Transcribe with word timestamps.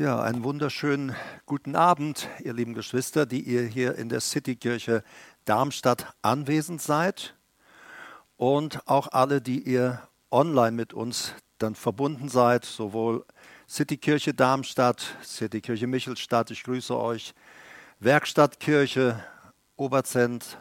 Ja, 0.00 0.18
einen 0.22 0.44
wunderschönen 0.44 1.14
guten 1.44 1.76
Abend, 1.76 2.26
ihr 2.42 2.54
lieben 2.54 2.72
Geschwister, 2.72 3.26
die 3.26 3.42
ihr 3.42 3.64
hier 3.64 3.96
in 3.96 4.08
der 4.08 4.22
Citykirche 4.22 5.04
Darmstadt 5.44 6.14
anwesend 6.22 6.80
seid. 6.80 7.34
Und 8.38 8.80
auch 8.88 9.08
alle, 9.08 9.42
die 9.42 9.60
ihr 9.60 10.00
online 10.30 10.72
mit 10.72 10.94
uns 10.94 11.34
dann 11.58 11.74
verbunden 11.74 12.30
seid, 12.30 12.64
sowohl 12.64 13.26
Citykirche 13.68 14.32
Darmstadt, 14.32 15.18
Citykirche 15.22 15.86
Michelstadt, 15.86 16.50
ich 16.50 16.62
grüße 16.62 16.98
euch, 16.98 17.34
Werkstattkirche 17.98 19.22
Oberzent, 19.76 20.56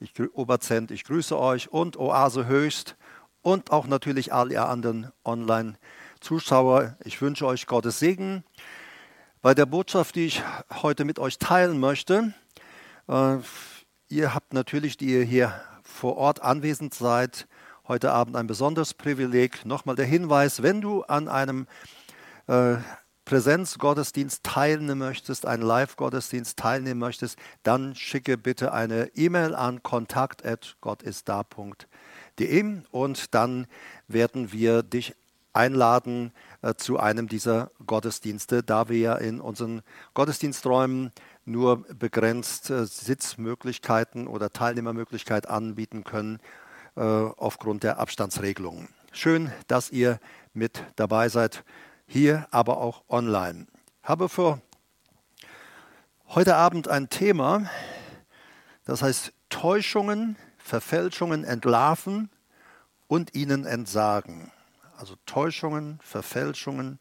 ich, 0.00 0.12
Oberzent, 0.32 0.90
ich 0.90 1.04
grüße 1.04 1.38
euch 1.38 1.70
und 1.70 1.96
Oase 1.98 2.48
Höchst 2.48 2.96
und 3.42 3.70
auch 3.70 3.86
natürlich 3.86 4.32
alle 4.32 4.66
anderen 4.66 5.12
Online-Zuschauer. 6.16 6.96
Ich 7.04 7.20
wünsche 7.20 7.46
euch 7.46 7.66
Gottes 7.66 7.98
Segen. 7.98 8.42
Bei 9.42 9.52
der 9.54 9.66
Botschaft, 9.66 10.14
die 10.14 10.24
ich 10.26 10.42
heute 10.82 11.04
mit 11.04 11.18
euch 11.18 11.36
teilen 11.38 11.78
möchte, 11.78 12.32
äh, 13.08 13.36
ihr 14.08 14.32
habt 14.34 14.54
natürlich, 14.54 14.96
die 14.96 15.06
ihr 15.06 15.24
hier 15.24 15.52
vor 15.82 16.16
Ort 16.16 16.40
anwesend 16.42 16.94
seid, 16.94 17.48
heute 17.86 18.12
Abend 18.12 18.36
ein 18.36 18.46
besonderes 18.46 18.94
Privileg. 18.94 19.66
Nochmal 19.66 19.96
der 19.96 20.06
Hinweis, 20.06 20.62
wenn 20.62 20.80
du 20.80 21.02
an 21.02 21.28
einem 21.28 21.66
äh, 22.46 22.76
Präsenzgottesdienst 23.24 24.42
teilnehmen 24.42 24.98
möchtest, 24.98 25.44
einen 25.46 25.62
Live-Gottesdienst 25.62 26.58
teilnehmen 26.58 27.00
möchtest, 27.00 27.38
dann 27.62 27.94
schicke 27.94 28.38
bitte 28.38 28.72
eine 28.72 29.10
E-Mail 29.14 29.54
an 29.54 29.82
kontakt.gottistda.de 29.82 32.80
und 32.90 33.34
dann 33.34 33.66
werden 34.08 34.52
wir 34.52 34.82
dich 34.82 35.14
einladen 35.56 36.32
äh, 36.62 36.74
zu 36.74 36.98
einem 36.98 37.28
dieser 37.28 37.70
Gottesdienste, 37.86 38.62
da 38.62 38.88
wir 38.88 38.98
ja 38.98 39.14
in 39.16 39.40
unseren 39.40 39.82
Gottesdiensträumen 40.14 41.12
nur 41.44 41.82
begrenzt 41.94 42.70
äh, 42.70 42.86
Sitzmöglichkeiten 42.86 44.26
oder 44.26 44.52
Teilnehmermöglichkeit 44.52 45.48
anbieten 45.48 46.04
können 46.04 46.38
äh, 46.96 47.00
aufgrund 47.00 47.82
der 47.82 47.98
Abstandsregelungen. 47.98 48.88
Schön, 49.12 49.50
dass 49.66 49.90
ihr 49.90 50.20
mit 50.52 50.84
dabei 50.96 51.28
seid, 51.28 51.64
hier, 52.06 52.46
aber 52.50 52.78
auch 52.78 53.02
online. 53.08 53.66
Ich 54.02 54.08
habe 54.08 54.28
für 54.28 54.60
heute 56.28 56.56
Abend 56.56 56.88
ein 56.88 57.08
Thema, 57.08 57.68
das 58.84 59.02
heißt 59.02 59.32
Täuschungen, 59.48 60.36
Verfälschungen 60.58 61.44
entlarven 61.44 62.30
und 63.06 63.34
ihnen 63.34 63.64
entsagen. 63.64 64.52
Also 64.98 65.14
Täuschungen, 65.26 65.98
Verfälschungen 66.02 66.98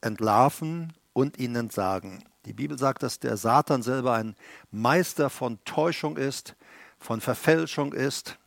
entlarven 0.00 0.92
und 1.12 1.38
ihnen 1.38 1.56
entsagen. 1.56 2.22
Die 2.44 2.52
Bibel 2.52 2.78
sagt, 2.78 3.02
dass 3.02 3.18
der 3.18 3.36
Satan 3.36 3.82
selber 3.82 4.14
ein 4.14 4.36
Meister 4.70 5.28
von 5.28 5.58
Täuschung 5.64 6.16
ist, 6.16 6.54
von 6.98 7.20
Verfälschung 7.20 7.92
ist. 7.92 8.38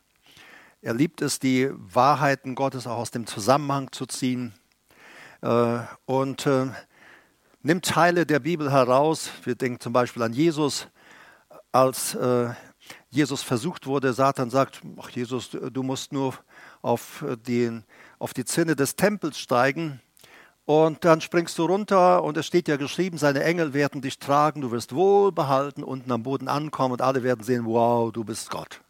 Er 0.80 0.94
liebt 0.94 1.20
es, 1.20 1.38
die 1.38 1.68
Wahrheiten 1.72 2.54
Gottes 2.54 2.86
auch 2.86 2.96
aus 2.96 3.10
dem 3.10 3.26
Zusammenhang 3.26 3.92
zu 3.92 4.06
ziehen 4.06 4.54
äh, 5.42 5.80
und 6.06 6.46
äh, 6.46 6.68
nimmt 7.62 7.84
Teile 7.84 8.24
der 8.24 8.38
Bibel 8.38 8.72
heraus. 8.72 9.30
Wir 9.44 9.54
denken 9.54 9.80
zum 9.80 9.92
Beispiel 9.92 10.22
an 10.22 10.32
Jesus, 10.32 10.88
als 11.70 12.14
äh, 12.14 12.54
Jesus 13.10 13.42
versucht 13.42 13.86
wurde. 13.86 14.14
Satan 14.14 14.48
sagt, 14.48 14.80
ach 14.98 15.10
Jesus, 15.10 15.50
du 15.50 15.82
musst 15.82 16.12
nur 16.12 16.34
auf, 16.82 17.24
den, 17.46 17.84
auf 18.18 18.34
die 18.34 18.44
Zinne 18.44 18.76
des 18.76 18.96
Tempels 18.96 19.38
steigen 19.38 20.00
und 20.64 21.04
dann 21.04 21.20
springst 21.20 21.58
du 21.58 21.64
runter 21.64 22.22
und 22.22 22.36
es 22.36 22.46
steht 22.46 22.68
ja 22.68 22.76
geschrieben, 22.76 23.18
seine 23.18 23.42
Engel 23.42 23.74
werden 23.74 24.02
dich 24.02 24.18
tragen, 24.18 24.60
du 24.60 24.70
wirst 24.70 24.94
wohlbehalten 24.94 25.82
unten 25.82 26.12
am 26.12 26.22
Boden 26.22 26.48
ankommen 26.48 26.92
und 26.92 27.02
alle 27.02 27.22
werden 27.22 27.42
sehen, 27.42 27.64
wow, 27.64 28.12
du 28.12 28.24
bist 28.24 28.50
Gott. 28.50 28.80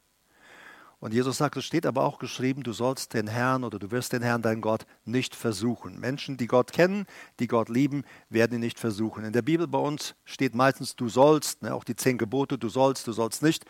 Und 1.00 1.14
Jesus 1.14 1.38
sagt, 1.38 1.56
es 1.56 1.64
steht 1.64 1.86
aber 1.86 2.04
auch 2.04 2.18
geschrieben, 2.18 2.62
du 2.62 2.74
sollst 2.74 3.14
den 3.14 3.26
Herrn 3.26 3.64
oder 3.64 3.78
du 3.78 3.90
wirst 3.90 4.12
den 4.12 4.20
Herrn, 4.20 4.42
dein 4.42 4.60
Gott, 4.60 4.84
nicht 5.06 5.34
versuchen. 5.34 5.98
Menschen, 5.98 6.36
die 6.36 6.46
Gott 6.46 6.72
kennen, 6.72 7.06
die 7.38 7.46
Gott 7.46 7.70
lieben, 7.70 8.04
werden 8.28 8.54
ihn 8.54 8.60
nicht 8.60 8.78
versuchen. 8.78 9.24
In 9.24 9.32
der 9.32 9.40
Bibel 9.40 9.66
bei 9.66 9.78
uns 9.78 10.14
steht 10.26 10.54
meistens, 10.54 10.96
du 10.96 11.08
sollst, 11.08 11.62
ne, 11.62 11.74
auch 11.74 11.84
die 11.84 11.96
zehn 11.96 12.18
Gebote, 12.18 12.58
du 12.58 12.68
sollst, 12.68 13.06
du 13.06 13.12
sollst 13.12 13.42
nicht. 13.42 13.64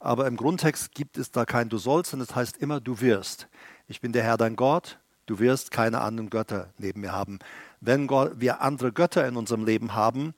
Aber 0.00 0.26
im 0.26 0.36
Grundtext 0.36 0.92
gibt 0.92 1.18
es 1.18 1.30
da 1.30 1.44
kein 1.44 1.68
du 1.68 1.78
sollst, 1.78 2.10
sondern 2.10 2.26
es 2.28 2.34
heißt 2.34 2.56
immer, 2.56 2.80
du 2.80 3.00
wirst. 3.00 3.46
Ich 3.86 4.00
bin 4.00 4.10
der 4.12 4.24
Herr, 4.24 4.36
dein 4.36 4.56
Gott, 4.56 4.98
du 5.26 5.38
wirst 5.38 5.70
keine 5.70 6.00
anderen 6.00 6.30
Götter 6.30 6.72
neben 6.78 7.02
mir 7.02 7.12
haben. 7.12 7.38
Wenn 7.80 8.10
wir 8.10 8.60
andere 8.60 8.90
Götter 8.92 9.26
in 9.28 9.36
unserem 9.36 9.64
Leben 9.64 9.94
haben, 9.94 10.34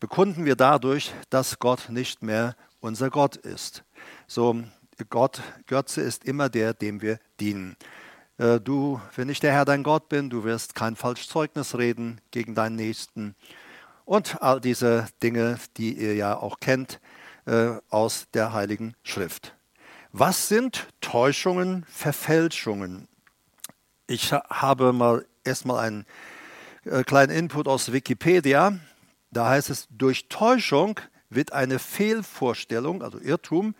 bekunden 0.00 0.44
wir 0.44 0.56
dadurch, 0.56 1.14
dass 1.28 1.60
Gott 1.60 1.90
nicht 1.90 2.22
mehr 2.22 2.56
unser 2.80 3.10
Gott 3.10 3.36
ist. 3.36 3.84
So, 4.26 4.64
Gott, 5.04 5.42
Götze 5.66 6.00
ist 6.00 6.24
immer 6.24 6.48
der, 6.48 6.74
dem 6.74 7.02
wir 7.02 7.18
dienen. 7.38 7.76
Äh, 8.38 8.60
du, 8.60 9.00
wenn 9.16 9.28
ich 9.28 9.40
der 9.40 9.52
Herr 9.52 9.64
dein 9.64 9.82
Gott 9.82 10.08
bin, 10.08 10.30
du 10.30 10.44
wirst 10.44 10.74
kein 10.74 10.96
Falschzeugnis 10.96 11.76
reden 11.76 12.20
gegen 12.30 12.54
deinen 12.54 12.76
Nächsten. 12.76 13.34
Und 14.04 14.42
all 14.42 14.60
diese 14.60 15.06
Dinge, 15.22 15.58
die 15.76 15.92
ihr 15.92 16.14
ja 16.14 16.36
auch 16.36 16.58
kennt 16.58 17.00
äh, 17.46 17.72
aus 17.90 18.26
der 18.34 18.52
Heiligen 18.52 18.94
Schrift. 19.02 19.54
Was 20.12 20.48
sind 20.48 20.88
Täuschungen, 21.00 21.84
Verfälschungen? 21.88 23.08
Ich 24.06 24.32
habe 24.32 24.92
mal 24.92 25.24
erstmal 25.44 25.78
einen 25.78 26.06
äh, 26.84 27.04
kleinen 27.04 27.30
Input 27.30 27.68
aus 27.68 27.92
Wikipedia. 27.92 28.78
Da 29.30 29.48
heißt 29.50 29.70
es, 29.70 29.86
durch 29.90 30.28
Täuschung 30.28 30.98
wird 31.28 31.52
eine 31.52 31.78
Fehlvorstellung, 31.78 33.02
also 33.02 33.20
Irrtum, 33.20 33.74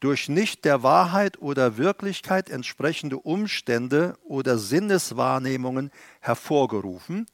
durch 0.00 0.28
nicht 0.28 0.64
der 0.64 0.82
Wahrheit 0.82 1.40
oder 1.40 1.76
Wirklichkeit 1.76 2.50
entsprechende 2.50 3.18
Umstände 3.18 4.16
oder 4.24 4.58
Sinneswahrnehmungen 4.58 5.90
hervorgerufen, 6.20 7.26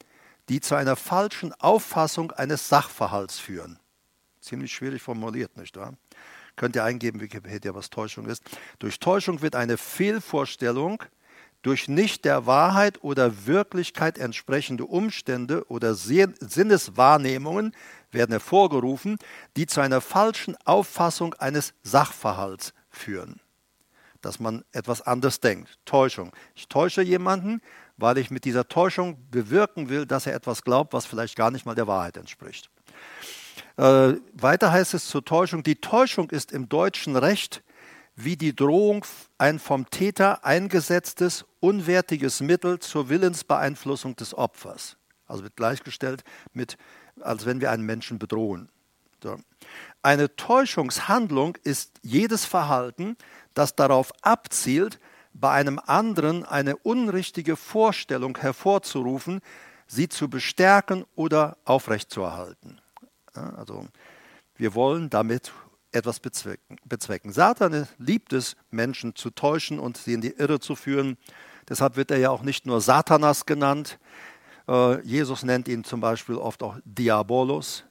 die 0.49 0.59
zu 0.59 0.75
einer 0.75 0.95
falschen 0.95 1.53
Auffassung 1.53 2.31
eines 2.31 2.69
Sachverhalts 2.69 3.39
führen. 3.39 3.79
Ziemlich 4.41 4.73
schwierig 4.73 5.01
formuliert, 5.01 5.57
nicht 5.57 5.75
wahr? 5.77 5.93
Könnt 6.55 6.75
ihr 6.75 6.83
eingeben, 6.83 7.21
Wikipedia, 7.21 7.73
was 7.75 7.89
Täuschung 7.89 8.25
ist. 8.25 8.43
Durch 8.79 8.99
Täuschung 8.99 9.41
wird 9.41 9.55
eine 9.55 9.77
Fehlvorstellung 9.77 11.03
durch 11.61 11.87
nicht 11.87 12.23
der 12.23 12.45
Wahrheit 12.45 13.03
oder 13.03 13.45
Wirklichkeit 13.45 14.17
entsprechende 14.17 14.85
Umstände 14.85 15.69
oder 15.69 15.95
Sinneswahrnehmungen 15.95 17.73
werden 18.17 18.31
hervorgerufen, 18.31 19.17
die 19.55 19.67
zu 19.67 19.79
einer 19.79 20.01
falschen 20.01 20.57
Auffassung 20.65 21.35
eines 21.35 21.73
Sachverhalts 21.83 22.73
führen. 22.89 23.39
Dass 24.21 24.39
man 24.39 24.65
etwas 24.71 25.01
anders 25.03 25.39
denkt. 25.39 25.77
Täuschung. 25.85 26.31
Ich 26.55 26.67
täusche 26.67 27.03
jemanden, 27.03 27.61
weil 27.95 28.17
ich 28.17 28.31
mit 28.31 28.43
dieser 28.43 28.67
Täuschung 28.67 29.17
bewirken 29.29 29.89
will, 29.89 30.05
dass 30.05 30.25
er 30.25 30.33
etwas 30.33 30.63
glaubt, 30.63 30.93
was 30.93 31.05
vielleicht 31.05 31.35
gar 31.35 31.51
nicht 31.51 31.65
mal 31.65 31.75
der 31.75 31.87
Wahrheit 31.87 32.17
entspricht. 32.17 32.69
Äh, 33.77 34.13
weiter 34.33 34.71
heißt 34.71 34.95
es 34.95 35.07
zur 35.07 35.23
Täuschung, 35.23 35.61
die 35.61 35.75
Täuschung 35.75 36.31
ist 36.31 36.51
im 36.51 36.67
deutschen 36.67 37.15
Recht 37.15 37.63
wie 38.15 38.35
die 38.35 38.55
Drohung 38.55 39.05
ein 39.37 39.59
vom 39.59 39.89
Täter 39.91 40.43
eingesetztes 40.43 41.45
unwertiges 41.59 42.41
Mittel 42.41 42.79
zur 42.79 43.09
Willensbeeinflussung 43.09 44.15
des 44.15 44.35
Opfers. 44.35 44.97
Also 45.27 45.43
wird 45.43 45.55
gleichgestellt 45.55 46.23
mit 46.53 46.77
als 47.21 47.45
wenn 47.45 47.61
wir 47.61 47.71
einen 47.71 47.83
Menschen 47.83 48.19
bedrohen. 48.19 48.69
So. 49.21 49.37
Eine 50.01 50.35
Täuschungshandlung 50.35 51.57
ist 51.63 51.99
jedes 52.01 52.45
Verhalten, 52.45 53.17
das 53.53 53.75
darauf 53.75 54.11
abzielt, 54.21 54.99
bei 55.33 55.51
einem 55.51 55.79
anderen 55.79 56.43
eine 56.45 56.77
unrichtige 56.77 57.55
Vorstellung 57.55 58.37
hervorzurufen, 58.37 59.41
sie 59.87 60.09
zu 60.09 60.29
bestärken 60.29 61.05
oder 61.15 61.57
aufrechtzuerhalten. 61.65 62.81
Also 63.33 63.87
wir 64.55 64.73
wollen 64.73 65.09
damit 65.09 65.51
etwas 65.91 66.19
bezwecken. 66.19 67.31
Satan 67.31 67.87
liebt 67.97 68.33
es, 68.33 68.55
Menschen 68.71 69.15
zu 69.15 69.29
täuschen 69.29 69.79
und 69.79 69.97
sie 69.97 70.13
in 70.13 70.21
die 70.21 70.31
Irre 70.31 70.59
zu 70.59 70.75
führen. 70.75 71.17
Deshalb 71.69 71.95
wird 71.95 72.11
er 72.11 72.17
ja 72.17 72.29
auch 72.29 72.43
nicht 72.43 72.65
nur 72.65 72.81
Satanas 72.81 73.45
genannt, 73.45 73.99
Jesus 75.03 75.43
nennt 75.43 75.67
ihn 75.67 75.83
zum 75.83 76.01
Beispiel 76.01 76.35
oft 76.35 76.61
auch 76.61 76.77
Diabolos. 76.83 77.83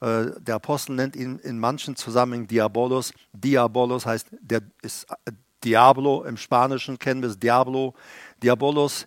Äh, 0.00 0.32
der 0.40 0.56
Apostel 0.56 0.96
nennt 0.96 1.14
ihn 1.14 1.38
in 1.38 1.58
manchen 1.58 1.94
Zusammenhängen 1.94 2.48
Diabolos. 2.48 3.12
Diabolos 3.32 4.04
heißt, 4.04 4.28
der 4.40 4.62
ist 4.82 5.04
äh, 5.10 5.32
Diablo, 5.62 6.24
im 6.24 6.36
Spanischen 6.36 6.98
kennen 6.98 7.22
wir 7.22 7.28
es 7.28 7.38
Diablo. 7.38 7.94
Diabolos 8.42 9.06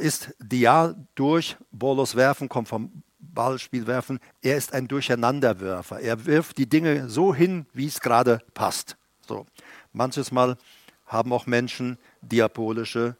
ist 0.00 0.34
Dia 0.38 0.94
durch, 1.14 1.58
Bolos 1.70 2.16
werfen, 2.16 2.48
kommt 2.48 2.66
vom 2.68 3.02
Ballspiel 3.18 3.86
werfen. 3.86 4.20
Er 4.40 4.56
ist 4.56 4.72
ein 4.72 4.88
Durcheinanderwerfer. 4.88 6.00
Er 6.00 6.24
wirft 6.24 6.56
die 6.56 6.66
Dinge 6.66 7.10
so 7.10 7.34
hin, 7.34 7.66
wie 7.74 7.86
es 7.86 8.00
gerade 8.00 8.40
passt. 8.54 8.96
So. 9.28 9.44
Manches 9.92 10.32
Mal 10.32 10.56
haben 11.04 11.30
auch 11.32 11.46
Menschen 11.46 11.98
diabolische 12.22 13.16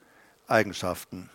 Eigenschaften. 0.48 1.28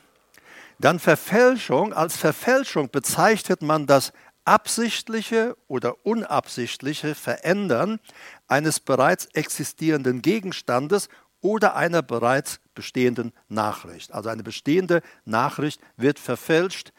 Dann 0.81 0.97
Verfälschung. 0.97 1.93
Als 1.93 2.17
Verfälschung 2.17 2.89
bezeichnet 2.89 3.61
man 3.61 3.85
das 3.85 4.13
absichtliche 4.45 5.55
oder 5.67 6.03
unabsichtliche 6.07 7.13
Verändern 7.13 7.99
eines 8.47 8.79
bereits 8.79 9.27
existierenden 9.27 10.23
Gegenstandes 10.23 11.07
oder 11.39 11.75
einer 11.75 12.01
bereits 12.01 12.59
bestehenden 12.73 13.31
Nachricht. 13.47 14.11
Also 14.11 14.29
eine 14.29 14.41
bestehende 14.41 15.03
Nachricht 15.23 15.79
wird 15.97 16.17
verfälscht 16.17 16.93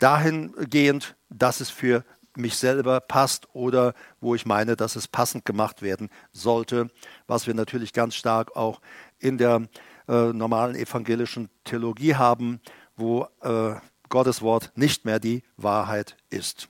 dahingehend, 0.00 1.14
dass 1.30 1.60
es 1.60 1.70
für 1.70 2.04
mich 2.36 2.56
selber 2.56 2.98
passt 2.98 3.46
oder 3.52 3.94
wo 4.20 4.34
ich 4.34 4.46
meine, 4.46 4.74
dass 4.74 4.96
es 4.96 5.06
passend 5.06 5.44
gemacht 5.44 5.80
werden 5.80 6.08
sollte, 6.32 6.88
was 7.28 7.46
wir 7.46 7.54
natürlich 7.54 7.92
ganz 7.92 8.16
stark 8.16 8.56
auch 8.56 8.80
in 9.20 9.38
der 9.38 9.68
äh, 10.08 10.32
normalen 10.32 10.74
evangelischen 10.74 11.50
Theologie 11.62 12.16
haben, 12.16 12.60
wo 13.02 13.26
äh, 13.42 13.74
Gottes 14.08 14.42
Wort 14.42 14.72
nicht 14.76 15.04
mehr 15.04 15.18
die 15.18 15.42
Wahrheit 15.56 16.16
ist. 16.30 16.68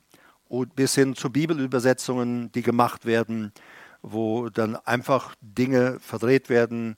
Und 0.48 0.74
bis 0.74 0.94
hin 0.94 1.14
zu 1.14 1.30
Bibelübersetzungen, 1.30 2.50
die 2.52 2.62
gemacht 2.62 3.04
werden, 3.04 3.52
wo 4.00 4.48
dann 4.48 4.76
einfach 4.76 5.34
Dinge 5.40 5.98
verdreht 6.00 6.48
werden. 6.48 6.96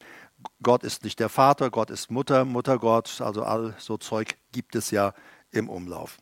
Gott 0.62 0.84
ist 0.84 1.04
nicht 1.04 1.20
der 1.20 1.28
Vater, 1.28 1.70
Gott 1.70 1.90
ist 1.90 2.10
Mutter, 2.10 2.44
Mutter 2.44 2.78
Gott, 2.78 3.20
also 3.20 3.42
all 3.42 3.74
so 3.78 3.96
Zeug 3.96 4.36
gibt 4.52 4.76
es 4.76 4.90
ja 4.90 5.12
im 5.50 5.68
Umlauf. 5.68 6.18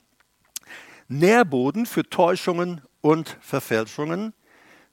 Nährboden 1.08 1.86
für 1.86 2.08
Täuschungen 2.08 2.80
und 3.00 3.36
Verfälschungen. 3.40 4.32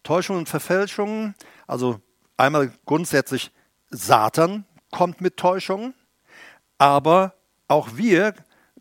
Täuschungen 0.03 0.39
und 0.39 0.49
Verfälschungen, 0.49 1.35
also 1.67 1.99
einmal 2.37 2.71
grundsätzlich 2.85 3.51
Satan 3.89 4.65
kommt 4.91 5.21
mit 5.21 5.37
Täuschungen, 5.37 5.93
aber 6.77 7.33
auch 7.69 7.95
wir 7.95 8.33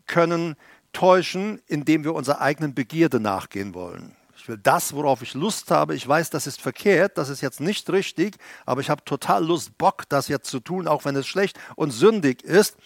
können 0.05 0.55
täuschen, 0.91 1.61
indem 1.67 2.03
wir 2.03 2.13
unserer 2.13 2.41
eigenen 2.41 2.73
Begierde 2.73 3.19
nachgehen 3.19 3.73
wollen. 3.73 4.15
Ich 4.35 4.47
will 4.47 4.57
das, 4.57 4.93
worauf 4.93 5.21
ich 5.21 5.33
Lust 5.33 5.69
habe. 5.69 5.95
Ich 5.95 6.07
weiß, 6.07 6.29
das 6.29 6.47
ist 6.47 6.61
verkehrt, 6.61 7.17
das 7.17 7.29
ist 7.29 7.41
jetzt 7.41 7.59
nicht 7.59 7.89
richtig, 7.89 8.37
aber 8.65 8.81
ich 8.81 8.89
habe 8.89 9.03
total 9.03 9.45
Lust, 9.45 9.77
Bock, 9.77 10.03
das 10.09 10.27
jetzt 10.27 10.49
zu 10.49 10.59
tun, 10.59 10.87
auch 10.87 11.05
wenn 11.05 11.15
es 11.15 11.27
schlecht 11.27 11.59
und 11.75 11.91
sündig 11.91 12.43
ist 12.43 12.77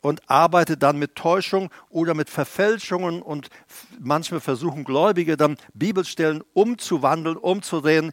und 0.00 0.28
arbeite 0.30 0.76
dann 0.76 0.98
mit 0.98 1.14
Täuschung 1.14 1.70
oder 1.88 2.14
mit 2.14 2.30
Verfälschungen 2.30 3.22
und 3.22 3.50
manchmal 3.98 4.40
versuchen 4.40 4.84
Gläubige 4.84 5.36
dann 5.36 5.56
Bibelstellen 5.74 6.42
umzuwandeln, 6.52 7.36
umzudrehen, 7.36 8.12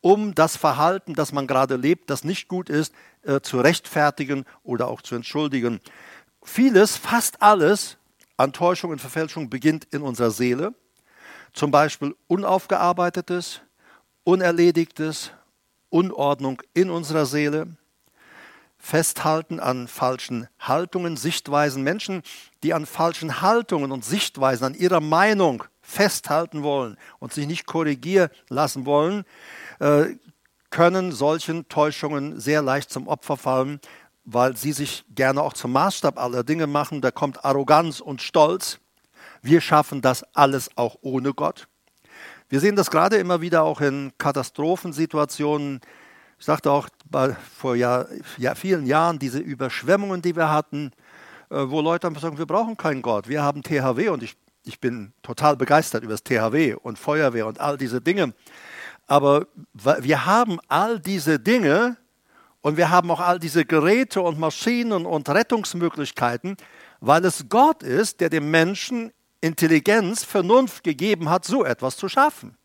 um 0.00 0.34
das 0.34 0.56
Verhalten, 0.56 1.14
das 1.14 1.32
man 1.32 1.46
gerade 1.46 1.76
lebt, 1.76 2.08
das 2.08 2.24
nicht 2.24 2.48
gut 2.48 2.70
ist, 2.70 2.94
äh, 3.22 3.40
zu 3.40 3.60
rechtfertigen 3.60 4.44
oder 4.62 4.88
auch 4.88 5.02
zu 5.02 5.14
entschuldigen. 5.14 5.80
Vieles, 6.50 6.96
fast 6.96 7.42
alles 7.42 7.98
an 8.38 8.54
Täuschung 8.54 8.90
und 8.90 9.00
Verfälschung 9.00 9.50
beginnt 9.50 9.86
in 9.92 10.00
unserer 10.00 10.30
Seele. 10.30 10.74
Zum 11.52 11.70
Beispiel 11.70 12.16
unaufgearbeitetes, 12.26 13.60
unerledigtes, 14.24 15.30
Unordnung 15.90 16.62
in 16.72 16.88
unserer 16.88 17.26
Seele 17.26 17.68
festhalten 18.78 19.60
an 19.60 19.88
falschen 19.88 20.48
Haltungen, 20.58 21.18
Sichtweisen. 21.18 21.82
Menschen, 21.82 22.22
die 22.62 22.72
an 22.72 22.86
falschen 22.86 23.42
Haltungen 23.42 23.92
und 23.92 24.04
Sichtweisen, 24.04 24.64
an 24.64 24.74
ihrer 24.74 25.00
Meinung 25.00 25.64
festhalten 25.82 26.62
wollen 26.62 26.96
und 27.18 27.32
sich 27.32 27.46
nicht 27.46 27.66
korrigieren 27.66 28.30
lassen 28.48 28.86
wollen, 28.86 29.24
äh, 29.80 30.06
können 30.70 31.12
solchen 31.12 31.68
Täuschungen 31.68 32.40
sehr 32.40 32.62
leicht 32.62 32.90
zum 32.90 33.06
Opfer 33.06 33.36
fallen, 33.36 33.80
weil 34.30 34.56
sie 34.56 34.72
sich 34.72 35.04
gerne 35.14 35.42
auch 35.42 35.54
zum 35.54 35.72
Maßstab 35.72 36.18
aller 36.18 36.44
Dinge 36.44 36.66
machen. 36.66 37.00
Da 37.00 37.10
kommt 37.10 37.44
Arroganz 37.46 38.00
und 38.00 38.20
Stolz. 38.20 38.78
Wir 39.40 39.62
schaffen 39.62 40.02
das 40.02 40.22
alles 40.34 40.68
auch 40.76 40.98
ohne 41.00 41.32
Gott. 41.32 41.66
Wir 42.50 42.60
sehen 42.60 42.76
das 42.76 42.90
gerade 42.90 43.16
immer 43.16 43.40
wieder 43.40 43.62
auch 43.62 43.80
in 43.80 44.12
Katastrophensituationen, 44.18 45.80
ich 46.38 46.44
sagte 46.44 46.70
auch 46.70 46.88
vor 47.56 47.74
Jahr, 47.74 48.06
ja, 48.36 48.54
vielen 48.54 48.86
Jahren 48.86 49.18
diese 49.18 49.38
Überschwemmungen, 49.38 50.22
die 50.22 50.36
wir 50.36 50.50
hatten, 50.50 50.92
äh, 51.50 51.64
wo 51.66 51.80
Leute 51.80 52.06
einfach 52.06 52.22
sagen, 52.22 52.38
wir 52.38 52.46
brauchen 52.46 52.76
keinen 52.76 53.02
Gott, 53.02 53.28
wir 53.28 53.42
haben 53.42 53.62
THW 53.62 54.10
und 54.10 54.22
ich, 54.22 54.36
ich 54.64 54.78
bin 54.78 55.12
total 55.22 55.56
begeistert 55.56 56.04
über 56.04 56.12
das 56.12 56.22
THW 56.22 56.74
und 56.74 56.98
Feuerwehr 56.98 57.46
und 57.46 57.60
all 57.60 57.76
diese 57.76 58.00
Dinge. 58.00 58.34
Aber 59.06 59.46
wir 59.72 60.26
haben 60.26 60.58
all 60.68 61.00
diese 61.00 61.40
Dinge 61.40 61.96
und 62.60 62.76
wir 62.76 62.90
haben 62.90 63.10
auch 63.10 63.20
all 63.20 63.38
diese 63.38 63.64
Geräte 63.64 64.20
und 64.20 64.38
Maschinen 64.38 65.06
und 65.06 65.28
Rettungsmöglichkeiten, 65.28 66.56
weil 67.00 67.24
es 67.24 67.46
Gott 67.48 67.82
ist, 67.82 68.20
der 68.20 68.30
dem 68.30 68.50
Menschen 68.50 69.12
Intelligenz, 69.40 70.24
Vernunft 70.24 70.82
gegeben 70.82 71.28
hat, 71.28 71.44
so 71.44 71.64
etwas 71.64 71.96
zu 71.96 72.08
schaffen. 72.08 72.56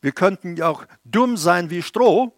Wir 0.00 0.12
könnten 0.12 0.56
ja 0.56 0.68
auch 0.68 0.84
dumm 1.04 1.36
sein 1.36 1.70
wie 1.70 1.82
Stroh 1.82 2.32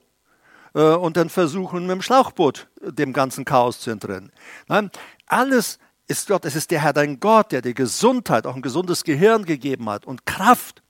äh, 0.74 0.80
und 0.80 1.16
dann 1.16 1.28
versuchen, 1.28 1.82
mit 1.82 1.90
dem 1.90 2.02
Schlauchboot 2.02 2.68
dem 2.80 3.12
ganzen 3.12 3.44
Chaos 3.44 3.80
zu 3.80 3.90
entrinnen. 3.90 4.32
Nein, 4.68 4.90
alles 5.26 5.78
ist 6.06 6.28
Gott. 6.28 6.44
Es 6.44 6.56
ist 6.56 6.70
der 6.70 6.80
Herr, 6.80 6.92
dein 6.92 7.20
Gott, 7.20 7.52
der 7.52 7.62
dir 7.62 7.74
Gesundheit, 7.74 8.46
auch 8.46 8.54
ein 8.54 8.62
gesundes 8.62 9.04
Gehirn 9.04 9.44
gegeben 9.44 9.90
hat 9.90 10.06
und 10.06 10.24
Kraft 10.24 10.82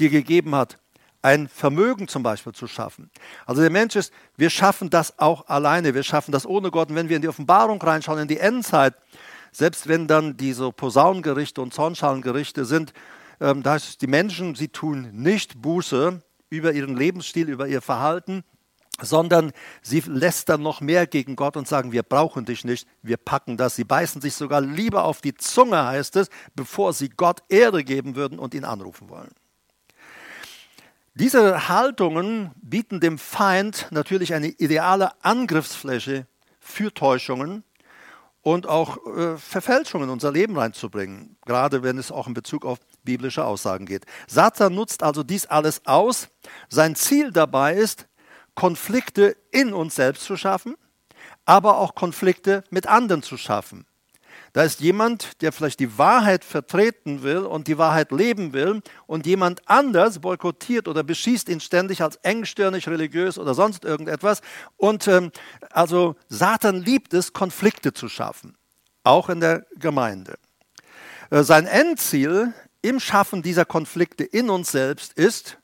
dir 0.00 0.10
gegeben 0.10 0.54
hat, 0.54 0.78
ein 1.22 1.48
Vermögen 1.48 2.08
zum 2.08 2.22
Beispiel 2.22 2.52
zu 2.52 2.66
schaffen. 2.66 3.10
Also 3.46 3.60
der 3.60 3.70
Mensch 3.70 3.96
ist, 3.96 4.12
wir 4.36 4.50
schaffen 4.50 4.90
das 4.90 5.18
auch 5.18 5.48
alleine, 5.48 5.94
wir 5.94 6.02
schaffen 6.02 6.32
das 6.32 6.46
ohne 6.46 6.70
Gott. 6.70 6.90
Und 6.90 6.96
wenn 6.96 7.08
wir 7.08 7.16
in 7.16 7.22
die 7.22 7.28
Offenbarung 7.28 7.80
reinschauen, 7.80 8.20
in 8.20 8.28
die 8.28 8.38
Endzeit, 8.38 8.94
selbst 9.52 9.88
wenn 9.88 10.06
dann 10.06 10.36
diese 10.36 10.70
Posaunengerichte 10.72 11.60
und 11.60 11.74
Zornschalengerichte 11.74 12.64
sind, 12.64 12.92
ähm, 13.40 13.62
da 13.62 13.76
es, 13.76 13.98
die 13.98 14.06
Menschen, 14.06 14.54
sie 14.54 14.68
tun 14.68 15.10
nicht 15.12 15.60
Buße 15.60 16.22
über 16.50 16.72
ihren 16.72 16.96
Lebensstil, 16.96 17.48
über 17.48 17.68
ihr 17.68 17.82
Verhalten, 17.82 18.44
sondern 19.00 19.52
sie 19.82 20.00
lästern 20.00 20.62
noch 20.62 20.80
mehr 20.80 21.06
gegen 21.06 21.36
Gott 21.36 21.56
und 21.56 21.68
sagen, 21.68 21.92
wir 21.92 22.02
brauchen 22.02 22.44
dich 22.44 22.64
nicht, 22.64 22.88
wir 23.02 23.16
packen 23.16 23.56
das. 23.56 23.76
Sie 23.76 23.84
beißen 23.84 24.20
sich 24.20 24.34
sogar 24.34 24.60
lieber 24.60 25.04
auf 25.04 25.20
die 25.20 25.34
Zunge, 25.34 25.84
heißt 25.84 26.16
es, 26.16 26.30
bevor 26.54 26.92
sie 26.92 27.08
Gott 27.08 27.42
Ehre 27.48 27.84
geben 27.84 28.16
würden 28.16 28.38
und 28.38 28.54
ihn 28.54 28.64
anrufen 28.64 29.08
wollen. 29.08 29.30
Diese 31.18 31.68
Haltungen 31.68 32.52
bieten 32.62 33.00
dem 33.00 33.18
Feind 33.18 33.88
natürlich 33.90 34.34
eine 34.34 34.46
ideale 34.46 35.10
Angriffsfläche 35.24 36.28
für 36.60 36.94
Täuschungen 36.94 37.64
und 38.42 38.68
auch 38.68 39.04
äh, 39.04 39.36
Verfälschungen 39.36 40.06
in 40.06 40.12
unser 40.12 40.30
Leben 40.30 40.56
reinzubringen, 40.56 41.36
gerade 41.44 41.82
wenn 41.82 41.98
es 41.98 42.12
auch 42.12 42.28
in 42.28 42.34
Bezug 42.34 42.64
auf 42.64 42.78
biblische 43.02 43.44
Aussagen 43.44 43.84
geht. 43.84 44.06
Satan 44.28 44.76
nutzt 44.76 45.02
also 45.02 45.24
dies 45.24 45.46
alles 45.46 45.84
aus. 45.86 46.28
Sein 46.68 46.94
Ziel 46.94 47.32
dabei 47.32 47.74
ist, 47.74 48.06
Konflikte 48.54 49.36
in 49.50 49.72
uns 49.72 49.96
selbst 49.96 50.22
zu 50.22 50.36
schaffen, 50.36 50.76
aber 51.44 51.78
auch 51.78 51.96
Konflikte 51.96 52.62
mit 52.70 52.86
anderen 52.86 53.24
zu 53.24 53.36
schaffen. 53.36 53.87
Da 54.52 54.62
ist 54.62 54.80
jemand, 54.80 55.42
der 55.42 55.52
vielleicht 55.52 55.80
die 55.80 55.98
Wahrheit 55.98 56.44
vertreten 56.44 57.22
will 57.22 57.38
und 57.38 57.68
die 57.68 57.78
Wahrheit 57.78 58.12
leben 58.12 58.52
will 58.52 58.80
und 59.06 59.26
jemand 59.26 59.68
anders 59.68 60.20
boykottiert 60.20 60.88
oder 60.88 61.02
beschießt 61.02 61.48
ihn 61.48 61.60
ständig 61.60 62.02
als 62.02 62.16
engstirnig, 62.16 62.88
religiös 62.88 63.38
oder 63.38 63.54
sonst 63.54 63.84
irgendetwas. 63.84 64.40
Und 64.76 65.06
ähm, 65.08 65.30
also 65.70 66.16
Satan 66.28 66.82
liebt 66.82 67.12
es, 67.14 67.32
Konflikte 67.32 67.92
zu 67.92 68.08
schaffen, 68.08 68.56
auch 69.04 69.28
in 69.28 69.40
der 69.40 69.66
Gemeinde. 69.76 70.38
Äh, 71.30 71.42
sein 71.42 71.66
Endziel 71.66 72.54
im 72.80 73.00
Schaffen 73.00 73.42
dieser 73.42 73.64
Konflikte 73.64 74.24
in 74.24 74.50
uns 74.50 74.72
selbst 74.72 75.12
ist, 75.14 75.58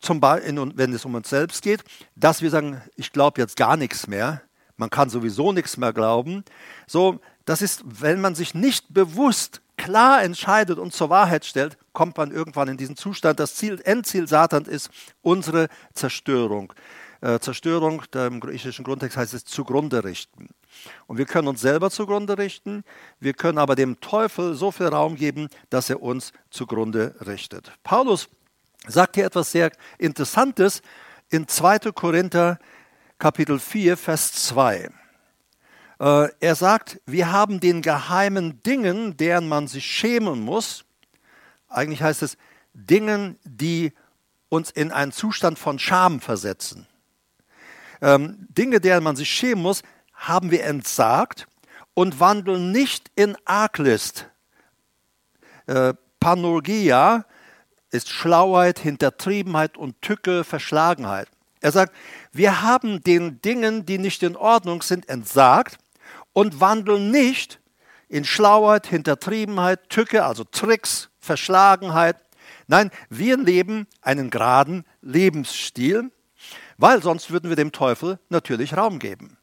zum 0.00 0.20
Beispiel, 0.20 0.72
wenn 0.74 0.92
es 0.92 1.04
um 1.04 1.14
uns 1.14 1.30
selbst 1.30 1.62
geht, 1.62 1.82
dass 2.14 2.42
wir 2.42 2.50
sagen, 2.50 2.82
ich 2.96 3.12
glaube 3.12 3.40
jetzt 3.40 3.56
gar 3.56 3.76
nichts 3.76 4.06
mehr, 4.06 4.42
man 4.76 4.90
kann 4.90 5.08
sowieso 5.08 5.52
nichts 5.52 5.76
mehr 5.76 5.92
glauben. 5.92 6.44
So, 6.86 7.20
das 7.44 7.62
ist, 7.62 7.82
wenn 7.84 8.20
man 8.20 8.34
sich 8.34 8.54
nicht 8.54 8.92
bewusst 8.92 9.60
klar 9.76 10.22
entscheidet 10.22 10.78
und 10.78 10.92
zur 10.92 11.10
Wahrheit 11.10 11.44
stellt, 11.44 11.76
kommt 11.92 12.16
man 12.16 12.30
irgendwann 12.30 12.68
in 12.68 12.76
diesen 12.76 12.96
Zustand. 12.96 13.40
Das 13.40 13.54
Ziel, 13.54 13.80
Endziel 13.84 14.28
Satans 14.28 14.68
ist 14.68 14.90
unsere 15.22 15.68
Zerstörung. 15.92 16.72
Äh, 17.20 17.38
Zerstörung, 17.40 18.02
im 18.14 18.40
griechischen 18.40 18.84
Grundtext 18.84 19.16
heißt 19.16 19.34
es 19.34 19.44
zugrunde 19.44 20.04
richten. 20.04 20.48
Und 21.06 21.18
wir 21.18 21.26
können 21.26 21.48
uns 21.48 21.60
selber 21.60 21.90
zugrunde 21.90 22.36
richten, 22.38 22.84
wir 23.20 23.32
können 23.32 23.58
aber 23.58 23.76
dem 23.76 24.00
Teufel 24.00 24.54
so 24.54 24.70
viel 24.70 24.88
Raum 24.88 25.16
geben, 25.16 25.48
dass 25.70 25.88
er 25.88 26.02
uns 26.02 26.32
zugrunde 26.50 27.14
richtet. 27.26 27.72
Paulus 27.82 28.28
sagt 28.86 29.14
hier 29.14 29.26
etwas 29.26 29.52
sehr 29.52 29.70
Interessantes 29.98 30.82
in 31.30 31.48
2. 31.48 31.92
Korinther 31.92 32.58
Kapitel 33.18 33.58
4, 33.58 33.96
Vers 33.96 34.32
2. 34.32 34.90
Äh, 36.00 36.28
er 36.40 36.54
sagt, 36.54 37.00
wir 37.06 37.32
haben 37.32 37.60
den 37.60 37.82
geheimen 37.82 38.62
Dingen, 38.62 39.16
deren 39.16 39.48
man 39.48 39.68
sich 39.68 39.84
schämen 39.84 40.40
muss, 40.40 40.84
eigentlich 41.68 42.02
heißt 42.02 42.22
es 42.22 42.36
Dingen, 42.72 43.38
die 43.44 43.92
uns 44.48 44.70
in 44.70 44.92
einen 44.92 45.12
Zustand 45.12 45.58
von 45.58 45.78
Scham 45.78 46.20
versetzen. 46.20 46.86
Ähm, 48.00 48.46
Dinge, 48.50 48.80
deren 48.80 49.04
man 49.04 49.16
sich 49.16 49.28
schämen 49.28 49.62
muss, 49.62 49.82
haben 50.12 50.50
wir 50.50 50.64
entsagt 50.64 51.46
und 51.94 52.20
wandeln 52.20 52.72
nicht 52.72 53.10
in 53.14 53.36
Arglist. 53.44 54.28
Äh, 55.66 55.94
Panologia 56.20 57.24
ist 57.90 58.10
Schlauheit, 58.10 58.78
Hintertriebenheit 58.78 59.76
und 59.76 60.00
Tücke, 60.02 60.44
Verschlagenheit. 60.44 61.28
Er 61.60 61.72
sagt, 61.72 61.94
wir 62.32 62.62
haben 62.62 63.02
den 63.02 63.40
Dingen, 63.40 63.86
die 63.86 63.98
nicht 63.98 64.22
in 64.22 64.36
Ordnung 64.36 64.82
sind, 64.82 65.08
entsagt 65.08 65.78
und 66.34 66.60
wandeln 66.60 67.10
nicht 67.10 67.60
in 68.08 68.24
Schlauheit, 68.24 68.86
Hintertriebenheit, 68.86 69.88
Tücke, 69.88 70.26
also 70.26 70.44
Tricks, 70.44 71.08
Verschlagenheit. 71.18 72.16
Nein, 72.66 72.90
wir 73.08 73.38
leben 73.38 73.86
einen 74.02 74.28
geraden 74.28 74.84
Lebensstil, 75.00 76.10
weil 76.76 77.02
sonst 77.02 77.30
würden 77.30 77.48
wir 77.48 77.56
dem 77.56 77.72
Teufel 77.72 78.18
natürlich 78.28 78.76
Raum 78.76 78.98
geben. 78.98 79.38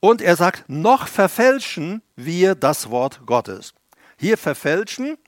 Und 0.00 0.22
er 0.22 0.36
sagt, 0.36 0.68
noch 0.68 1.08
verfälschen 1.08 2.02
wir 2.16 2.54
das 2.54 2.88
Wort 2.90 3.20
Gottes. 3.26 3.74
Hier 4.16 4.38
verfälschen, 4.38 5.18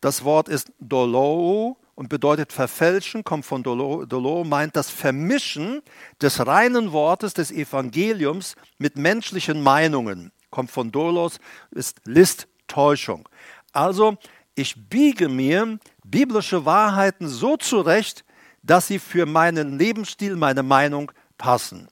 das 0.00 0.24
Wort 0.24 0.48
ist 0.48 0.72
dolou 0.80 1.76
und 1.96 2.08
bedeutet 2.10 2.52
verfälschen, 2.52 3.24
kommt 3.24 3.44
von 3.44 3.62
dolo, 3.62 4.04
dolo, 4.04 4.44
meint 4.44 4.76
das 4.76 4.90
Vermischen 4.90 5.82
des 6.20 6.46
reinen 6.46 6.92
Wortes 6.92 7.34
des 7.34 7.50
Evangeliums 7.50 8.54
mit 8.78 8.96
menschlichen 8.96 9.62
Meinungen. 9.62 10.30
Kommt 10.50 10.70
von 10.70 10.92
dolos, 10.92 11.40
ist 11.70 12.00
List, 12.04 12.46
Täuschung. 12.68 13.28
Also, 13.72 14.18
ich 14.54 14.88
biege 14.88 15.28
mir 15.28 15.78
biblische 16.04 16.64
Wahrheiten 16.64 17.28
so 17.28 17.56
zurecht, 17.56 18.24
dass 18.62 18.86
sie 18.86 18.98
für 18.98 19.26
meinen 19.26 19.78
Lebensstil, 19.78 20.36
meine 20.36 20.62
Meinung 20.62 21.12
passen. 21.38 21.88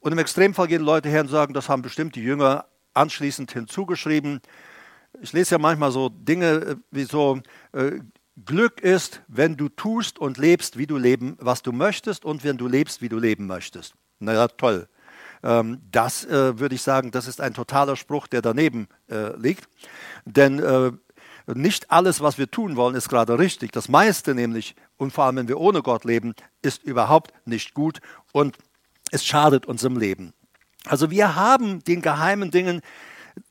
Und 0.00 0.12
im 0.12 0.18
Extremfall 0.18 0.68
gehen 0.68 0.82
Leute 0.82 1.08
her 1.08 1.22
und 1.22 1.28
sagen, 1.28 1.54
das 1.54 1.70
haben 1.70 1.82
bestimmt 1.82 2.14
die 2.14 2.22
Jünger 2.22 2.66
anschließend 2.92 3.52
hinzugeschrieben. 3.52 4.40
Ich 5.22 5.32
lese 5.32 5.54
ja 5.54 5.58
manchmal 5.58 5.92
so 5.92 6.10
Dinge 6.10 6.46
äh, 6.46 6.76
wie 6.90 7.04
so, 7.04 7.40
äh, 7.72 8.00
Glück 8.44 8.80
ist, 8.80 9.22
wenn 9.28 9.56
du 9.56 9.68
tust 9.68 10.18
und 10.18 10.38
lebst, 10.38 10.76
wie 10.76 10.86
du 10.86 10.96
leben, 10.96 11.36
was 11.40 11.62
du 11.62 11.72
möchtest 11.72 12.24
und 12.24 12.42
wenn 12.42 12.56
du 12.56 12.66
lebst, 12.66 13.00
wie 13.00 13.08
du 13.08 13.18
leben 13.18 13.46
möchtest. 13.46 13.94
Naja, 14.18 14.48
toll. 14.48 14.88
Ähm, 15.42 15.80
das 15.92 16.24
äh, 16.24 16.58
würde 16.58 16.74
ich 16.74 16.82
sagen, 16.82 17.10
das 17.10 17.28
ist 17.28 17.40
ein 17.40 17.54
totaler 17.54 17.96
Spruch, 17.96 18.26
der 18.26 18.42
daneben 18.42 18.88
äh, 19.08 19.36
liegt. 19.36 19.68
Denn 20.24 20.58
äh, 20.58 20.92
nicht 21.46 21.90
alles, 21.90 22.20
was 22.22 22.38
wir 22.38 22.50
tun 22.50 22.76
wollen, 22.76 22.94
ist 22.94 23.08
gerade 23.08 23.38
richtig. 23.38 23.70
Das 23.72 23.88
meiste 23.88 24.34
nämlich, 24.34 24.74
und 24.96 25.12
vor 25.12 25.24
allem 25.24 25.36
wenn 25.36 25.48
wir 25.48 25.60
ohne 25.60 25.82
Gott 25.82 26.04
leben, 26.04 26.34
ist 26.62 26.82
überhaupt 26.82 27.32
nicht 27.46 27.74
gut 27.74 28.00
und 28.32 28.56
es 29.10 29.24
schadet 29.24 29.66
unserem 29.66 29.98
Leben. 29.98 30.32
Also 30.86 31.10
wir 31.10 31.36
haben 31.36 31.84
den 31.84 32.02
geheimen 32.02 32.50
Dingen 32.50 32.80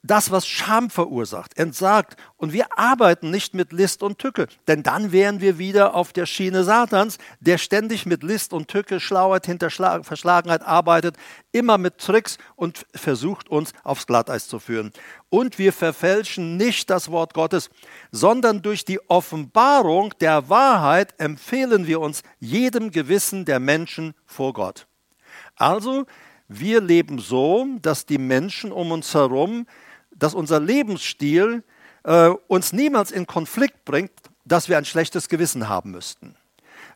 das, 0.02 0.32
was 0.32 0.46
Scham 0.46 0.90
verursacht, 0.90 1.58
entsagt. 1.58 2.18
Und 2.38 2.52
wir 2.52 2.78
arbeiten 2.78 3.32
nicht 3.32 3.54
mit 3.54 3.72
List 3.72 4.04
und 4.04 4.20
Tücke, 4.20 4.48
denn 4.68 4.84
dann 4.84 5.12
wären 5.12 5.40
wir 5.40 5.58
wieder 5.58 5.96
auf 5.96 6.12
der 6.12 6.25
Schiene 6.25 6.63
Satans, 6.63 7.18
der 7.40 7.58
ständig 7.58 8.06
mit 8.06 8.22
List 8.22 8.54
und 8.54 8.68
Tücke, 8.68 9.00
Schlauheit, 9.00 9.46
Hinterschlag 9.46 10.06
Verschlagenheit 10.06 10.62
arbeitet, 10.62 11.16
immer 11.52 11.78
mit 11.78 11.98
Tricks 11.98 12.38
und 12.56 12.86
versucht 12.94 13.50
uns 13.50 13.72
aufs 13.84 14.06
Glatteis 14.08 14.48
zu 14.48 14.60
führen. 14.60 14.92
Und 15.30 15.58
wir 15.58 15.72
verfälschen 15.72 16.58
nicht 16.58 16.90
das 16.90 17.10
Wort 17.10 17.34
Gottes, 17.34 17.70
sondern 18.12 18.62
durch 18.62 18.86
die 18.86 19.00
Offenbarung 19.10 20.13
der 20.20 20.50
Wahrheit 20.50 21.13
empfehlen 21.18 21.88
wir 21.88 22.02
uns 22.02 22.24
jedem 22.40 22.92
Gewissen 22.92 23.46
der 23.46 23.60
Menschen 23.60 24.13
vor 24.25 24.54
Gott. 24.54 24.88
Also 25.56 26.06
wir 26.60 26.81
leben 26.81 27.19
so, 27.19 27.67
dass 27.81 28.05
die 28.05 28.17
Menschen 28.17 28.72
um 28.72 28.91
uns 28.91 29.13
herum, 29.13 29.67
dass 30.15 30.33
unser 30.33 30.60
Lebensstil 30.60 31.63
äh, 32.03 32.29
uns 32.48 32.74
niemals 32.74 33.12
in 33.12 33.27
Konflikt 33.27 33.86
bringt, 33.86 34.12
dass 34.45 34.69
wir 34.69 34.77
ein 34.77 34.86
schlechtes 34.86 35.29
Gewissen 35.29 35.69
haben 35.69 35.91
müssten. 35.91 36.36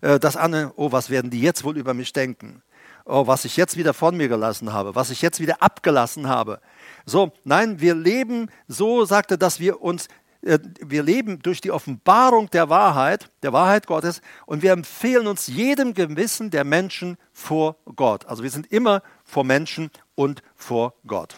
Äh, 0.01 0.19
dass 0.19 0.35
Anne, 0.35 0.73
oh, 0.75 0.91
was 0.91 1.09
werden 1.09 1.31
die 1.31 1.41
jetzt 1.41 1.63
wohl 1.63 1.77
über 1.77 1.93
mich 1.93 2.13
denken? 2.13 2.61
Oh, 3.05 3.25
was 3.25 3.45
ich 3.45 3.55
jetzt 3.55 3.77
wieder 3.77 3.93
von 3.93 4.17
mir 4.17 4.27
gelassen 4.27 4.73
habe, 4.73 4.95
was 4.95 5.09
ich 5.11 5.21
jetzt 5.21 5.39
wieder 5.39 5.61
abgelassen 5.61 6.27
habe. 6.27 6.59
So, 7.05 7.31
nein, 7.45 7.79
wir 7.79 7.95
leben 7.95 8.49
so, 8.67 9.05
sagte, 9.05 9.37
dass 9.37 9.61
wir 9.61 9.81
uns 9.81 10.09
äh, 10.41 10.59
wir 10.79 11.03
leben 11.03 11.39
durch 11.39 11.61
die 11.61 11.71
Offenbarung 11.71 12.49
der 12.49 12.69
Wahrheit, 12.69 13.29
der 13.43 13.53
Wahrheit 13.53 13.87
Gottes, 13.87 14.21
und 14.45 14.61
wir 14.61 14.71
empfehlen 14.71 15.27
uns 15.27 15.47
jedem 15.47 15.93
Gewissen 15.93 16.49
der 16.49 16.63
Menschen 16.63 17.17
vor 17.33 17.77
Gott. 17.95 18.25
Also 18.25 18.43
wir 18.43 18.49
sind 18.49 18.71
immer 18.71 19.01
vor 19.27 19.43
Menschen 19.43 19.91
und 20.15 20.41
vor 20.55 20.96
Gott. 21.05 21.38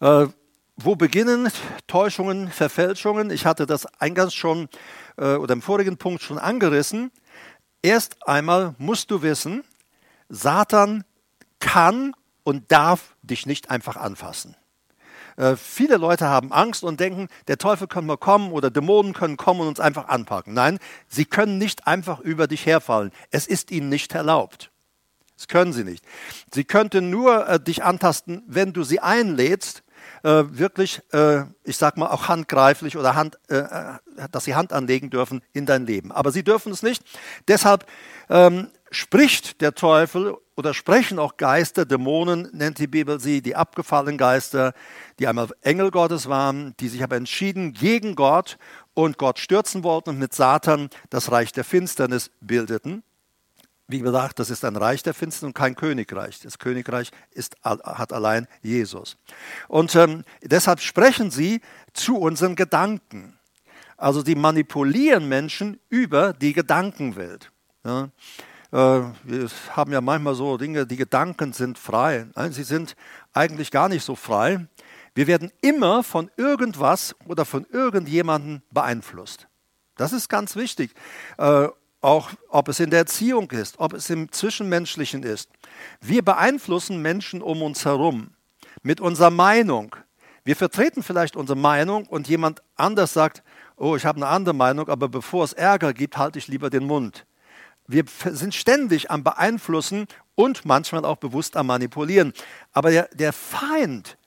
Äh, 0.00 0.28
wo 0.76 0.96
beginnen 0.96 1.50
Täuschungen, 1.86 2.50
Verfälschungen? 2.50 3.30
Ich 3.30 3.44
hatte 3.46 3.66
das 3.66 3.86
eingangs 4.00 4.34
schon 4.34 4.68
äh, 5.18 5.34
oder 5.34 5.52
im 5.52 5.62
vorigen 5.62 5.98
Punkt 5.98 6.22
schon 6.22 6.38
angerissen. 6.38 7.12
Erst 7.82 8.26
einmal 8.26 8.74
musst 8.78 9.10
du 9.10 9.22
wissen, 9.22 9.62
Satan 10.28 11.04
kann 11.58 12.14
und 12.44 12.72
darf 12.72 13.14
dich 13.22 13.46
nicht 13.46 13.70
einfach 13.70 13.96
anfassen. 13.96 14.56
Äh, 15.36 15.56
viele 15.56 15.96
Leute 15.96 16.28
haben 16.28 16.52
Angst 16.52 16.84
und 16.84 17.00
denken, 17.00 17.28
der 17.48 17.58
Teufel 17.58 17.86
kann 17.86 18.06
mal 18.06 18.16
kommen 18.16 18.52
oder 18.52 18.70
Dämonen 18.70 19.12
können 19.12 19.36
kommen 19.36 19.60
und 19.60 19.68
uns 19.68 19.80
einfach 19.80 20.08
anpacken. 20.08 20.54
Nein, 20.54 20.78
sie 21.08 21.24
können 21.24 21.58
nicht 21.58 21.86
einfach 21.86 22.20
über 22.20 22.46
dich 22.46 22.66
herfallen. 22.66 23.12
Es 23.30 23.46
ist 23.46 23.70
ihnen 23.70 23.88
nicht 23.88 24.14
erlaubt. 24.14 24.70
Das 25.44 25.48
können 25.48 25.74
sie 25.74 25.84
nicht. 25.84 26.02
Sie 26.54 26.64
könnten 26.64 27.10
nur 27.10 27.46
äh, 27.46 27.60
dich 27.60 27.84
antasten, 27.84 28.42
wenn 28.46 28.72
du 28.72 28.82
sie 28.82 29.00
einlädst, 29.00 29.82
äh, 30.22 30.44
wirklich, 30.48 31.02
äh, 31.12 31.42
ich 31.64 31.76
sag 31.76 31.98
mal, 31.98 32.06
auch 32.06 32.28
handgreiflich 32.28 32.96
oder 32.96 33.14
Hand, 33.14 33.38
äh, 33.50 33.56
äh, 33.56 33.98
dass 34.30 34.44
sie 34.44 34.54
Hand 34.54 34.72
anlegen 34.72 35.10
dürfen 35.10 35.42
in 35.52 35.66
dein 35.66 35.84
Leben. 35.84 36.12
Aber 36.12 36.32
sie 36.32 36.44
dürfen 36.44 36.72
es 36.72 36.82
nicht. 36.82 37.02
Deshalb 37.46 37.84
ähm, 38.30 38.68
spricht 38.90 39.60
der 39.60 39.74
Teufel 39.74 40.34
oder 40.56 40.72
sprechen 40.72 41.18
auch 41.18 41.36
Geister, 41.36 41.84
Dämonen 41.84 42.48
nennt 42.54 42.78
die 42.78 42.86
Bibel 42.86 43.20
sie, 43.20 43.42
die 43.42 43.54
abgefallenen 43.54 44.16
Geister, 44.16 44.72
die 45.18 45.26
einmal 45.26 45.48
Engel 45.60 45.90
Gottes 45.90 46.26
waren, 46.26 46.74
die 46.80 46.88
sich 46.88 47.02
aber 47.02 47.16
entschieden 47.16 47.74
gegen 47.74 48.14
Gott 48.14 48.56
und 48.94 49.18
Gott 49.18 49.38
stürzen 49.38 49.82
wollten 49.82 50.10
und 50.10 50.18
mit 50.18 50.32
Satan 50.32 50.88
das 51.10 51.30
Reich 51.30 51.52
der 51.52 51.64
Finsternis 51.64 52.30
bildeten. 52.40 53.02
Wie 53.86 54.00
gesagt, 54.00 54.38
das 54.38 54.48
ist 54.48 54.64
ein 54.64 54.76
Reich 54.76 55.02
der 55.02 55.12
Finsternis 55.12 55.50
und 55.50 55.54
kein 55.54 55.74
Königreich. 55.74 56.40
Das 56.40 56.58
Königreich 56.58 57.10
ist, 57.32 57.56
hat 57.62 58.12
allein 58.12 58.46
Jesus. 58.62 59.16
Und 59.68 59.94
ähm, 59.94 60.24
deshalb 60.42 60.80
sprechen 60.80 61.30
sie 61.30 61.60
zu 61.92 62.16
unseren 62.16 62.56
Gedanken. 62.56 63.38
Also 63.96 64.22
sie 64.24 64.34
manipulieren 64.34 65.28
Menschen 65.28 65.78
über 65.90 66.32
die 66.32 66.54
Gedankenwelt. 66.54 67.52
Ja. 67.84 68.08
Äh, 68.72 69.02
wir 69.22 69.48
haben 69.70 69.92
ja 69.92 70.00
manchmal 70.00 70.34
so 70.34 70.56
Dinge, 70.56 70.86
die 70.86 70.96
Gedanken 70.96 71.52
sind 71.52 71.78
frei. 71.78 72.26
Nein, 72.34 72.52
sie 72.52 72.64
sind 72.64 72.96
eigentlich 73.34 73.70
gar 73.70 73.88
nicht 73.88 74.04
so 74.04 74.16
frei. 74.16 74.66
Wir 75.14 75.26
werden 75.26 75.52
immer 75.60 76.02
von 76.02 76.30
irgendwas 76.36 77.14
oder 77.26 77.44
von 77.44 77.66
irgendjemandem 77.70 78.62
beeinflusst. 78.70 79.46
Das 79.96 80.12
ist 80.12 80.28
ganz 80.28 80.56
wichtig. 80.56 80.92
Äh, 81.38 81.68
auch 82.04 82.30
ob 82.50 82.68
es 82.68 82.80
in 82.80 82.90
der 82.90 83.00
Erziehung 83.00 83.50
ist, 83.50 83.80
ob 83.80 83.94
es 83.94 84.10
im 84.10 84.30
Zwischenmenschlichen 84.30 85.22
ist. 85.22 85.48
Wir 86.00 86.22
beeinflussen 86.22 87.00
Menschen 87.00 87.40
um 87.40 87.62
uns 87.62 87.84
herum 87.84 88.28
mit 88.82 89.00
unserer 89.00 89.30
Meinung. 89.30 89.96
Wir 90.44 90.54
vertreten 90.54 91.02
vielleicht 91.02 91.34
unsere 91.34 91.58
Meinung 91.58 92.06
und 92.06 92.28
jemand 92.28 92.62
anders 92.76 93.14
sagt, 93.14 93.42
oh, 93.76 93.96
ich 93.96 94.04
habe 94.04 94.18
eine 94.18 94.26
andere 94.26 94.54
Meinung, 94.54 94.88
aber 94.88 95.08
bevor 95.08 95.44
es 95.44 95.54
Ärger 95.54 95.94
gibt, 95.94 96.18
halte 96.18 96.38
ich 96.38 96.46
lieber 96.46 96.68
den 96.68 96.86
Mund. 96.86 97.24
Wir 97.86 98.04
sind 98.30 98.54
ständig 98.54 99.10
am 99.10 99.24
Beeinflussen 99.24 100.06
und 100.34 100.66
manchmal 100.66 101.06
auch 101.06 101.16
bewusst 101.16 101.56
am 101.56 101.68
Manipulieren. 101.68 102.34
Aber 102.72 102.90
der, 102.90 103.08
der 103.14 103.32
Feind, 103.32 104.18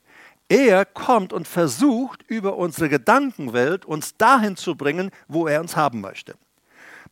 er 0.49 0.85
kommt 0.85 1.31
und 1.31 1.47
versucht 1.47 2.23
über 2.27 2.57
unsere 2.57 2.89
Gedankenwelt 2.89 3.85
uns 3.85 4.17
dahin 4.17 4.55
zu 4.55 4.75
bringen, 4.75 5.11
wo 5.27 5.47
er 5.47 5.61
uns 5.61 5.75
haben 5.75 6.01
möchte. 6.01 6.35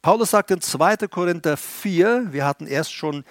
Paulus 0.05 0.29
sagt 0.29 0.51
in 0.51 0.61
2. 0.61 0.97
Korinther 1.07 1.57
4, 1.57 2.27
wir 2.31 2.45
hatten 2.45 2.67
erst 2.67 2.93
schon 2.93 3.23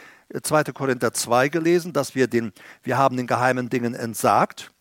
2. 0.42 0.64
Korinther 0.72 1.12
2 1.12 1.48
gelesen, 1.48 1.92
dass 1.92 2.16
wir 2.16 2.26
den, 2.26 2.52
wir 2.82 2.98
haben 2.98 3.16
den 3.16 3.28
geheimen 3.28 3.70
Dingen 3.70 3.94
entsagt. 3.94 4.72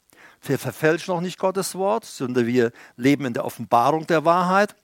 Wir 0.41 0.57
verfälschen 0.57 1.13
noch 1.13 1.21
nicht 1.21 1.37
Gottes 1.37 1.75
Wort, 1.75 2.03
sondern 2.03 2.47
wir 2.47 2.71
leben 2.97 3.25
in 3.25 3.35
der 3.35 3.45
Offenbarung 3.45 4.07
der 4.07 4.25
Wahrheit. 4.25 4.75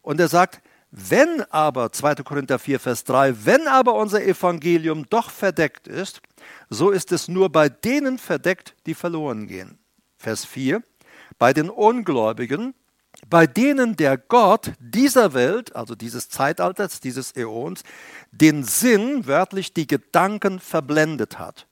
Und 0.00 0.18
er 0.18 0.28
sagt, 0.28 0.62
wenn 0.90 1.42
aber, 1.50 1.92
2. 1.92 2.14
Korinther 2.24 2.58
4, 2.58 2.80
Vers 2.80 3.04
3, 3.04 3.44
wenn 3.44 3.68
aber 3.68 3.92
unser 3.92 4.24
Evangelium 4.24 5.04
doch 5.10 5.28
verdeckt 5.28 5.86
ist, 5.86 6.22
so 6.70 6.88
ist 6.88 7.12
es 7.12 7.28
nur 7.28 7.52
bei 7.52 7.68
denen 7.68 8.16
verdeckt, 8.16 8.74
die 8.86 8.94
verloren 8.94 9.48
gehen. 9.48 9.76
Vers 10.16 10.46
4, 10.46 10.82
bei 11.38 11.52
den 11.52 11.68
Ungläubigen, 11.68 12.72
bei 13.28 13.46
denen 13.46 13.96
der 13.96 14.18
Gott 14.18 14.72
dieser 14.78 15.34
Welt, 15.34 15.74
also 15.74 15.94
dieses 15.94 16.28
Zeitalters, 16.28 17.00
dieses 17.00 17.34
Äons, 17.36 17.82
den 18.30 18.64
Sinn, 18.64 19.26
wörtlich 19.26 19.72
die 19.72 19.86
Gedanken 19.86 20.60
verblendet 20.60 21.38
hat. 21.38 21.66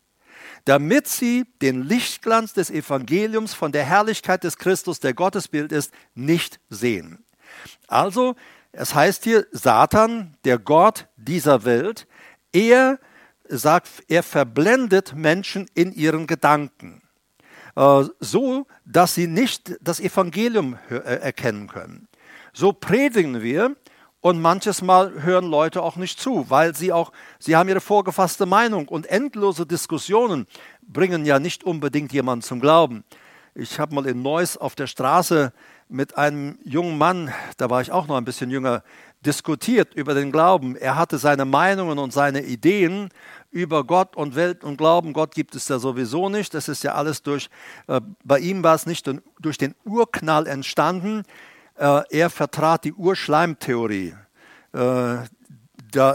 damit 0.64 1.08
sie 1.08 1.44
den 1.60 1.82
Lichtglanz 1.82 2.52
des 2.52 2.70
Evangeliums 2.70 3.54
von 3.54 3.72
der 3.72 3.84
Herrlichkeit 3.84 4.44
des 4.44 4.58
Christus, 4.58 5.00
der 5.00 5.14
Gottesbild 5.14 5.72
ist, 5.72 5.92
nicht 6.14 6.60
sehen. 6.70 7.24
Also, 7.88 8.36
es 8.72 8.94
heißt 8.94 9.24
hier, 9.24 9.46
Satan, 9.50 10.36
der 10.44 10.58
Gott 10.58 11.08
dieser 11.16 11.64
Welt, 11.64 12.06
er 12.52 12.98
sagt, 13.48 13.88
er 14.08 14.22
verblendet 14.22 15.14
Menschen 15.14 15.66
in 15.74 15.92
ihren 15.92 16.26
Gedanken, 16.26 17.01
so 17.74 18.66
dass 18.84 19.14
sie 19.14 19.26
nicht 19.26 19.78
das 19.80 20.00
Evangelium 20.00 20.78
äh, 20.90 20.96
erkennen 20.96 21.68
können. 21.68 22.08
So 22.52 22.72
predigen 22.72 23.42
wir, 23.42 23.76
und 24.22 24.40
manches 24.40 24.82
Mal 24.82 25.22
hören 25.22 25.46
Leute 25.46 25.82
auch 25.82 25.96
nicht 25.96 26.18
zu, 26.18 26.48
weil 26.48 26.74
sie 26.74 26.92
auch, 26.92 27.12
sie 27.38 27.56
haben 27.56 27.68
ihre 27.68 27.80
vorgefasste 27.80 28.46
Meinung 28.46 28.88
und 28.88 29.06
endlose 29.06 29.66
Diskussionen 29.66 30.46
bringen 30.80 31.26
ja 31.26 31.38
nicht 31.40 31.64
unbedingt 31.64 32.12
jemanden 32.12 32.42
zum 32.42 32.60
Glauben. 32.60 33.04
Ich 33.54 33.80
habe 33.80 33.94
mal 33.94 34.06
in 34.06 34.22
Neuss 34.22 34.56
auf 34.56 34.76
der 34.76 34.86
Straße 34.86 35.52
mit 35.88 36.16
einem 36.16 36.56
jungen 36.64 36.96
Mann, 36.96 37.32
da 37.58 37.68
war 37.68 37.82
ich 37.82 37.90
auch 37.90 38.06
noch 38.06 38.16
ein 38.16 38.24
bisschen 38.24 38.50
jünger, 38.50 38.82
diskutiert 39.26 39.92
über 39.94 40.14
den 40.14 40.32
Glauben. 40.32 40.76
Er 40.76 40.96
hatte 40.96 41.18
seine 41.18 41.44
Meinungen 41.44 41.98
und 41.98 42.12
seine 42.12 42.42
Ideen 42.44 43.10
über 43.52 43.84
Gott 43.84 44.16
und 44.16 44.34
Welt 44.34 44.64
und 44.64 44.78
Glauben. 44.78 45.12
Gott 45.12 45.34
gibt 45.34 45.54
es 45.54 45.68
ja 45.68 45.78
sowieso 45.78 46.28
nicht. 46.28 46.54
Das 46.54 46.68
ist 46.68 46.82
ja 46.82 46.94
alles 46.94 47.22
durch, 47.22 47.48
äh, 47.86 48.00
bei 48.24 48.40
ihm 48.40 48.64
war 48.64 48.74
es 48.74 48.86
nicht 48.86 49.08
durch 49.38 49.58
den 49.58 49.74
Urknall 49.84 50.46
entstanden. 50.46 51.22
Äh, 51.76 52.02
er 52.10 52.30
vertrat 52.30 52.84
die 52.84 52.92
Urschleimtheorie. 52.92 54.14
Äh, 54.72 55.16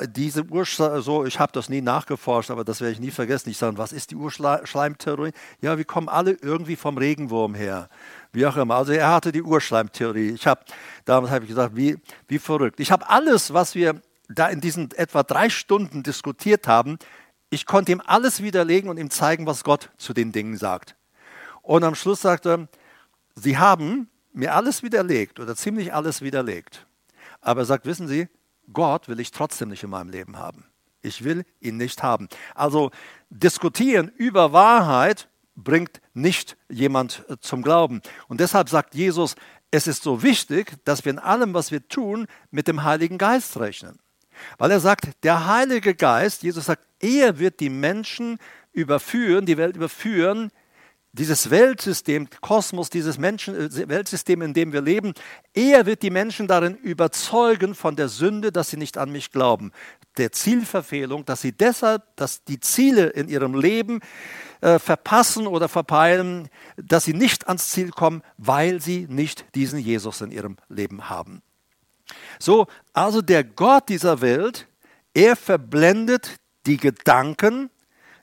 diese 0.08 0.44
Urschleim, 0.44 1.02
so, 1.02 1.26
ich 1.26 1.40
habe 1.40 1.52
das 1.52 1.70
nie 1.70 1.82
nachgeforscht, 1.82 2.50
aber 2.50 2.64
das 2.64 2.82
werde 2.82 2.94
ich 2.94 3.00
nie 3.00 3.12
vergessen. 3.12 3.50
Ich 3.50 3.58
sage, 3.60 3.78
was 3.78 3.94
ist 3.94 4.10
die 4.10 4.16
Urschleimtheorie? 4.16 5.32
Ja, 5.62 5.78
wir 5.78 5.86
kommen 5.86 6.10
alle 6.10 6.32
irgendwie 6.32 6.76
vom 6.76 6.98
Regenwurm 6.98 7.54
her. 7.54 7.88
Wie 8.32 8.46
auch 8.48 8.58
immer. 8.58 8.76
Also 8.76 8.94
er 8.94 9.12
hatte 9.12 9.32
die 9.32 9.44
Urschleimtheorie. 9.44 10.32
Ich 10.32 10.48
habe, 10.48 10.62
damals 11.06 11.32
habe 11.32 11.46
ich 11.46 11.50
gesagt, 11.50 11.76
wie, 11.76 11.98
wie 12.28 12.40
verrückt. 12.40 12.80
Ich 12.80 12.92
habe 12.92 13.08
alles, 13.08 13.54
was 13.54 13.76
wir 13.76 14.02
da 14.30 14.48
in 14.48 14.62
diesen 14.62 14.92
etwa 14.92 15.24
drei 15.24 15.50
Stunden 15.50 16.04
diskutiert 16.04 16.68
haben, 16.68 16.98
ich 17.50 17.66
konnte 17.66 17.92
ihm 17.92 18.02
alles 18.06 18.42
widerlegen 18.42 18.90
und 18.90 18.98
ihm 18.98 19.10
zeigen, 19.10 19.46
was 19.46 19.64
Gott 19.64 19.90
zu 19.98 20.14
den 20.14 20.32
Dingen 20.32 20.58
sagt. 20.58 20.96
Und 21.62 21.84
am 21.84 21.96
Schluss 21.96 22.22
sagte 22.22 22.50
er, 22.52 22.68
Sie 23.36 23.58
haben 23.58 24.10
mir 24.34 24.56
alles 24.56 24.84
widerlegt 24.84 25.40
oder 25.40 25.56
ziemlich 25.56 25.94
alles 25.94 26.22
widerlegt. 26.22 26.88
Aber 27.42 27.62
er 27.62 27.66
sagt, 27.66 27.86
wissen 27.86 28.08
Sie, 28.08 28.28
Gott 28.74 29.08
will 29.08 29.20
ich 29.20 29.32
trotzdem 29.32 29.70
nicht 29.70 29.84
in 29.84 29.90
meinem 29.90 30.10
Leben 30.10 30.38
haben. 30.38 30.66
Ich 31.02 31.24
will 31.24 31.46
ihn 31.60 31.78
nicht 31.78 32.04
haben. 32.04 32.28
Also 32.56 32.92
diskutieren 33.30 34.12
über 34.16 34.54
Wahrheit 34.54 35.30
bringt 35.56 36.02
nicht 36.14 36.58
jemand 36.70 37.24
äh, 37.30 37.38
zum 37.40 37.62
Glauben. 37.62 38.02
Und 38.28 38.40
deshalb 38.40 38.70
sagt 38.70 38.96
Jesus, 38.96 39.36
es 39.72 39.88
ist 39.88 40.04
so 40.04 40.24
wichtig, 40.24 40.74
dass 40.86 41.06
wir 41.06 41.12
in 41.12 41.20
allem, 41.20 41.54
was 41.54 41.72
wir 41.72 41.88
tun, 41.88 42.28
mit 42.52 42.68
dem 42.68 42.84
Heiligen 42.84 43.18
Geist 43.18 43.58
rechnen. 43.60 44.00
Weil 44.58 44.72
er 44.72 44.80
sagt, 44.80 45.24
der 45.24 45.48
Heilige 45.48 45.96
Geist, 45.96 46.44
Jesus 46.44 46.66
sagt, 46.66 46.84
er 47.00 47.40
wird 47.40 47.60
die 47.60 47.70
Menschen 47.70 48.38
überführen, 48.74 49.46
die 49.46 49.58
Welt 49.58 49.76
überführen 49.76 50.52
dieses 51.18 51.50
Weltsystem, 51.50 52.28
Kosmos, 52.42 52.90
dieses 52.90 53.18
Menschen, 53.18 53.56
äh, 53.56 53.90
Weltsystem, 53.90 54.42
in 54.42 54.54
dem 54.54 54.72
wir 54.72 54.82
leben, 54.82 55.14
er 55.54 55.86
wird 55.86 56.04
die 56.04 56.10
Menschen 56.10 56.48
darin 56.48 56.76
überzeugen 56.76 57.76
von 57.76 57.96
der 57.96 58.08
Sünde, 58.08 58.52
dass 58.52 58.70
sie 58.70 58.78
nicht 58.78 58.98
an 58.98 59.12
mich 59.12 59.32
glauben, 59.32 59.72
der 60.18 60.32
Zielverfehlung, 60.32 61.26
dass 61.26 61.42
sie 61.42 61.52
deshalb, 61.52 62.04
dass 62.16 62.44
die 62.44 62.60
Ziele 62.60 63.08
in 63.08 63.30
ihrem 63.30 63.56
Leben 63.60 64.00
äh, 64.62 64.80
verpassen 64.80 65.48
oder 65.48 65.68
verpeilen, 65.68 66.50
dass 66.78 67.06
sie 67.06 67.14
nicht 67.14 67.48
ans 67.48 67.70
Ziel 67.70 67.90
kommen, 67.92 68.22
weil 68.38 68.82
sie 68.82 69.08
nicht 69.10 69.46
diesen 69.56 69.80
Jesus 69.80 70.22
in 70.22 70.32
ihrem 70.32 70.58
Leben 70.70 71.10
haben. 71.10 71.42
So, 72.40 72.68
also 72.94 73.22
der 73.22 73.44
Gott 73.44 73.90
dieser 73.90 74.22
Welt, 74.22 74.68
er 75.14 75.36
verblendet 75.36 76.38
die 76.68 76.78
Gedanken, 76.78 77.70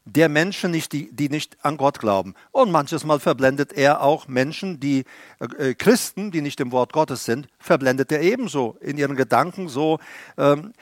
der 0.05 0.29
Menschen, 0.29 0.71
nicht, 0.71 0.93
die, 0.93 1.11
die 1.11 1.31
nicht 1.31 1.57
an 1.65 1.79
Gott 1.79 1.99
glauben. 1.99 2.35
Und 2.53 2.71
manches 2.71 3.05
Mal 3.05 3.21
verblendet 3.21 3.73
er 3.73 4.03
auch 4.03 4.29
Menschen, 4.29 4.79
die 4.79 5.05
äh, 5.41 5.71
äh, 5.71 5.75
Christen, 5.75 6.31
die 6.31 6.43
nicht 6.43 6.61
im 6.61 6.73
Wort 6.73 6.93
Gottes 6.93 7.25
sind, 7.25 7.49
verblendet 7.59 8.13
er 8.13 8.21
ebenso 8.21 8.77
in 8.81 8.99
ihren 8.99 9.17
Gedanken 9.17 9.69
so. 9.69 9.99
Ähm, 10.37 10.75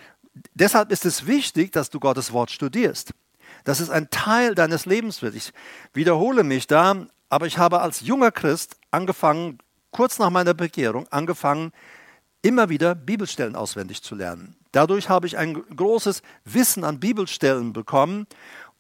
deshalb 0.55 0.91
ist 0.91 1.07
es 1.07 1.27
wichtig, 1.27 1.71
dass 1.71 1.89
du 1.91 2.01
Gottes 2.01 2.33
Wort 2.33 2.51
studierst. 2.51 3.13
Das 3.63 3.81
ist 3.81 3.91
ein 3.91 4.11
Teil 4.11 4.57
deines 4.57 4.87
Lebens 4.87 5.23
wird. 5.23 5.37
Ich 5.37 5.53
wiederhole 5.95 6.43
mich 6.43 6.67
da, 6.67 7.07
aber 7.29 7.47
ich 7.47 7.59
habe 7.59 7.81
als 7.81 8.01
junger 8.01 8.33
Christ 8.33 8.77
angefangen, 8.91 9.59
kurz 9.93 10.19
nach 10.19 10.31
meiner 10.31 10.55
Bekehrung, 10.55 11.07
angefangen, 11.13 11.73
immer 12.43 12.69
wieder 12.71 12.97
Bibelstellen 12.97 13.55
auswendig 13.55 14.03
zu 14.03 14.17
lernen. 14.17 14.57
Dadurch 14.73 15.09
habe 15.09 15.27
ich 15.27 15.37
ein 15.37 15.55
großes 15.55 16.23
Wissen 16.45 16.85
an 16.85 16.99
Bibelstellen 16.99 17.73
bekommen 17.73 18.27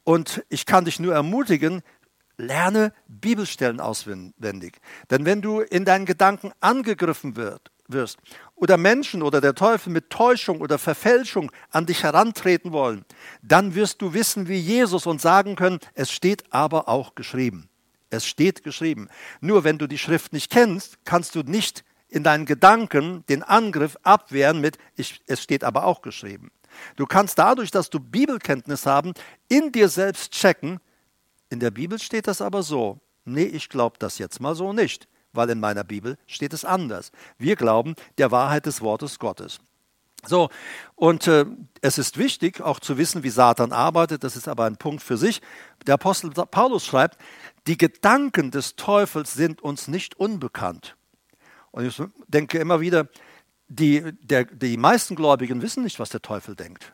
und 0.04 0.44
ich 0.48 0.66
kann 0.66 0.86
dich 0.86 0.98
nur 0.98 1.14
ermutigen, 1.14 1.82
lerne 2.38 2.92
Bibelstellen 3.08 3.80
auswendig. 3.80 4.80
Denn 5.10 5.24
wenn 5.24 5.42
du 5.42 5.60
in 5.60 5.84
deinen 5.84 6.06
Gedanken 6.06 6.52
angegriffen 6.60 7.36
wirst 7.36 8.16
oder 8.54 8.78
Menschen 8.78 9.22
oder 9.22 9.40
der 9.40 9.54
Teufel 9.54 9.92
mit 9.92 10.10
Täuschung 10.10 10.60
oder 10.60 10.78
Verfälschung 10.78 11.52
an 11.70 11.86
dich 11.86 12.02
herantreten 12.02 12.72
wollen, 12.72 13.04
dann 13.42 13.74
wirst 13.74 14.00
du 14.00 14.14
wissen 14.14 14.48
wie 14.48 14.58
Jesus 14.58 15.06
und 15.06 15.20
sagen 15.20 15.56
können, 15.56 15.78
es 15.94 16.10
steht 16.10 16.52
aber 16.52 16.88
auch 16.88 17.14
geschrieben. 17.14 17.68
Es 18.10 18.26
steht 18.26 18.62
geschrieben. 18.62 19.08
Nur 19.40 19.64
wenn 19.64 19.78
du 19.78 19.86
die 19.86 19.98
Schrift 19.98 20.32
nicht 20.32 20.50
kennst, 20.50 20.98
kannst 21.04 21.34
du 21.34 21.42
nicht 21.42 21.84
in 22.12 22.22
deinen 22.22 22.44
Gedanken 22.44 23.24
den 23.28 23.42
Angriff 23.42 23.96
abwehren 24.02 24.60
mit, 24.60 24.76
ich, 24.96 25.22
es 25.26 25.42
steht 25.42 25.64
aber 25.64 25.84
auch 25.84 26.02
geschrieben. 26.02 26.50
Du 26.96 27.06
kannst 27.06 27.38
dadurch, 27.38 27.70
dass 27.70 27.88
du 27.88 28.00
Bibelkenntnis 28.00 28.84
haben, 28.86 29.14
in 29.48 29.72
dir 29.72 29.88
selbst 29.88 30.32
checken, 30.32 30.78
in 31.48 31.58
der 31.58 31.70
Bibel 31.70 31.98
steht 31.98 32.26
das 32.26 32.42
aber 32.42 32.62
so. 32.62 33.00
Nee, 33.24 33.44
ich 33.44 33.68
glaube 33.68 33.96
das 33.98 34.18
jetzt 34.18 34.40
mal 34.40 34.54
so 34.54 34.72
nicht, 34.72 35.08
weil 35.32 35.48
in 35.50 35.60
meiner 35.60 35.84
Bibel 35.84 36.18
steht 36.26 36.52
es 36.52 36.64
anders. 36.64 37.12
Wir 37.38 37.56
glauben 37.56 37.94
der 38.18 38.30
Wahrheit 38.30 38.66
des 38.66 38.82
Wortes 38.82 39.18
Gottes. 39.18 39.60
So, 40.24 40.50
und 40.94 41.26
äh, 41.26 41.46
es 41.80 41.98
ist 41.98 42.16
wichtig 42.16 42.60
auch 42.60 42.78
zu 42.78 42.96
wissen, 42.96 43.22
wie 43.24 43.30
Satan 43.30 43.72
arbeitet, 43.72 44.22
das 44.22 44.36
ist 44.36 44.48
aber 44.48 44.66
ein 44.66 44.76
Punkt 44.76 45.02
für 45.02 45.16
sich. 45.16 45.40
Der 45.86 45.94
Apostel 45.94 46.30
Paulus 46.30 46.86
schreibt, 46.86 47.18
die 47.66 47.76
Gedanken 47.76 48.50
des 48.50 48.76
Teufels 48.76 49.32
sind 49.32 49.62
uns 49.62 49.88
nicht 49.88 50.14
unbekannt. 50.14 50.96
Und 51.72 51.86
ich 51.86 52.00
denke 52.28 52.58
immer 52.58 52.80
wieder, 52.80 53.08
die, 53.68 54.12
der, 54.20 54.44
die 54.44 54.76
meisten 54.76 55.16
Gläubigen 55.16 55.62
wissen 55.62 55.82
nicht, 55.82 55.98
was 55.98 56.10
der 56.10 56.22
Teufel 56.22 56.54
denkt. 56.54 56.92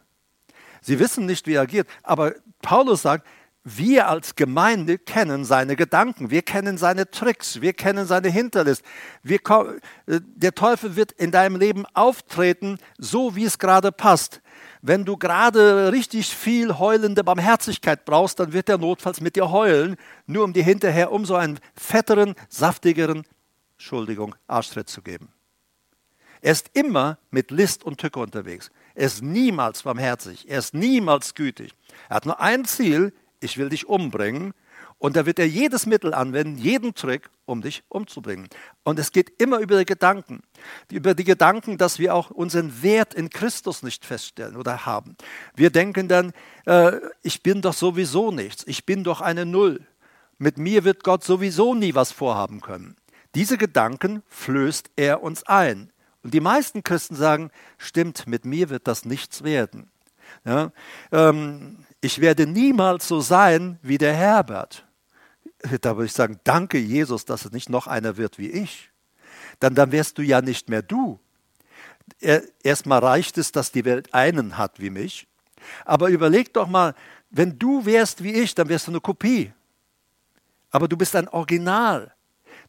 Sie 0.81 0.99
wissen 0.99 1.27
nicht, 1.27 1.47
wie 1.47 1.55
er 1.55 1.63
agiert. 1.63 1.89
Aber 2.03 2.35
Paulus 2.63 3.03
sagt, 3.03 3.27
wir 3.65 4.09
als 4.09 4.35
Gemeinde 4.35 4.97
kennen 4.97 5.45
seine 5.45 5.77
Gedanken, 5.77 6.31
wir 6.31 6.43
kennen 6.43 6.79
seine 6.79 7.11
Tricks, 7.11 7.61
wir 7.61 7.73
kennen 7.75 8.07
seine 8.07 8.29
Hinterlist. 8.29 8.83
Wir, 9.23 9.41
äh, 10.07 10.21
der 10.23 10.55
Teufel 10.55 10.97
wird 10.97 11.13
in 11.13 11.33
deinem 11.33 11.57
Leben 11.57 11.85
auftreten, 11.93 12.79
so 12.97 13.37
wie 13.37 13.45
es 13.45 13.59
gerade 13.59 13.93
passt. 13.93 14.41
Wenn 14.81 15.05
du 15.05 15.17
gerade 15.17 15.93
richtig 15.93 16.35
viel 16.35 16.79
heulende 16.79 17.25
Barmherzigkeit 17.25 18.05
brauchst, 18.05 18.39
dann 18.39 18.53
wird 18.53 18.69
er 18.69 18.79
notfalls 18.79 19.21
mit 19.21 19.37
dir 19.37 19.51
heulen, 19.51 19.97
nur 20.27 20.45
um 20.45 20.53
dir 20.53 20.63
hinterher 20.63 21.13
umso 21.13 21.35
einen 21.35 21.59
fetteren, 21.75 22.37
saftigeren, 22.49 23.25
Entschuldigung, 23.79 24.35
Arschtritt 24.49 24.89
zu 24.89 25.03
geben. 25.03 25.33
Er 26.41 26.53
ist 26.53 26.71
immer 26.75 27.19
mit 27.31 27.51
List 27.51 27.85
und 27.85 27.99
Tücke 27.99 28.19
unterwegs. 28.19 28.71
Er 28.95 29.07
ist 29.07 29.23
niemals 29.23 29.83
barmherzig. 29.83 30.49
Er 30.49 30.59
ist 30.59 30.75
niemals 30.75 31.35
gütig. 31.35 31.73
Er 32.09 32.17
hat 32.17 32.27
nur 32.27 32.41
ein 32.41 32.65
Ziel, 32.65 33.13
ich 33.41 33.57
will 33.57 33.69
dich 33.69 33.89
umbringen. 33.89 34.53
Und 34.99 35.15
da 35.15 35.27
wird 35.27 35.39
er 35.39 35.47
jedes 35.47 35.87
Mittel 35.87 36.13
anwenden, 36.13 36.59
jeden 36.59 36.93
Trick, 36.93 37.31
um 37.47 37.63
dich 37.63 37.85
umzubringen. 37.89 38.49
Und 38.83 38.99
es 38.99 39.13
geht 39.13 39.41
immer 39.41 39.59
über 39.59 39.79
die 39.79 39.85
Gedanken. 39.85 40.43
Über 40.91 41.15
die 41.15 41.25
Gedanken, 41.25 41.79
dass 41.79 42.01
wir 42.01 42.15
auch 42.15 42.31
unseren 42.31 42.83
Wert 42.83 43.15
in 43.15 43.31
Christus 43.31 43.85
nicht 43.85 44.05
feststellen 44.05 44.57
oder 44.57 44.87
haben. 44.87 45.17
Wir 45.55 45.71
denken 45.71 46.09
dann, 46.09 46.33
äh, 46.67 46.99
ich 47.23 47.45
bin 47.45 47.63
doch 47.63 47.75
sowieso 47.75 48.33
nichts. 48.33 48.65
Ich 48.67 48.87
bin 48.87 49.05
doch 49.05 49.21
eine 49.21 49.47
Null. 49.47 49.87
Mit 50.37 50.59
mir 50.59 50.83
wird 50.83 51.05
Gott 51.05 51.23
sowieso 51.23 51.75
nie 51.75 51.95
was 51.95 52.11
vorhaben 52.11 52.61
können. 52.61 52.97
Diese 53.35 53.59
Gedanken 53.59 54.23
flößt 54.29 54.91
er 54.97 55.23
uns 55.23 55.43
ein. 55.45 55.93
Und 56.23 56.35
die 56.35 56.41
meisten 56.41 56.83
Christen 56.83 57.15
sagen, 57.15 57.51
stimmt, 57.77 58.27
mit 58.27 58.45
mir 58.45 58.71
wird 58.71 58.89
das 58.89 59.05
nichts 59.05 59.45
werden. 59.45 59.91
Ja, 60.45 60.73
ähm, 61.13 61.85
ich 62.01 62.21
werde 62.21 62.47
niemals 62.47 63.09
so 63.09 63.21
sein 63.21 63.79
wie 63.83 63.99
der 63.99 64.15
Herbert. 64.15 64.87
Da 65.81 65.97
würde 65.97 66.07
ich 66.07 66.13
sagen, 66.13 66.39
danke 66.45 66.79
Jesus, 66.79 67.25
dass 67.25 67.45
es 67.45 67.53
nicht 67.53 67.69
noch 67.69 67.87
einer 67.87 68.17
wird 68.17 68.39
wie 68.39 68.51
ich. 68.51 68.91
Dann, 69.59 69.75
dann 69.75 69.91
wärst 69.91 70.19
du 70.19 70.23
ja 70.23 70.41
nicht 70.41 70.69
mehr 70.69 70.83
du. 70.83 71.19
Erstmal 72.63 73.01
reicht 73.01 73.39
es, 73.39 73.53
dass 73.53 73.73
die 73.73 73.85
Welt 73.85 74.15
einen 74.15 74.57
hat 74.57 74.81
wie 74.81 74.91
mich. 74.91 75.27
Aber 75.85 76.09
überleg 76.09 76.53
doch 76.55 76.69
mal, 76.69 76.95
wenn 77.31 77.59
du 77.59 77.85
wärst 77.85 78.23
wie 78.23 78.33
ich, 78.33 78.55
dann 78.55 78.69
wärst 78.69 78.87
du 78.87 78.93
eine 78.93 79.01
Kopie. 79.01 79.53
Aber 80.71 80.89
du 80.89 80.97
bist 80.97 81.17
ein 81.17 81.29
Original. 81.29 82.15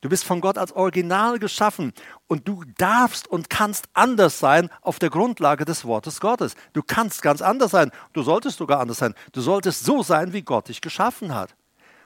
Du 0.01 0.07
bist 0.07 0.23
von 0.23 0.39
Gott 0.39 0.57
als 0.57 0.71
Original 0.71 1.39
geschaffen 1.39 1.91
und 2.27 2.47
du 2.47 2.63
darfst 2.77 3.27
und 3.27 3.49
kannst 3.49 3.89
anders 3.93 4.39
sein 4.39 4.69
auf 4.81 4.97
der 4.97 5.09
Grundlage 5.09 5.65
des 5.65 5.83
Wortes 5.83 6.21
Gottes. 6.21 6.55
Du 6.71 6.81
kannst 6.81 7.21
ganz 7.21 7.41
anders 7.41 7.71
sein. 7.71 7.91
Du 8.13 8.23
solltest 8.23 8.57
sogar 8.57 8.79
anders 8.79 8.99
sein. 8.99 9.13
Du 9.33 9.41
solltest 9.41 9.83
so 9.83 10.01
sein, 10.01 10.31
wie 10.31 10.41
Gott 10.41 10.69
dich 10.69 10.79
geschaffen 10.79 11.35
hat. 11.35 11.55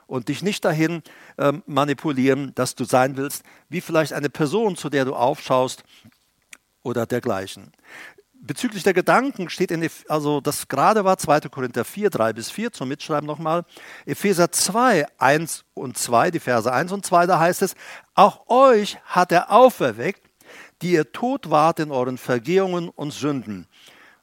Und 0.07 0.27
dich 0.27 0.43
nicht 0.43 0.65
dahin 0.65 1.01
äh, 1.37 1.53
manipulieren, 1.65 2.53
dass 2.55 2.75
du 2.75 2.83
sein 2.83 3.15
willst, 3.15 3.43
wie 3.69 3.79
vielleicht 3.79 4.13
eine 4.13 4.29
Person, 4.29 4.75
zu 4.75 4.89
der 4.89 5.05
du 5.05 5.15
aufschaust 5.15 5.83
oder 6.81 7.05
dergleichen 7.05 7.71
bezüglich 8.43 8.83
der 8.83 8.93
Gedanken 8.93 9.49
steht 9.49 9.71
in, 9.71 9.89
also 10.07 10.41
das 10.41 10.67
gerade 10.67 11.03
war 11.05 11.17
2. 11.17 11.41
Korinther 11.49 11.85
4, 11.85 12.09
3 12.09 12.33
bis 12.33 12.51
4, 12.51 12.71
zum 12.71 12.89
Mitschreiben 12.89 13.25
nochmal. 13.25 13.63
Epheser 14.05 14.51
2, 14.51 15.07
1 15.17 15.65
und 15.73 15.97
2, 15.97 16.31
die 16.31 16.39
Verse 16.39 16.71
1 16.71 16.91
und 16.91 17.05
2, 17.05 17.25
da 17.25 17.39
heißt 17.39 17.61
es, 17.61 17.75
auch 18.13 18.47
euch 18.47 18.97
hat 19.05 19.31
er 19.31 19.51
auferweckt, 19.51 20.21
die 20.81 20.91
ihr 20.91 21.11
tot 21.11 21.49
wart 21.49 21.79
in 21.79 21.91
euren 21.91 22.17
Vergehungen 22.17 22.89
und 22.89 23.11
Sünden. 23.11 23.67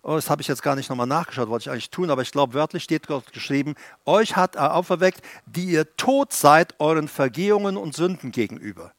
Oh, 0.03 0.15
das 0.15 0.31
habe 0.31 0.41
ich 0.41 0.49
jetzt 0.49 0.63
gar 0.63 0.77
nicht 0.77 0.89
nochmal 0.89 1.07
nachgeschaut, 1.07 1.49
wollte 1.49 1.65
ich 1.65 1.71
eigentlich 1.71 1.91
tun, 1.91 2.11
aber 2.11 2.23
ich 2.23 2.33
glaube, 2.33 2.55
wörtlich 2.55 2.85
steht 2.85 3.07
Gott 3.07 3.33
geschrieben, 3.33 3.75
euch 4.07 4.37
hat 4.37 4.57
er 4.57 4.75
auferweckt, 4.75 5.23
die 5.47 5.65
ihr 5.65 5.97
tot 5.97 6.33
seid 6.33 6.79
euren 6.79 7.09
Vergehungen 7.09 7.77
und 7.77 7.95
Sünden 7.95 8.33
gegenüber. 8.33 8.93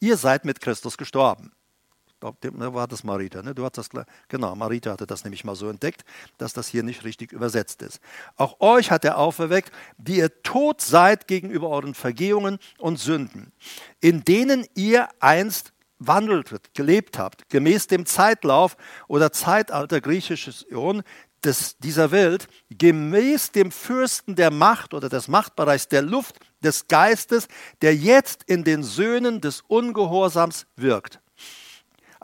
Ihr 0.00 0.16
seid 0.16 0.44
mit 0.44 0.60
Christus 0.60 0.96
gestorben 0.96 1.52
glaube, 2.32 2.74
war 2.74 2.88
das 2.88 3.04
Marita. 3.04 3.42
Ne? 3.42 3.54
Du 3.54 3.64
hast 3.64 3.76
das, 3.78 3.90
genau, 4.28 4.54
Marita 4.54 4.90
hatte 4.90 5.06
das 5.06 5.24
nämlich 5.24 5.44
mal 5.44 5.54
so 5.54 5.68
entdeckt, 5.68 6.04
dass 6.38 6.52
das 6.52 6.68
hier 6.68 6.82
nicht 6.82 7.04
richtig 7.04 7.32
übersetzt 7.32 7.82
ist. 7.82 8.00
Auch 8.36 8.60
euch 8.60 8.90
hat 8.90 9.04
er 9.04 9.18
auferweckt, 9.18 9.72
die 9.98 10.16
ihr 10.16 10.42
tot 10.42 10.80
seid 10.80 11.26
gegenüber 11.26 11.68
euren 11.68 11.94
Vergehungen 11.94 12.58
und 12.78 12.98
Sünden, 12.98 13.52
in 14.00 14.24
denen 14.24 14.66
ihr 14.74 15.08
einst 15.20 15.72
wandelt, 15.98 16.50
gelebt 16.74 17.18
habt, 17.18 17.48
gemäß 17.48 17.86
dem 17.86 18.06
Zeitlauf 18.06 18.76
oder 19.08 19.32
Zeitalter 19.32 20.00
griechisches 20.00 20.66
Ion 20.68 21.02
des, 21.44 21.76
dieser 21.78 22.10
Welt, 22.10 22.48
gemäß 22.70 23.52
dem 23.52 23.70
Fürsten 23.70 24.34
der 24.34 24.50
Macht 24.50 24.94
oder 24.94 25.08
des 25.08 25.28
Machtbereichs 25.28 25.88
der 25.88 26.02
Luft, 26.02 26.40
des 26.62 26.88
Geistes, 26.88 27.48
der 27.82 27.94
jetzt 27.94 28.44
in 28.44 28.64
den 28.64 28.82
Söhnen 28.82 29.40
des 29.40 29.60
Ungehorsams 29.60 30.66
wirkt. 30.76 31.20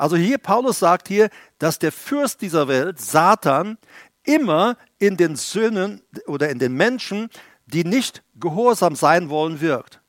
Also 0.00 0.16
hier, 0.16 0.38
Paulus 0.38 0.78
sagt 0.78 1.08
hier, 1.08 1.28
dass 1.58 1.78
der 1.78 1.92
Fürst 1.92 2.40
dieser 2.40 2.68
Welt, 2.68 2.98
Satan, 2.98 3.76
immer 4.24 4.78
in 4.98 5.18
den 5.18 5.36
Söhnen 5.36 6.00
oder 6.26 6.48
in 6.48 6.58
den 6.58 6.72
Menschen, 6.72 7.28
die 7.66 7.84
nicht 7.84 8.22
gehorsam 8.36 8.96
sein 8.96 9.28
wollen, 9.28 9.60
wirkt. 9.60 10.00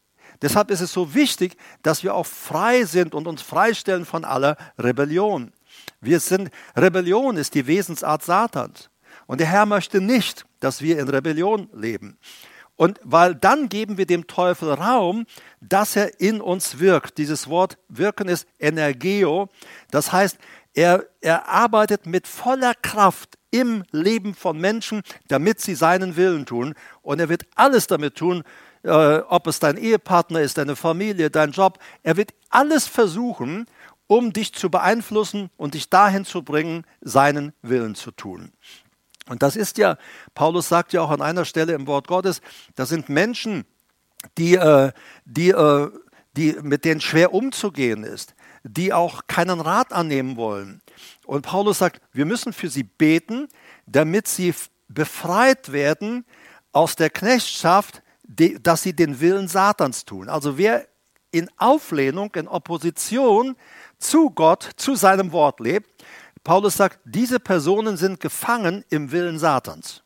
Deshalb 0.42 0.72
ist 0.72 0.80
es 0.80 0.94
so 0.94 1.14
wichtig, 1.14 1.58
dass 1.84 2.06
wir 2.06 2.16
auch 2.16 2.26
frei 2.26 2.86
sind 2.86 3.14
und 3.14 3.28
uns 3.28 3.42
freistellen 3.42 4.06
von 4.06 4.24
aller 4.24 4.56
Rebellion. 4.78 5.52
Wir 6.00 6.22
sind, 6.22 6.52
Rebellion 6.74 7.36
ist 7.36 7.54
die 7.54 7.68
Wesensart 7.68 8.24
Satans. 8.24 8.90
Und 9.28 9.42
der 9.42 9.48
Herr 9.48 9.66
möchte 9.66 10.00
nicht, 10.00 10.46
dass 10.62 10.82
wir 10.82 11.00
in 11.00 11.10
Rebellion 11.10 11.68
leben. 11.74 12.18
Und 12.76 13.00
weil 13.04 13.36
dann 13.36 13.70
geben 13.70 13.98
wir 13.98 14.06
dem 14.06 14.28
Teufel 14.28 14.74
Raum, 14.74 15.26
dass 15.60 15.96
er 15.96 16.20
in 16.20 16.42
uns 16.42 16.80
wirkt. 16.80 17.18
Dieses 17.18 17.48
Wort 17.48 17.78
wirken 17.90 18.28
ist 18.28 18.48
Energeo. 18.60 19.50
Das 19.92 20.12
heißt, 20.12 20.38
er, 20.74 21.06
er 21.20 21.48
arbeitet 21.48 22.06
mit 22.06 22.28
voller 22.28 22.74
Kraft 22.74 23.38
im 23.52 23.84
Leben 23.92 24.34
von 24.34 24.58
Menschen, 24.58 25.02
damit 25.28 25.60
sie 25.60 25.76
seinen 25.76 26.16
Willen 26.16 26.46
tun. 26.46 26.74
Und 27.02 27.20
er 27.20 27.30
wird 27.30 27.44
alles 27.56 27.88
damit 27.88 28.16
tun, 28.16 28.44
äh, 28.84 29.18
ob 29.18 29.48
es 29.48 29.60
dein 29.60 29.78
Ehepartner 29.78 30.42
ist, 30.42 30.58
deine 30.58 30.76
Familie, 30.76 31.30
dein 31.30 31.52
Job. 31.52 31.78
Er 32.04 32.18
wird 32.18 32.34
alles 32.50 32.88
versuchen, 32.88 33.68
um 34.08 34.34
dich 34.34 34.54
zu 34.54 34.70
beeinflussen 34.70 35.50
und 35.58 35.74
dich 35.74 35.90
dahin 35.90 36.26
zu 36.26 36.44
bringen, 36.44 36.86
seinen 37.02 37.54
Willen 37.62 37.96
zu 37.96 38.12
tun. 38.12 38.52
Und 39.30 39.44
das 39.44 39.56
ist 39.56 39.78
ja, 39.78 39.98
Paulus 40.34 40.68
sagt 40.68 40.94
ja 40.94 41.02
auch 41.02 41.12
an 41.12 41.22
einer 41.22 41.46
Stelle 41.46 41.74
im 41.74 41.88
Wort 41.88 42.08
Gottes, 42.08 42.42
das 42.76 42.90
sind 42.90 43.10
Menschen, 43.10 43.66
die, 44.38 44.56
äh, 44.56 44.92
die, 45.26 45.50
äh, 45.50 45.90
die, 46.36 46.54
mit 46.62 46.86
denen 46.86 47.02
schwer 47.02 47.34
umzugehen 47.34 48.04
ist, 48.04 48.36
die 48.64 48.94
auch 48.94 49.28
keinen 49.28 49.60
Rat 49.60 49.94
annehmen 49.94 50.38
wollen. 50.38 50.82
Und 51.26 51.44
Paulus 51.44 51.80
sagt, 51.80 52.02
wir 52.14 52.26
müssen 52.26 52.54
für 52.54 52.70
sie 52.70 52.84
beten, 52.84 53.48
damit 53.86 54.28
sie 54.28 54.54
befreit 54.88 55.72
werden 55.72 56.26
aus 56.72 56.96
der 56.96 57.10
Knechtschaft, 57.10 58.02
dass 58.24 58.82
sie 58.84 58.94
den 58.94 59.20
Willen 59.20 59.48
Satans 59.48 60.06
tun. 60.06 60.30
Also 60.30 60.58
wer 60.58 60.88
in 61.32 61.50
Auflehnung, 61.58 62.34
in 62.36 62.48
Opposition 62.48 63.56
zu 64.00 64.30
Gott, 64.32 64.70
zu 64.76 64.96
seinem 64.96 65.32
Wort 65.32 65.60
lebt, 65.60 65.90
Paulus 66.44 66.78
sagt, 66.78 67.00
diese 67.06 67.40
Personen 67.40 67.98
sind 67.98 68.20
gefangen 68.20 68.84
im 68.90 69.12
Willen 69.12 69.38
Satans. 69.38 70.04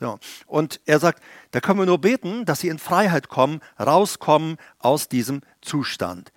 So. 0.00 0.18
Und 0.46 0.80
er 0.86 0.98
sagt, 0.98 1.22
da 1.50 1.60
können 1.60 1.78
wir 1.78 1.86
nur 1.86 2.00
beten, 2.00 2.46
dass 2.46 2.60
sie 2.60 2.68
in 2.68 2.78
Freiheit 2.78 3.28
kommen, 3.28 3.60
rauskommen 3.78 4.56
aus 4.78 5.08
diesem 5.08 5.42
Zustand. 5.60 6.32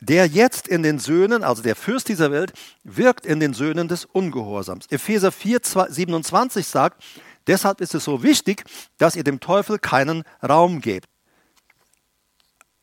Der 0.00 0.26
jetzt 0.26 0.66
in 0.66 0.82
den 0.82 0.98
Söhnen, 0.98 1.44
also 1.44 1.62
der 1.62 1.76
Fürst 1.76 2.08
dieser 2.08 2.30
Welt, 2.30 2.52
wirkt 2.82 3.26
in 3.26 3.40
den 3.40 3.52
Söhnen 3.52 3.88
des 3.88 4.06
Ungehorsams. 4.06 4.86
Epheser 4.90 5.30
4, 5.30 5.60
27 5.88 6.66
sagt, 6.66 7.02
deshalb 7.46 7.80
ist 7.80 7.94
es 7.94 8.04
so 8.04 8.22
wichtig, 8.22 8.64
dass 8.96 9.16
ihr 9.16 9.24
dem 9.24 9.40
Teufel 9.40 9.78
keinen 9.78 10.24
Raum 10.42 10.80
gebt. 10.80 11.08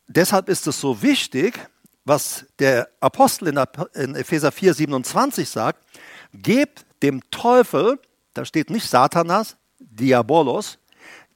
Deshalb 0.06 0.48
ist 0.48 0.66
es 0.66 0.80
so 0.80 1.02
wichtig, 1.02 1.58
was 2.04 2.46
der 2.58 2.88
Apostel 3.00 3.48
in 3.94 4.14
Epheser 4.14 4.52
4, 4.52 4.74
27 4.74 5.48
sagt, 5.48 5.84
gebt 6.32 6.84
dem 7.02 7.20
Teufel, 7.30 7.98
da 8.34 8.44
steht 8.44 8.70
nicht 8.70 8.88
Satanas, 8.88 9.56
Diabolos, 9.78 10.78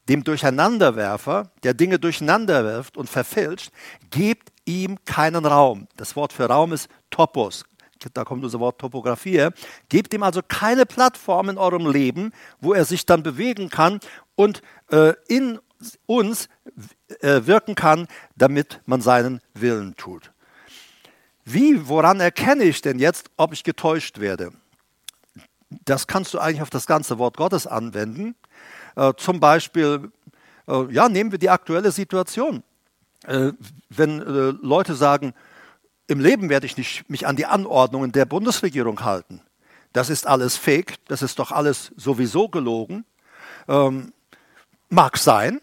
dem 0.09 0.25
Durcheinanderwerfer, 0.25 1.51
der 1.63 1.75
Dinge 1.75 1.99
durcheinanderwerft 1.99 2.97
und 2.97 3.09
verfälscht, 3.09 3.71
gebt 4.11 4.53
ihm 4.65 5.05
keinen 5.05 5.45
Raum. 5.47 5.89
Das 5.97 6.17
Wort 6.17 6.33
für 6.33 6.47
Raum 6.47 6.73
ist 6.73 6.89
Topos. 7.11 7.65
Da 8.13 8.25
kommt 8.25 8.45
unser 8.45 8.61
Wort 8.61 8.79
Topografie 8.79 9.33
her. 9.33 9.53
Gebt 9.89 10.13
ihm 10.15 10.23
also 10.23 10.41
keine 10.47 10.87
Plattform 10.87 11.49
in 11.49 11.59
eurem 11.59 11.91
Leben, 11.91 12.33
wo 12.61 12.73
er 12.75 12.85
sich 12.85 13.07
dann 13.07 13.23
bewegen 13.23 13.71
kann 13.71 14.01
und 14.35 14.63
äh, 14.91 15.15
in 15.29 15.59
uns 16.07 16.49
äh, 17.21 17.43
wirken 17.45 17.75
kann, 17.75 18.07
damit 18.37 18.81
man 18.87 19.01
seinen 19.01 19.41
Willen 19.55 19.97
tut. 19.97 20.31
Wie, 21.49 21.89
woran 21.89 22.19
erkenne 22.19 22.65
ich 22.65 22.83
denn 22.83 22.99
jetzt, 22.99 23.31
ob 23.37 23.53
ich 23.53 23.63
getäuscht 23.63 24.19
werde? 24.19 24.51
Das 25.85 26.09
kannst 26.09 26.35
du 26.35 26.41
eigentlich 26.41 26.61
auf 26.61 26.71
das 26.71 26.87
ganze 26.87 27.21
Wort 27.21 27.37
Gottes 27.37 27.69
anwenden. 27.69 28.35
Äh, 28.97 29.13
zum 29.17 29.39
Beispiel, 29.39 30.11
äh, 30.67 30.93
ja, 30.93 31.09
nehmen 31.09 31.31
wir 31.31 31.39
die 31.39 31.49
aktuelle 31.49 31.93
Situation. 31.93 32.65
Äh, 33.29 33.53
wenn 33.91 34.21
äh, 34.23 34.55
Leute 34.61 34.97
sagen, 34.97 35.35
im 36.09 36.19
Leben 36.19 36.49
werde 36.49 36.67
ich 36.67 36.77
nicht 36.77 37.09
mich 37.09 37.29
an 37.29 37.37
die 37.37 37.47
Anordnungen 37.47 38.11
der 38.11 38.25
Bundesregierung 38.25 39.05
halten. 39.05 39.41
Das 39.93 40.11
ist 40.11 40.27
alles 40.27 40.57
fake, 40.57 40.97
das 41.07 41.23
ist 41.23 41.39
doch 41.39 41.53
alles 41.53 41.93
sowieso 41.97 42.49
gelogen. 42.49 43.05
Ähm, 43.69 44.13
mag 44.89 45.17
sein. 45.17 45.61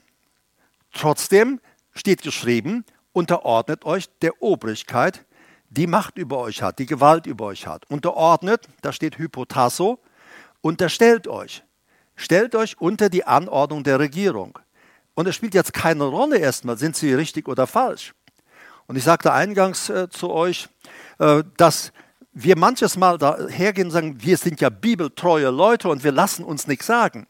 Trotzdem 0.93 1.59
steht 1.93 2.21
geschrieben, 2.21 2.85
unterordnet 3.11 3.83
euch 3.83 4.07
der 4.21 4.41
Obrigkeit 4.41 5.25
die 5.73 5.87
Macht 5.87 6.17
über 6.17 6.37
euch 6.37 6.61
hat, 6.61 6.79
die 6.79 6.85
Gewalt 6.85 7.25
über 7.25 7.45
euch 7.45 7.65
hat. 7.67 7.89
Unterordnet, 7.89 8.67
da 8.81 8.93
steht 8.93 9.17
Hypotasso, 9.17 9.99
unterstellt 10.61 11.27
euch. 11.27 11.63
Stellt 12.15 12.55
euch 12.55 12.79
unter 12.79 13.09
die 13.09 13.25
Anordnung 13.25 13.83
der 13.83 13.99
Regierung. 13.99 14.59
Und 15.15 15.27
es 15.27 15.35
spielt 15.35 15.55
jetzt 15.55 15.73
keine 15.73 16.03
Rolle 16.03 16.37
erstmal, 16.37 16.77
sind 16.77 16.95
sie 16.95 17.13
richtig 17.13 17.47
oder 17.47 17.65
falsch. 17.65 18.13
Und 18.85 18.97
ich 18.97 19.03
sagte 19.03 19.33
eingangs 19.33 19.89
äh, 19.89 20.09
zu 20.09 20.29
euch, 20.29 20.67
äh, 21.17 21.43
dass 21.57 21.91
wir 22.33 22.57
manches 22.57 22.97
Mal 22.97 23.17
da 23.17 23.47
hergehen 23.47 23.87
und 23.87 23.91
sagen, 23.91 24.21
wir 24.21 24.37
sind 24.37 24.61
ja 24.61 24.69
bibeltreue 24.69 25.49
Leute 25.49 25.89
und 25.89 26.03
wir 26.03 26.11
lassen 26.11 26.43
uns 26.43 26.67
nichts 26.67 26.85
sagen. 26.85 27.27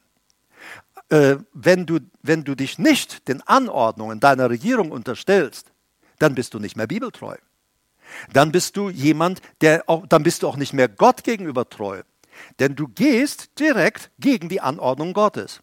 Äh, 1.10 1.38
wenn, 1.54 1.86
du, 1.86 2.00
wenn 2.22 2.44
du 2.44 2.56
dich 2.56 2.78
nicht 2.78 3.28
den 3.28 3.42
Anordnungen 3.42 4.20
deiner 4.20 4.50
Regierung 4.50 4.92
unterstellst, 4.92 5.72
dann 6.20 6.36
bist 6.36 6.54
du 6.54 6.60
nicht 6.60 6.76
mehr 6.76 6.88
bibeltreu 6.88 7.36
dann 8.32 8.52
bist 8.52 8.78
du 8.78 8.90
jemand, 8.90 9.42
der 9.62 9.84
auch, 9.88 10.06
dann 10.08 10.24
bist 10.24 10.44
du 10.44 10.48
auch 10.48 10.58
nicht 10.58 10.74
mehr 10.74 10.88
Gott 10.88 11.24
gegenüber 11.24 11.68
treu. 11.70 12.04
Denn 12.60 12.76
du 12.76 12.88
gehst 12.88 13.60
direkt 13.60 14.12
gegen 14.20 14.50
die 14.50 14.62
Anordnung 14.62 15.14
Gottes. 15.14 15.62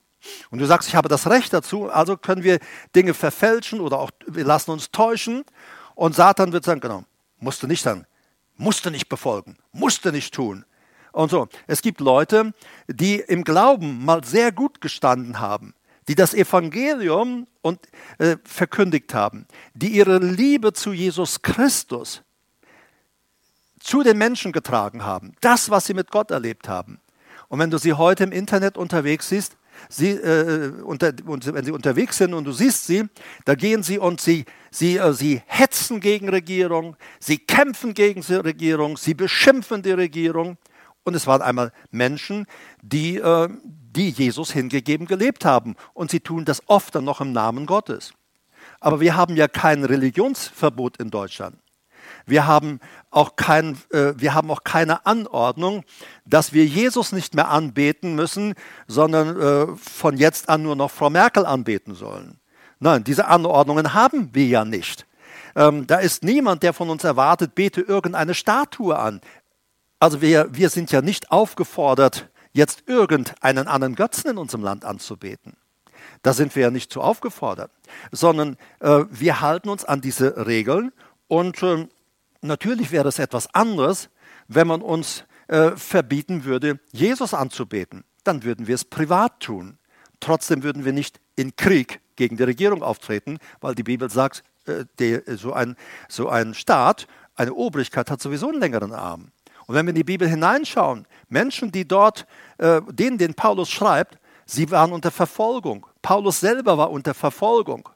Und 0.51 0.59
du 0.59 0.67
sagst, 0.67 0.89
ich 0.89 0.95
habe 0.95 1.09
das 1.09 1.29
Recht 1.29 1.53
dazu, 1.53 1.89
also 1.89 2.17
können 2.17 2.45
wir 2.45 2.59
Dinge 2.95 3.15
verfälschen 3.15 3.81
oder 3.81 3.99
auch 3.99 4.11
wir 4.27 4.45
lassen 4.45 4.71
uns 4.71 4.91
täuschen. 4.91 5.45
Und 5.95 6.15
Satan 6.15 6.53
wird 6.53 6.65
sagen, 6.65 6.81
genau, 6.81 7.05
musst 7.39 7.63
du 7.63 7.67
nicht 7.67 7.83
sagen, 7.83 8.07
musst 8.57 8.85
du 8.85 8.91
nicht 8.91 9.09
befolgen, 9.09 9.57
musst 9.73 10.05
du 10.05 10.11
nicht 10.11 10.35
tun. 10.35 10.65
Und 11.13 11.31
so. 11.31 11.49
Es 11.67 11.83
gibt 11.83 12.01
Leute, 12.01 12.53
die 12.87 13.17
im 13.17 13.43
Glauben 13.45 14.05
mal 14.05 14.23
sehr 14.23 14.53
gut 14.53 14.81
gestanden 14.81 15.41
haben, 15.41 15.75
die 16.07 16.15
das 16.15 16.35
Evangelium 16.35 17.47
und, 17.63 17.81
äh, 18.19 18.37
verkündigt 18.45 19.13
haben, 19.15 19.47
die 19.75 19.89
ihre 19.89 20.19
Liebe 20.19 20.73
zu 20.73 20.93
Jesus 20.93 21.43
Christus 21.43 22.23
zu 23.81 24.03
den 24.03 24.19
Menschen 24.19 24.53
getragen 24.53 25.05
haben, 25.05 25.35
das, 25.41 25.71
was 25.71 25.87
sie 25.87 25.95
mit 25.95 26.11
Gott 26.11 26.31
erlebt 26.31 26.69
haben. 26.69 27.01
Und 27.49 27.59
wenn 27.59 27.71
du 27.71 27.79
sie 27.79 27.95
heute 27.95 28.25
im 28.25 28.33
Internet 28.33 28.77
unterwegs 28.77 29.29
siehst, 29.29 29.57
sie, 29.89 30.11
äh, 30.11 30.73
unter, 30.83 31.13
und 31.27 31.53
wenn 31.53 31.65
sie 31.65 31.73
unterwegs 31.73 32.19
sind 32.19 32.35
und 32.35 32.45
du 32.45 32.53
siehst 32.53 32.87
sie, 32.87 33.09
da 33.45 33.55
gehen 33.55 33.83
sie 33.83 33.99
und 33.99 34.21
sie, 34.21 34.45
sie, 34.71 34.99
äh, 34.99 35.13
sie 35.13 35.43
hetzen 35.47 36.01
gegen 36.01 36.29
Regierung, 36.29 36.97
sie 37.19 37.39
kämpfen 37.39 37.95
gegen 37.95 38.21
die 38.21 38.35
Regierung, 38.35 38.97
sie 38.97 39.15
beschimpfen 39.15 39.83
die 39.83 39.93
Regierung. 39.93 40.59
Und 41.03 41.17
es 41.17 41.27
waren 41.27 41.41
einmal 41.41 41.73
Menschen, 41.91 42.47
die, 42.83 43.17
äh, 43.17 43.49
die 43.63 44.11
Jesus 44.11 44.53
hingegeben 44.53 45.07
gelebt 45.07 45.45
haben. 45.45 45.75
Und 45.95 46.11
sie 46.11 46.21
tun 46.21 46.45
das 46.45 46.63
oft 46.67 46.95
dann 46.95 47.05
noch 47.05 47.21
im 47.21 47.33
Namen 47.33 47.67
Gottes. 47.67 48.13
Aber 48.81 49.01
wir 49.01 49.17
haben 49.17 49.35
ja 49.35 49.49
kein 49.49 49.85
Religionsverbot 49.85 50.99
in 50.99 51.11
Deutschland. 51.11 51.57
Wir 52.31 52.47
haben 52.47 52.81
auch, 53.11 53.37
kein, 53.37 53.77
äh, 53.91 54.15
wir 54.17 54.35
haben 54.35 54.51
auch 54.51 54.65
keine 54.65 55.05
Anordnung, 55.05 55.85
dass 56.25 56.53
wir 56.53 56.65
Jesus 56.65 57.13
nicht 57.13 57.35
mehr 57.35 57.49
anbeten 57.49 58.15
müssen, 58.15 58.55
sondern 58.87 59.41
äh, 59.41 59.77
von 59.77 60.17
jetzt 60.17 60.49
an 60.49 60.63
nur 60.63 60.77
noch 60.77 60.91
Frau 60.91 61.11
Merkel 61.11 61.45
anbeten 61.45 61.95
sollen. 61.95 62.39
Nein, 62.79 63.05
diese 63.05 63.27
Anordnungen 63.27 63.93
haben 63.93 64.31
wir 64.33 64.47
ja 64.47 64.65
nicht. 64.65 65.07
Ähm, 65.55 65.87
da 65.87 65.99
ist 65.99 66.25
niemand, 66.25 66.63
der 66.63 66.73
von 66.73 66.89
uns 66.89 67.05
erwartet, 67.05 67.55
bete 67.55 67.81
irgendeine 67.81 68.35
Statue 68.35 68.99
an. 68.99 69.21
Also 69.99 70.23
wir, 70.23 70.49
wir 70.53 70.71
sind 70.71 70.93
ja 70.93 71.03
nicht 71.03 71.31
aufgefordert, 71.31 72.31
jetzt 72.53 72.85
irgendeinen 72.87 73.69
anderen 73.69 73.97
Götzen 73.97 74.31
in 74.31 74.39
unserem 74.39 74.65
Land 74.65 74.85
anzubeten. 74.85 75.57
Da 76.23 76.33
sind 76.33 76.55
wir 76.55 76.63
ja 76.65 76.71
nicht 76.71 76.93
zu 76.93 77.01
aufgefordert, 77.01 77.71
sondern 78.13 78.57
äh, 78.81 79.05
wir 79.11 79.41
halten 79.41 79.69
uns 79.69 79.85
an 79.85 80.01
diese 80.01 80.47
Regeln 80.47 80.93
und 81.29 81.63
äh, 81.63 81.87
Natürlich 82.43 82.91
wäre 82.91 83.09
es 83.09 83.19
etwas 83.19 83.55
anderes, 83.55 84.09
wenn 84.49 84.67
man 84.67 84.83
uns 84.83 85.25
äh, 85.49 85.73
verbieten 85.73 86.45
würde, 86.45 86.81
Jesus 86.93 87.35
anzubeten. 87.35 88.05
Dann 88.25 88.45
würden 88.45 88.67
wir 88.67 88.75
es 88.75 88.85
privat 88.85 89.41
tun. 89.41 89.79
Trotzdem 90.21 90.63
würden 90.63 90.85
wir 90.85 90.93
nicht 90.93 91.21
in 91.37 91.57
Krieg 91.57 92.01
gegen 92.17 92.37
die 92.37 92.43
Regierung 92.43 92.83
auftreten, 92.83 93.39
weil 93.61 93.75
die 93.75 93.83
Bibel 93.83 94.11
sagt, 94.11 94.45
äh, 94.67 94.85
die, 94.99 95.21
so, 95.37 95.53
ein, 95.53 95.77
so 96.09 96.29
ein 96.29 96.55
Staat, 96.55 97.07
eine 97.35 97.55
Obrigkeit 97.55 98.11
hat 98.11 98.21
sowieso 98.21 98.49
einen 98.49 98.61
längeren 98.61 98.93
Arm. 98.93 99.33
Und 99.67 99.75
wenn 99.75 99.87
wir 99.87 99.91
in 99.91 99.97
die 99.97 100.05
Bibel 100.05 100.29
hineinschauen, 100.29 101.07
Menschen, 101.29 101.73
die 101.73 101.87
dort, 101.87 102.27
äh, 102.59 102.81
denen 102.91 103.19
den 103.19 103.35
Paulus 103.35 103.71
schreibt, 103.71 104.19
sie 104.45 104.71
waren 104.71 104.93
unter 104.93 105.11
Verfolgung. 105.11 105.87
Paulus 106.03 106.41
selber 106.41 106.77
war 106.77 106.91
unter 106.91 107.15
Verfolgung. 107.15 107.89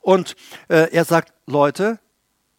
Und 0.00 0.34
äh, 0.68 0.92
er 0.92 1.04
sagt, 1.04 1.32
Leute, 1.46 1.98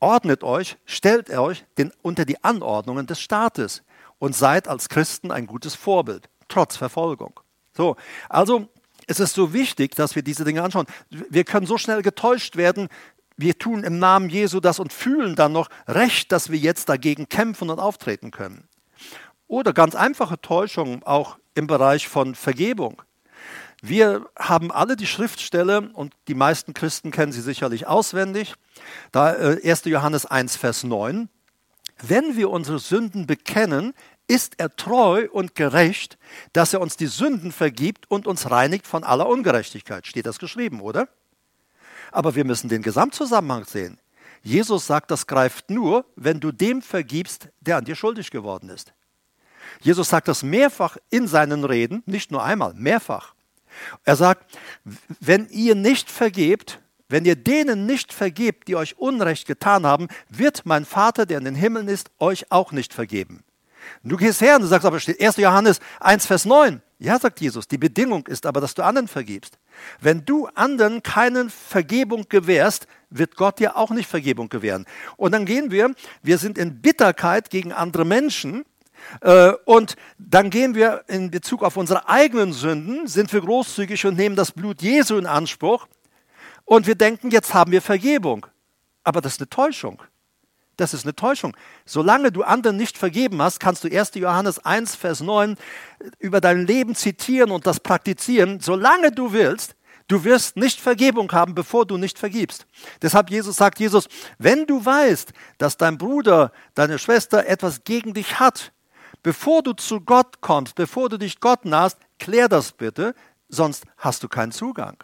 ordnet 0.03 0.43
euch, 0.43 0.77
stellt 0.85 1.29
euch 1.29 1.63
den, 1.77 1.93
unter 2.01 2.25
die 2.25 2.43
Anordnungen 2.43 3.07
des 3.07 3.21
Staates 3.21 3.83
und 4.19 4.35
seid 4.35 4.67
als 4.67 4.89
Christen 4.89 5.31
ein 5.31 5.47
gutes 5.47 5.75
Vorbild, 5.75 6.29
trotz 6.49 6.75
Verfolgung. 6.75 7.39
So, 7.75 7.95
also 8.27 8.67
es 9.07 9.21
ist 9.21 9.33
so 9.33 9.53
wichtig, 9.53 9.95
dass 9.95 10.15
wir 10.15 10.21
diese 10.21 10.43
Dinge 10.43 10.61
anschauen. 10.61 10.87
Wir 11.09 11.45
können 11.45 11.65
so 11.65 11.77
schnell 11.77 12.01
getäuscht 12.01 12.57
werden, 12.57 12.89
wir 13.37 13.57
tun 13.57 13.85
im 13.85 13.97
Namen 13.97 14.29
Jesu 14.29 14.59
das 14.59 14.77
und 14.77 14.91
fühlen 14.91 15.35
dann 15.35 15.53
noch 15.53 15.69
recht, 15.87 16.33
dass 16.33 16.51
wir 16.51 16.59
jetzt 16.59 16.89
dagegen 16.89 17.29
kämpfen 17.29 17.69
und 17.69 17.79
auftreten 17.79 18.29
können. 18.29 18.67
Oder 19.47 19.71
ganz 19.71 19.95
einfache 19.95 20.39
Täuschungen 20.39 21.03
auch 21.03 21.37
im 21.55 21.65
Bereich 21.65 22.09
von 22.09 22.35
Vergebung. 22.35 23.01
Wir 23.85 24.29
haben 24.39 24.71
alle 24.71 24.95
die 24.95 25.05
Schriftstelle 25.05 25.89
und 25.91 26.13
die 26.29 26.35
meisten 26.35 26.73
Christen 26.73 27.11
kennen 27.11 27.33
sie 27.33 27.41
sicherlich 27.41 27.85
auswendig. 27.85 28.53
Da 29.11 29.33
1. 29.33 29.85
Äh, 29.85 29.89
Johannes 29.89 30.25
1, 30.25 30.55
Vers 30.55 30.85
9. 30.85 31.27
Wenn 32.01 32.37
wir 32.37 32.49
unsere 32.49 32.79
Sünden 32.79 33.27
bekennen, 33.27 33.93
ist 34.25 34.53
er 34.57 34.73
treu 34.73 35.27
und 35.29 35.55
gerecht, 35.55 36.17
dass 36.53 36.73
er 36.73 36.79
uns 36.79 36.95
die 36.95 37.07
Sünden 37.07 37.51
vergibt 37.51 38.09
und 38.09 38.25
uns 38.25 38.49
reinigt 38.49 38.87
von 38.87 39.03
aller 39.03 39.27
Ungerechtigkeit. 39.27 40.07
Steht 40.07 40.27
das 40.27 40.39
geschrieben, 40.39 40.79
oder? 40.79 41.09
Aber 42.13 42.35
wir 42.35 42.45
müssen 42.45 42.69
den 42.69 42.83
Gesamtzusammenhang 42.83 43.65
sehen. 43.65 43.99
Jesus 44.43 44.87
sagt, 44.87 45.11
das 45.11 45.27
greift 45.27 45.69
nur, 45.69 46.05
wenn 46.15 46.39
du 46.39 46.53
dem 46.53 46.81
vergibst, 46.81 47.49
der 47.59 47.75
an 47.75 47.83
dir 47.83 47.95
schuldig 47.95 48.31
geworden 48.31 48.69
ist. 48.69 48.93
Jesus 49.81 50.07
sagt 50.07 50.29
das 50.29 50.41
mehrfach 50.41 50.95
in 51.09 51.27
seinen 51.27 51.65
Reden, 51.65 52.01
nicht 52.05 52.31
nur 52.31 52.45
einmal, 52.45 52.73
mehrfach. 52.75 53.32
Er 54.03 54.15
sagt, 54.15 54.57
wenn 55.19 55.47
ihr 55.49 55.75
nicht 55.75 56.09
vergebt, 56.09 56.79
wenn 57.09 57.25
ihr 57.25 57.35
denen 57.35 57.85
nicht 57.85 58.11
vergebt, 58.11 58.67
die 58.67 58.75
euch 58.75 58.97
Unrecht 58.97 59.45
getan 59.45 59.85
haben, 59.85 60.07
wird 60.29 60.65
mein 60.65 60.85
Vater, 60.85 61.25
der 61.25 61.37
in 61.37 61.45
den 61.45 61.55
Himmeln 61.55 61.87
ist, 61.87 62.09
euch 62.19 62.51
auch 62.51 62.71
nicht 62.71 62.93
vergeben. 62.93 63.43
Und 64.03 64.11
du 64.11 64.17
gehst 64.17 64.41
her 64.41 64.55
und 64.55 64.61
du 64.61 64.67
sagst 64.67 64.85
aber, 64.85 64.99
steht 64.99 65.21
1. 65.21 65.37
Johannes 65.37 65.79
1, 65.99 66.25
Vers 66.25 66.45
9. 66.45 66.81
Ja, 66.99 67.19
sagt 67.19 67.41
Jesus, 67.41 67.67
die 67.67 67.77
Bedingung 67.77 68.25
ist 68.27 68.45
aber, 68.45 68.61
dass 68.61 68.75
du 68.75 68.81
anderen 68.81 69.09
vergibst. 69.09 69.59
Wenn 69.99 70.23
du 70.23 70.47
anderen 70.55 71.03
keine 71.03 71.49
Vergebung 71.49 72.25
gewährst, 72.29 72.87
wird 73.09 73.35
Gott 73.35 73.59
dir 73.59 73.75
auch 73.75 73.91
nicht 73.91 74.09
Vergebung 74.09 74.47
gewähren. 74.47 74.85
Und 75.17 75.33
dann 75.33 75.45
gehen 75.45 75.69
wir, 75.69 75.93
wir 76.21 76.37
sind 76.37 76.57
in 76.57 76.81
Bitterkeit 76.81 77.49
gegen 77.49 77.73
andere 77.73 78.05
Menschen, 78.05 78.63
und 79.65 79.95
dann 80.17 80.49
gehen 80.49 80.75
wir 80.75 81.03
in 81.07 81.31
Bezug 81.31 81.63
auf 81.63 81.77
unsere 81.77 82.09
eigenen 82.09 82.53
Sünden, 82.53 83.07
sind 83.07 83.31
wir 83.31 83.41
großzügig 83.41 84.05
und 84.05 84.17
nehmen 84.17 84.35
das 84.35 84.51
Blut 84.51 84.81
Jesu 84.81 85.17
in 85.17 85.25
Anspruch. 85.25 85.87
Und 86.65 86.87
wir 86.87 86.95
denken, 86.95 87.29
jetzt 87.29 87.53
haben 87.53 87.71
wir 87.71 87.81
Vergebung. 87.81 88.45
Aber 89.03 89.21
das 89.21 89.33
ist 89.33 89.41
eine 89.41 89.49
Täuschung. 89.49 90.01
Das 90.77 90.93
ist 90.93 91.05
eine 91.05 91.15
Täuschung. 91.15 91.55
Solange 91.85 92.31
du 92.31 92.43
anderen 92.43 92.77
nicht 92.77 92.97
vergeben 92.97 93.41
hast, 93.41 93.59
kannst 93.59 93.83
du 93.83 93.95
1. 93.95 94.15
Johannes 94.15 94.63
1, 94.65 94.95
Vers 94.95 95.21
9 95.21 95.55
über 96.19 96.41
dein 96.41 96.65
Leben 96.65 96.95
zitieren 96.95 97.51
und 97.51 97.67
das 97.67 97.79
praktizieren, 97.79 98.59
solange 98.59 99.11
du 99.11 99.33
willst. 99.33 99.75
Du 100.07 100.23
wirst 100.23 100.57
nicht 100.57 100.81
Vergebung 100.81 101.31
haben, 101.31 101.55
bevor 101.55 101.85
du 101.85 101.97
nicht 101.97 102.19
vergibst. 102.19 102.65
Deshalb 103.01 103.29
Jesus 103.29 103.55
sagt 103.55 103.79
Jesus, 103.79 104.07
wenn 104.37 104.65
du 104.65 104.83
weißt, 104.83 105.31
dass 105.59 105.77
dein 105.77 105.97
Bruder, 105.97 106.51
deine 106.73 106.99
Schwester 106.99 107.47
etwas 107.47 107.83
gegen 107.83 108.13
dich 108.13 108.39
hat, 108.39 108.73
Bevor 109.23 109.63
du 109.63 109.73
zu 109.73 110.01
Gott 110.01 110.41
kommst, 110.41 110.75
bevor 110.75 111.09
du 111.09 111.17
dich 111.17 111.39
Gott 111.39 111.63
nahst, 111.65 111.97
klär 112.19 112.49
das 112.49 112.73
bitte, 112.73 113.15
sonst 113.47 113.85
hast 113.97 114.21
du 114.21 114.27
keinen 114.27 114.51
Zugang. 114.51 114.97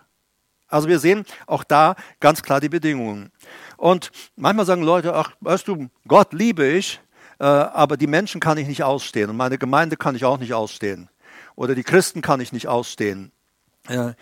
Also 0.68 0.88
wir 0.88 1.00
sehen 1.00 1.26
auch 1.48 1.64
da 1.64 1.96
ganz 2.20 2.44
klar 2.44 2.60
die 2.60 2.70
Bedingungen. 2.70 3.32
Und 3.78 4.12
manchmal 4.36 4.66
sagen 4.66 4.84
Leute, 4.84 5.16
ach, 5.16 5.32
weißt 5.40 5.68
du, 5.68 5.90
Gott 6.08 6.34
liebe 6.34 6.68
ich, 6.68 7.02
äh, 7.40 7.46
aber 7.46 7.98
die 7.98 8.08
Menschen 8.08 8.40
kann 8.40 8.58
ich 8.58 8.68
nicht 8.68 8.84
ausstehen 8.84 9.30
und 9.30 9.38
meine 9.38 9.58
Gemeinde 9.58 9.98
kann 9.98 10.16
ich 10.16 10.26
auch 10.26 10.38
nicht 10.38 10.54
ausstehen. 10.54 11.10
Oder 11.56 11.74
die 11.74 11.84
Christen 11.84 12.22
kann 12.22 12.42
ich 12.42 12.52
nicht 12.52 12.68
ausstehen. 12.68 13.32
Äh, 13.88 14.14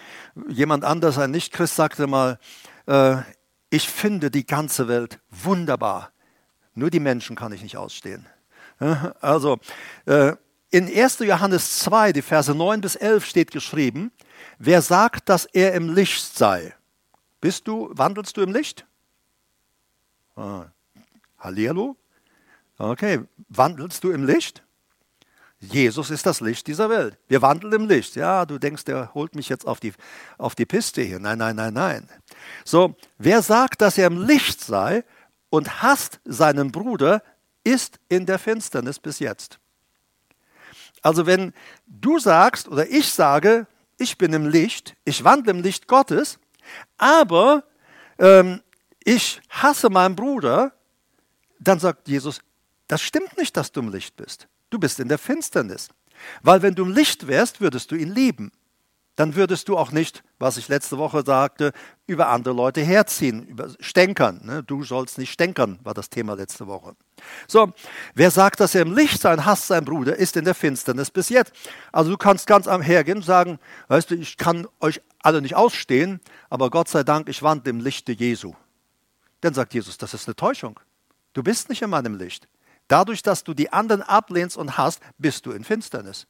jemand 0.47 0.85
anders, 0.85 1.17
ein 1.17 1.31
Nichtchrist, 1.31 1.75
sagte 1.75 2.07
mal, 2.07 2.39
äh, 2.85 3.17
ich 3.69 3.89
finde 3.89 4.31
die 4.31 4.45
ganze 4.45 4.87
Welt 4.87 5.19
wunderbar, 5.29 6.11
nur 6.73 6.89
die 6.89 7.01
Menschen 7.01 7.35
kann 7.35 7.51
ich 7.51 7.61
nicht 7.61 7.75
ausstehen. 7.75 8.25
Also, 8.79 9.57
äh, 10.05 10.33
in 10.69 10.87
1. 10.87 11.19
Johannes 11.19 11.79
2, 11.79 12.13
die 12.13 12.21
Verse 12.21 12.53
9 12.53 12.81
bis 12.81 12.95
11 12.95 13.25
steht 13.25 13.51
geschrieben, 13.51 14.11
wer 14.59 14.81
sagt, 14.81 15.29
dass 15.29 15.45
er 15.45 15.73
im 15.73 15.93
Licht 15.93 16.37
sei. 16.37 16.75
Bist 17.39 17.67
du, 17.67 17.89
wandelst 17.93 18.35
du 18.37 18.41
im 18.41 18.51
Licht? 18.51 18.85
Ah. 20.35 20.65
Okay, 22.77 23.21
wandelst 23.49 24.03
du 24.03 24.11
im 24.11 24.25
Licht? 24.25 24.63
Jesus 25.59 26.11
ist 26.11 26.25
das 26.25 26.39
Licht 26.41 26.67
dieser 26.67 26.89
Welt. 26.89 27.17
Wir 27.27 27.41
wandeln 27.41 27.73
im 27.73 27.87
Licht. 27.87 28.15
Ja, 28.15 28.45
du 28.45 28.59
denkst, 28.59 28.83
der 28.85 29.13
holt 29.15 29.33
mich 29.33 29.49
jetzt 29.49 29.65
auf 29.65 29.79
die, 29.79 29.93
auf 30.37 30.53
die 30.53 30.67
Piste 30.67 31.01
hier. 31.01 31.19
Nein, 31.19 31.39
nein, 31.39 31.55
nein, 31.55 31.73
nein. 31.73 32.09
So, 32.63 32.95
wer 33.17 33.41
sagt, 33.41 33.81
dass 33.81 33.97
er 33.97 34.07
im 34.07 34.21
Licht 34.21 34.61
sei 34.61 35.03
und 35.49 35.81
hasst 35.81 36.19
seinen 36.25 36.71
Bruder, 36.71 37.23
ist 37.67 37.99
in 38.07 38.25
der 38.25 38.39
Finsternis 38.39 38.97
bis 38.97 39.19
jetzt. 39.19 39.59
Also 41.01 41.25
wenn 41.25 41.53
du 41.85 42.17
sagst 42.17 42.67
oder 42.67 42.89
ich 42.89 43.11
sage, 43.11 43.67
ich 43.97 44.17
bin 44.17 44.33
im 44.33 44.47
Licht, 44.47 44.95
ich 45.05 45.23
wandle 45.23 45.51
im 45.51 45.61
Licht 45.61 45.87
Gottes, 45.87 46.39
aber 46.97 47.63
ähm, 48.19 48.61
ich 49.03 49.41
hasse 49.49 49.89
meinen 49.89 50.15
Bruder, 50.15 50.73
dann 51.59 51.79
sagt 51.79 52.07
Jesus, 52.07 52.39
das 52.87 53.01
stimmt 53.01 53.37
nicht, 53.37 53.57
dass 53.57 53.71
du 53.71 53.81
im 53.81 53.91
Licht 53.91 54.15
bist. 54.15 54.47
Du 54.69 54.79
bist 54.79 54.99
in 54.99 55.07
der 55.07 55.17
Finsternis. 55.17 55.89
Weil 56.41 56.61
wenn 56.61 56.73
du 56.73 56.83
im 56.83 56.91
Licht 56.91 57.27
wärst, 57.27 57.61
würdest 57.61 57.91
du 57.91 57.95
ihn 57.95 58.13
lieben. 58.13 58.51
Dann 59.17 59.35
würdest 59.35 59.67
du 59.67 59.75
auch 59.75 59.91
nicht, 59.91 60.23
was 60.37 60.57
ich 60.57 60.67
letzte 60.67 60.99
Woche 60.99 61.23
sagte, 61.25 61.73
über 62.05 62.29
andere 62.29 62.53
Leute 62.53 62.81
herziehen, 62.81 63.47
über 63.47 63.67
Stänkern. 63.79 64.41
Ne? 64.43 64.63
Du 64.63 64.83
sollst 64.83 65.17
nicht 65.17 65.31
stänkern, 65.31 65.79
war 65.83 65.95
das 65.95 66.11
Thema 66.11 66.35
letzte 66.35 66.67
Woche. 66.67 66.95
So, 67.47 67.73
wer 68.13 68.29
sagt, 68.29 68.59
dass 68.59 68.75
er 68.75 68.83
im 68.83 68.95
Licht 68.95 69.19
sein, 69.19 69.43
hasst 69.43 69.67
sein 69.67 69.85
Bruder, 69.85 70.15
ist 70.15 70.37
in 70.37 70.45
der 70.45 70.53
Finsternis 70.53 71.09
bis 71.09 71.29
jetzt. 71.29 71.51
Also 71.91 72.11
du 72.11 72.17
kannst 72.17 72.45
ganz 72.45 72.67
am 72.67 72.83
hergehen 72.83 73.17
und 73.17 73.23
sagen, 73.23 73.57
weißt 73.87 74.11
du, 74.11 74.15
ich 74.15 74.37
kann 74.37 74.67
euch 74.79 75.01
alle 75.19 75.41
nicht 75.41 75.55
ausstehen, 75.55 76.21
aber 76.51 76.69
Gott 76.69 76.87
sei 76.87 77.03
Dank, 77.03 77.27
ich 77.27 77.41
wandle 77.41 77.71
im 77.71 77.79
Lichte 77.79 78.11
Jesu. 78.11 78.53
Dann 79.41 79.55
sagt 79.55 79.73
Jesus, 79.73 79.97
das 79.97 80.13
ist 80.13 80.27
eine 80.27 80.35
Täuschung. 80.35 80.79
Du 81.33 81.41
bist 81.41 81.69
nicht 81.69 81.81
in 81.81 81.89
meinem 81.89 82.15
Licht. 82.15 82.47
Dadurch, 82.87 83.23
dass 83.23 83.43
du 83.43 83.55
die 83.55 83.73
anderen 83.73 84.03
ablehnst 84.03 84.57
und 84.57 84.77
hast, 84.77 85.01
bist 85.17 85.47
du 85.47 85.51
in 85.53 85.63
Finsternis 85.63 86.27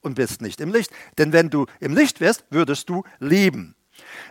und 0.00 0.14
bist 0.14 0.40
nicht 0.40 0.60
im 0.60 0.72
Licht. 0.72 0.90
Denn 1.18 1.32
wenn 1.32 1.50
du 1.50 1.66
im 1.80 1.94
Licht 1.94 2.20
wärst, 2.20 2.44
würdest 2.50 2.88
du 2.88 3.04
lieben. 3.18 3.74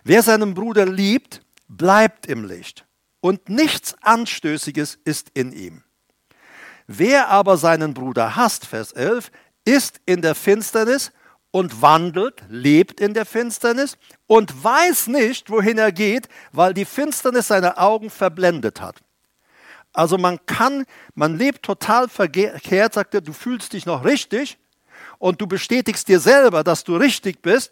Wer 0.03 0.23
seinen 0.23 0.53
Bruder 0.53 0.85
liebt, 0.85 1.41
bleibt 1.67 2.25
im 2.25 2.45
Licht 2.45 2.85
und 3.19 3.49
nichts 3.49 3.95
Anstößiges 4.01 4.99
ist 5.03 5.29
in 5.33 5.51
ihm. 5.51 5.83
Wer 6.87 7.27
aber 7.27 7.57
seinen 7.57 7.93
Bruder 7.93 8.35
hasst, 8.35 8.65
Vers 8.65 8.93
11, 8.93 9.31
ist 9.65 9.99
in 10.05 10.21
der 10.21 10.35
Finsternis 10.35 11.11
und 11.51 11.81
wandelt, 11.81 12.43
lebt 12.47 13.01
in 13.01 13.13
der 13.13 13.25
Finsternis 13.25 13.97
und 14.25 14.63
weiß 14.63 15.07
nicht, 15.07 15.49
wohin 15.49 15.77
er 15.77 15.91
geht, 15.91 16.29
weil 16.53 16.73
die 16.73 16.85
Finsternis 16.85 17.47
seine 17.47 17.77
Augen 17.77 18.09
verblendet 18.09 18.79
hat. 18.79 19.01
Also 19.91 20.17
man 20.17 20.39
kann, 20.45 20.85
man 21.15 21.37
lebt 21.37 21.63
total 21.63 22.07
verkehrt, 22.07 22.93
sagt 22.93 23.15
er, 23.15 23.21
du 23.21 23.33
fühlst 23.33 23.73
dich 23.73 23.85
noch 23.85 24.05
richtig 24.05 24.57
und 25.19 25.41
du 25.41 25.47
bestätigst 25.47 26.07
dir 26.07 26.19
selber, 26.19 26.63
dass 26.63 26.83
du 26.83 26.95
richtig 26.95 27.41
bist, 27.41 27.71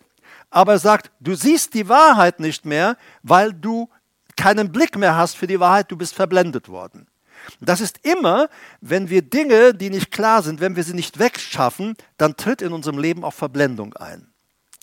aber 0.50 0.74
er 0.74 0.80
sagt, 0.80 1.12
du 1.20 1.36
siehst 1.36 1.74
die 1.74 1.90
Wahrheit 1.90 2.40
nicht 2.40 2.66
mehr, 2.66 2.98
weil 3.24 3.54
du 3.54 3.90
keinen 4.36 4.72
Blick 4.72 4.98
mehr 4.98 5.16
hast 5.16 5.38
für 5.38 5.48
die 5.48 5.60
Wahrheit, 5.60 5.92
du 5.92 5.98
bist 5.98 6.14
verblendet 6.14 6.70
worden. 6.70 7.08
Das 7.60 7.82
ist 7.82 8.00
immer, 8.04 8.50
wenn 8.82 9.10
wir 9.10 9.22
Dinge, 9.22 9.74
die 9.74 9.90
nicht 9.90 10.12
klar 10.12 10.42
sind, 10.42 10.62
wenn 10.62 10.76
wir 10.76 10.84
sie 10.84 10.94
nicht 10.94 11.20
wegschaffen, 11.20 11.96
dann 12.18 12.38
tritt 12.38 12.62
in 12.62 12.74
unserem 12.74 12.98
Leben 12.98 13.24
auch 13.24 13.34
Verblendung 13.34 13.94
ein. 13.96 14.28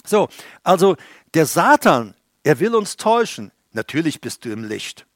So, 0.04 0.28
also 0.62 0.96
der 1.34 1.46
Satan, 1.46 2.14
er 2.42 2.60
will 2.60 2.74
uns 2.74 2.96
täuschen. 2.96 3.50
Natürlich 3.72 4.20
bist 4.20 4.44
du 4.44 4.50
im 4.50 4.64
Licht. 4.64 5.06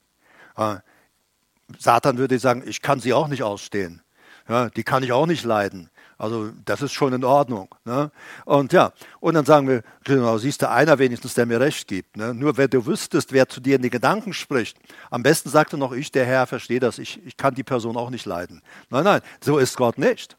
Satan 1.78 2.18
würde 2.18 2.38
sagen, 2.38 2.62
ich 2.66 2.82
kann 2.82 3.00
sie 3.00 3.12
auch 3.12 3.28
nicht 3.28 3.42
ausstehen. 3.42 4.02
Ja, 4.48 4.70
die 4.70 4.84
kann 4.84 5.02
ich 5.02 5.12
auch 5.12 5.26
nicht 5.26 5.44
leiden. 5.44 5.90
Also 6.18 6.50
das 6.64 6.80
ist 6.80 6.92
schon 6.92 7.12
in 7.12 7.24
Ordnung. 7.24 7.74
Ne? 7.84 8.10
Und 8.46 8.72
ja, 8.72 8.92
und 9.20 9.34
dann 9.34 9.44
sagen 9.44 9.68
wir, 9.68 9.82
genau, 10.02 10.38
siehst 10.38 10.62
du 10.62 10.70
einer 10.70 10.98
wenigstens, 10.98 11.34
der 11.34 11.44
mir 11.44 11.60
recht 11.60 11.86
gibt. 11.88 12.16
Ne? 12.16 12.32
Nur 12.32 12.56
wenn 12.56 12.70
du 12.70 12.86
wüsstest, 12.86 13.32
wer 13.32 13.48
zu 13.48 13.60
dir 13.60 13.76
in 13.76 13.82
die 13.82 13.90
Gedanken 13.90 14.32
spricht, 14.32 14.78
am 15.10 15.22
besten 15.22 15.50
sagte 15.50 15.76
noch 15.76 15.92
ich, 15.92 16.10
der 16.10 16.24
Herr, 16.24 16.46
verstehe 16.46 16.80
das, 16.80 16.98
ich, 16.98 17.24
ich 17.26 17.36
kann 17.36 17.54
die 17.54 17.64
Person 17.64 17.96
auch 17.98 18.08
nicht 18.08 18.24
leiden. 18.24 18.62
Nein, 18.88 19.04
nein, 19.04 19.20
so 19.42 19.58
ist 19.58 19.76
Gott 19.76 19.98
nicht. 19.98 20.38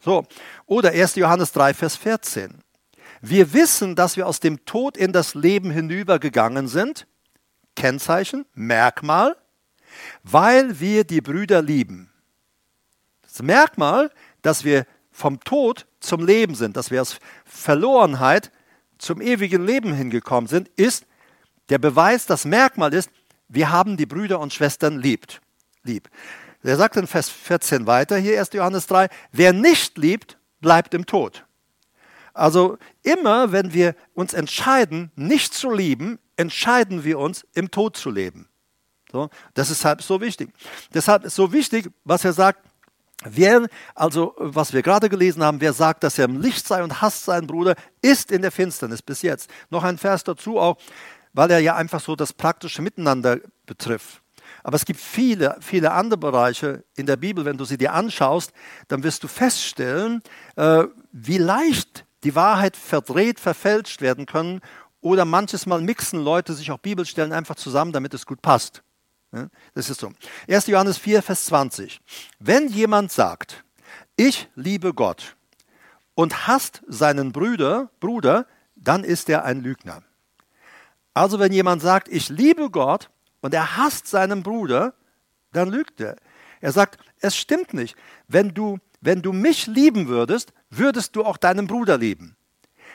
So. 0.00 0.24
Oder 0.64 0.92
1. 0.92 1.16
Johannes 1.16 1.52
3, 1.52 1.74
Vers 1.74 1.96
14. 1.96 2.62
Wir 3.20 3.52
wissen, 3.52 3.96
dass 3.96 4.16
wir 4.16 4.26
aus 4.26 4.40
dem 4.40 4.64
Tod 4.64 4.96
in 4.96 5.12
das 5.12 5.34
Leben 5.34 5.70
hinübergegangen 5.70 6.68
sind. 6.68 7.06
Kennzeichen, 7.74 8.46
Merkmal, 8.54 9.36
weil 10.22 10.80
wir 10.80 11.04
die 11.04 11.20
Brüder 11.20 11.62
lieben. 11.62 12.10
Das 13.22 13.42
Merkmal, 13.42 14.10
dass 14.42 14.64
wir 14.64 14.86
vom 15.18 15.40
Tod 15.40 15.86
zum 15.98 16.24
Leben 16.24 16.54
sind, 16.54 16.76
dass 16.76 16.92
wir 16.92 17.02
aus 17.02 17.18
Verlorenheit 17.44 18.52
zum 18.98 19.20
ewigen 19.20 19.66
Leben 19.66 19.92
hingekommen 19.92 20.46
sind, 20.46 20.68
ist 20.76 21.06
der 21.70 21.78
Beweis, 21.78 22.26
das 22.26 22.44
Merkmal 22.44 22.94
ist, 22.94 23.10
wir 23.48 23.70
haben 23.70 23.96
die 23.96 24.06
Brüder 24.06 24.38
und 24.38 24.52
Schwestern 24.52 25.00
liebt, 25.00 25.40
lieb. 25.82 26.08
Er 26.62 26.76
sagt 26.76 26.96
in 26.96 27.06
Vers 27.06 27.30
14 27.30 27.86
weiter, 27.86 28.16
hier 28.16 28.38
1. 28.38 28.52
Johannes 28.52 28.86
3, 28.86 29.08
wer 29.32 29.52
nicht 29.52 29.98
liebt, 29.98 30.38
bleibt 30.60 30.94
im 30.94 31.04
Tod. 31.04 31.44
Also 32.32 32.78
immer, 33.02 33.50
wenn 33.50 33.72
wir 33.72 33.96
uns 34.14 34.34
entscheiden, 34.34 35.10
nicht 35.16 35.52
zu 35.52 35.70
lieben, 35.70 36.20
entscheiden 36.36 37.02
wir 37.02 37.18
uns, 37.18 37.44
im 37.54 37.72
Tod 37.72 37.96
zu 37.96 38.10
leben. 38.10 38.48
So, 39.10 39.30
das 39.54 39.70
ist 39.70 39.84
halt 39.84 40.00
so 40.02 40.20
wichtig. 40.20 40.50
Deshalb 40.94 41.24
ist 41.24 41.34
so 41.34 41.52
wichtig, 41.52 41.90
was 42.04 42.24
er 42.24 42.32
sagt, 42.32 42.67
Wer, 43.24 43.66
also 43.96 44.34
was 44.38 44.72
wir 44.72 44.82
gerade 44.82 45.08
gelesen 45.08 45.42
haben, 45.42 45.60
wer 45.60 45.72
sagt, 45.72 46.04
dass 46.04 46.18
er 46.18 46.26
im 46.26 46.40
Licht 46.40 46.66
sei 46.66 46.84
und 46.84 47.00
hasst 47.00 47.24
seinen 47.24 47.48
Bruder, 47.48 47.74
ist 48.00 48.30
in 48.30 48.42
der 48.42 48.52
Finsternis 48.52 49.02
bis 49.02 49.22
jetzt. 49.22 49.50
Noch 49.70 49.82
ein 49.82 49.98
Vers 49.98 50.22
dazu 50.22 50.58
auch, 50.58 50.76
weil 51.32 51.50
er 51.50 51.58
ja 51.58 51.74
einfach 51.74 52.00
so 52.00 52.14
das 52.14 52.32
praktische 52.32 52.80
Miteinander 52.80 53.38
betrifft. 53.66 54.22
Aber 54.62 54.76
es 54.76 54.84
gibt 54.84 55.00
viele, 55.00 55.56
viele 55.60 55.92
andere 55.92 56.18
Bereiche 56.18 56.84
in 56.96 57.06
der 57.06 57.16
Bibel, 57.16 57.44
wenn 57.44 57.58
du 57.58 57.64
sie 57.64 57.76
dir 57.76 57.92
anschaust, 57.92 58.52
dann 58.86 59.02
wirst 59.02 59.24
du 59.24 59.28
feststellen, 59.28 60.22
äh, 60.56 60.84
wie 61.12 61.38
leicht 61.38 62.04
die 62.24 62.34
Wahrheit 62.34 62.76
verdreht, 62.76 63.40
verfälscht 63.40 64.00
werden 64.00 64.26
können 64.26 64.60
oder 65.00 65.24
manches 65.24 65.66
Mal 65.66 65.80
mixen 65.80 66.22
Leute 66.22 66.54
sich 66.54 66.70
auch 66.70 66.78
Bibelstellen 66.78 67.32
einfach 67.32 67.56
zusammen, 67.56 67.92
damit 67.92 68.14
es 68.14 68.26
gut 68.26 68.42
passt. 68.42 68.82
Das 69.30 69.90
ist 69.90 70.00
so. 70.00 70.12
1. 70.48 70.66
Johannes 70.68 70.98
4, 70.98 71.22
Vers 71.22 71.44
20. 71.46 72.00
Wenn 72.38 72.68
jemand 72.68 73.12
sagt, 73.12 73.64
ich 74.16 74.48
liebe 74.54 74.94
Gott 74.94 75.36
und 76.14 76.46
hasst 76.46 76.82
seinen 76.86 77.32
Bruder, 77.32 77.90
Bruder, 78.00 78.46
dann 78.74 79.04
ist 79.04 79.28
er 79.28 79.44
ein 79.44 79.60
Lügner. 79.62 80.02
Also 81.14 81.38
wenn 81.38 81.52
jemand 81.52 81.82
sagt, 81.82 82.08
ich 82.08 82.28
liebe 82.28 82.70
Gott 82.70 83.10
und 83.40 83.52
er 83.52 83.76
hasst 83.76 84.06
seinen 84.06 84.42
Bruder, 84.42 84.94
dann 85.52 85.68
lügt 85.68 86.00
er. 86.00 86.16
Er 86.60 86.72
sagt, 86.72 86.98
es 87.20 87.36
stimmt 87.36 87.74
nicht. 87.74 87.96
Wenn 88.26 88.54
du, 88.54 88.78
wenn 89.00 89.22
du 89.22 89.32
mich 89.32 89.66
lieben 89.66 90.08
würdest, 90.08 90.52
würdest 90.70 91.16
du 91.16 91.24
auch 91.24 91.36
deinen 91.36 91.66
Bruder 91.66 91.98
lieben. 91.98 92.36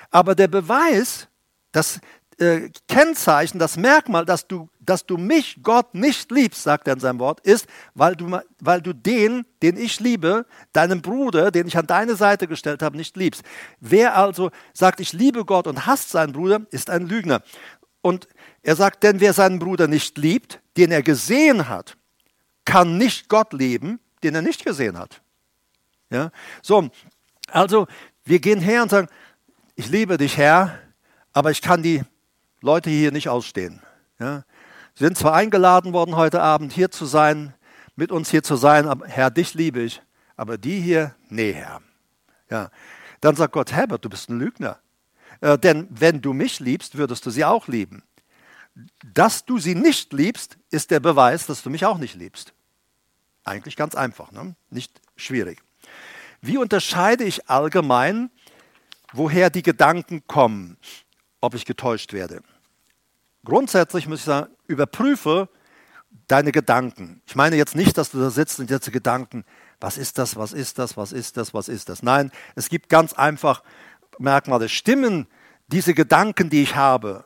Aber 0.10 0.36
der 0.36 0.48
Beweis, 0.48 1.28
dass 1.72 2.00
äh, 2.43 2.69
Kennzeichen, 2.88 3.60
das 3.60 3.77
Merkmal, 3.77 4.25
dass 4.25 4.47
du, 4.47 4.69
dass 4.79 5.06
du 5.06 5.17
mich, 5.17 5.60
Gott, 5.63 5.93
nicht 5.93 6.32
liebst, 6.32 6.63
sagt 6.63 6.88
er 6.88 6.93
in 6.93 6.99
seinem 6.99 7.19
Wort, 7.19 7.39
ist, 7.41 7.67
weil 7.93 8.15
du, 8.15 8.39
weil 8.60 8.82
du 8.82 8.93
den, 8.93 9.45
den 9.62 9.77
ich 9.77 9.99
liebe, 9.99 10.45
deinen 10.73 11.01
Bruder, 11.01 11.51
den 11.51 11.67
ich 11.67 11.77
an 11.77 11.88
deine 11.88 12.15
Seite 12.15 12.47
gestellt 12.47 12.82
habe, 12.82 12.97
nicht 12.97 13.17
liebst. 13.17 13.43
Wer 13.79 14.17
also 14.17 14.51
sagt, 14.73 14.99
ich 14.99 15.13
liebe 15.13 15.45
Gott 15.45 15.67
und 15.67 15.86
hasst 15.86 16.10
seinen 16.10 16.34
Bruder, 16.34 16.62
ist 16.71 16.89
ein 16.89 17.08
Lügner. 17.08 17.41
Und 18.01 18.27
er 18.62 18.75
sagt, 18.75 19.03
denn 19.03 19.19
wer 19.19 19.34
seinen 19.34 19.60
Bruder 19.60 19.88
nicht 19.88 20.17
liebt, 20.17 20.60
den 20.77 20.91
er 20.91 21.03
gesehen 21.03 21.69
hat, 21.69 21.97
kann 22.65 22.97
nicht 22.97 23.29
Gott 23.29 23.53
lieben, 23.53 23.99
den 24.23 24.36
er 24.36 24.41
nicht 24.41 24.65
gesehen 24.65 24.97
hat. 24.97 25.21
Ja? 26.10 26.32
So, 26.62 26.89
also 27.49 27.88
wir 28.25 28.39
gehen 28.39 28.60
her 28.60 28.84
und 28.84 28.89
sagen, 28.89 29.08
ich 29.75 29.89
liebe 29.89 30.17
dich, 30.17 30.38
Herr, 30.38 30.79
aber 31.34 31.51
ich 31.51 31.62
kann 31.62 31.82
die 31.82 32.03
Leute 32.63 32.89
hier 32.89 33.12
nicht 33.12 33.28
ausstehen. 33.28 33.82
Ja. 34.19 34.45
Sie 34.95 35.04
sind 35.04 35.17
zwar 35.17 35.34
eingeladen 35.34 35.91
worden, 35.91 36.15
heute 36.15 36.41
Abend 36.41 36.71
hier 36.71 36.89
zu 36.89 37.06
sein, 37.06 37.54
mit 37.97 38.10
uns 38.10 38.32
hier 38.32 38.41
zu 38.41 38.56
sein, 38.56 38.88
aber 38.88 39.06
Herr, 39.06 39.30
dich 39.32 39.54
liebe 39.54 39.82
ich, 39.82 40.02
aber 40.38 40.58
die 40.58 40.80
hier, 40.80 41.13
nee, 41.28 41.52
Herr. 41.52 41.82
Ja. 42.49 42.71
Dann 43.19 43.36
sagt 43.36 43.52
Gott, 43.52 43.73
Herbert, 43.73 44.06
du 44.06 44.10
bist 44.10 44.30
ein 44.30 44.39
Lügner. 44.39 44.80
Äh, 45.41 45.58
denn 45.58 45.88
wenn 45.89 46.21
du 46.21 46.32
mich 46.32 46.62
liebst, 46.62 46.97
würdest 46.97 47.26
du 47.26 47.32
sie 47.32 47.43
auch 47.43 47.67
lieben. 47.67 48.02
Dass 49.13 49.43
du 49.43 49.60
sie 49.60 49.76
nicht 49.76 50.13
liebst, 50.13 50.58
ist 50.71 50.89
der 50.89 51.02
Beweis, 51.02 51.45
dass 51.45 51.63
du 51.63 51.69
mich 51.69 51.86
auch 51.86 51.97
nicht 51.97 52.15
liebst. 52.15 52.54
Eigentlich 53.43 53.76
ganz 53.76 53.93
einfach, 53.93 54.32
ne? 54.32 54.56
nicht 54.69 55.02
schwierig. 55.17 55.62
Wie 56.39 56.58
unterscheide 56.58 57.26
ich 57.26 57.49
allgemein, 57.49 58.32
woher 59.12 59.49
die 59.49 59.63
Gedanken 59.63 60.26
kommen, 60.28 60.78
ob 61.41 61.56
ich 61.56 61.65
getäuscht 61.65 62.13
werde? 62.13 62.41
Grundsätzlich 63.45 64.08
muss 64.08 64.19
ich 64.19 64.25
sagen, 64.25 64.51
überprüfe 64.67 65.49
deine 66.27 66.51
Gedanken. 66.51 67.21
Ich 67.25 67.36
meine 67.36 67.56
jetzt 67.56 67.75
nicht, 67.75 67.97
dass 67.97 68.12
du 68.12 68.19
da 68.19 68.29
sitzt 68.29 68.60
und 68.60 68.69
jetzt 68.69 68.91
Gedanken, 68.91 69.45
was 69.79 69.97
ist 69.97 70.17
das, 70.17 70.36
was 70.36 70.53
ist 70.53 70.79
das, 70.79 70.95
was 70.95 71.12
ist 71.12 71.38
das, 71.38 71.53
was 71.53 71.67
ist 71.67 71.89
das. 71.89 72.03
Nein, 72.03 72.32
es 72.56 72.69
gibt 72.69 72.89
ganz 72.89 73.13
einfach 73.13 73.63
Merkmale. 74.19 74.69
Stimmen 74.69 75.27
diese 75.67 75.93
Gedanken, 75.93 76.49
die 76.49 76.63
ich 76.63 76.75
habe, 76.75 77.25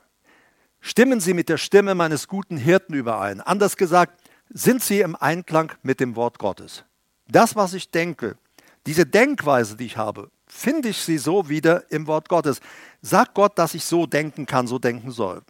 stimmen 0.80 1.19
sie 1.19 1.34
mit 1.34 1.49
der 1.49 1.57
Stimme 1.57 1.95
meines 1.95 2.28
guten 2.28 2.57
Hirten 2.57 2.93
überein? 2.93 3.41
Anders 3.41 3.78
gesagt, 3.78 4.22
sind 4.49 4.82
sie 4.82 5.01
im 5.01 5.15
Einklang 5.15 5.74
mit 5.84 5.99
dem 5.99 6.15
Wort 6.15 6.39
Gottes? 6.39 6.86
Das, 7.28 7.55
was 7.55 7.74
ich 7.74 7.91
denke, 7.91 8.38
diese 8.86 9.05
Denkweise, 9.05 9.76
die 9.76 9.86
ich 9.86 9.97
habe, 9.97 10.32
finde 10.47 10.89
ich 10.89 10.99
sie 10.99 11.18
so 11.18 11.49
wieder 11.49 11.91
im 11.91 12.07
Wort 12.07 12.30
Gottes. 12.30 12.61
Sagt 13.01 13.34
Gott, 13.34 13.59
dass 13.59 13.74
ich 13.74 13.84
so 13.84 14.05
denken 14.05 14.45
kann, 14.45 14.65
so 14.65 14.80
denken 14.80 15.11
soll. 15.11 15.41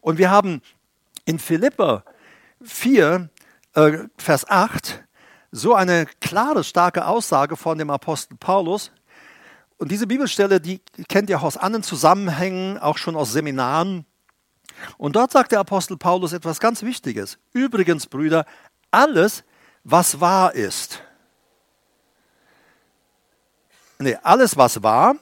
Und 0.00 0.18
wir 0.18 0.30
haben 0.30 0.62
in 1.24 1.38
Philippa 1.38 2.04
4, 2.62 3.28
äh, 3.74 3.98
Vers 4.16 4.48
8, 4.48 5.04
so 5.52 5.74
eine 5.74 6.06
klare, 6.20 6.64
starke 6.64 7.06
Aussage 7.06 7.56
von 7.56 7.78
dem 7.78 7.90
Apostel 7.90 8.36
Paulus. 8.36 8.92
und 9.78 9.90
diese 9.90 10.06
Bibelstelle, 10.06 10.60
die 10.60 10.80
kennt 11.08 11.30
ihr 11.30 11.38
auch 11.38 11.44
aus 11.44 11.56
anderen 11.56 11.82
Zusammenhängen, 11.82 12.78
auch 12.78 12.98
schon 12.98 13.16
aus 13.16 13.32
Seminaren. 13.32 14.04
Und 14.98 15.16
dort 15.16 15.32
sagt 15.32 15.52
der 15.52 15.60
Apostel 15.60 15.96
Paulus 15.96 16.32
etwas 16.32 16.60
ganz 16.60 16.82
Wichtiges. 16.82 17.38
Übrigens, 17.52 18.06
Brüder, 18.06 18.44
alles, 18.90 19.42
was 19.82 20.20
wahr 20.20 20.54
ist, 20.54 21.02
nee, 23.98 24.16
alles, 24.22 24.56
was 24.56 24.82
wahr, 24.82 25.16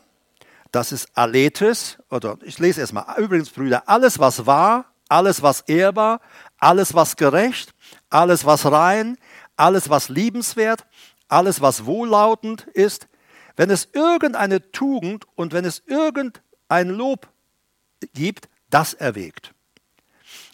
das 0.72 0.92
ist 0.92 1.08
Aletes, 1.14 1.98
oder 2.10 2.38
ich 2.42 2.58
lese 2.58 2.80
erstmal, 2.80 3.18
übrigens, 3.18 3.50
Brüder, 3.50 3.88
alles, 3.88 4.18
was 4.18 4.46
wahr, 4.46 4.86
alles, 5.08 5.42
was 5.42 5.62
ehrbar, 5.62 6.20
alles, 6.58 6.94
was 6.94 7.16
gerecht, 7.16 7.74
alles, 8.10 8.44
was 8.44 8.66
rein, 8.70 9.16
alles, 9.56 9.88
was 9.88 10.08
liebenswert, 10.08 10.84
alles, 11.28 11.60
was 11.60 11.86
wohllautend 11.86 12.66
ist, 12.74 13.08
wenn 13.56 13.70
es 13.70 13.88
irgendeine 13.92 14.70
Tugend 14.70 15.26
und 15.34 15.52
wenn 15.52 15.64
es 15.64 15.82
irgendein 15.86 16.88
Lob 16.88 17.28
gibt, 18.14 18.48
das 18.70 18.94
erwägt. 18.94 19.52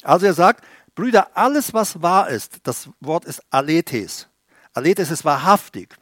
Also 0.03 0.27
er 0.27 0.35
sagt, 0.35 0.65
Brüder, 0.95 1.37
alles, 1.37 1.75
was 1.75 2.03
wahr 2.03 2.29
ist, 2.29 2.59
das 2.63 2.89
Wort 3.01 3.25
ist 3.25 3.43
Aletes. 3.51 4.29
Aletes 4.73 5.11
ist 5.11 5.25
wahrhaftig. 5.25 5.97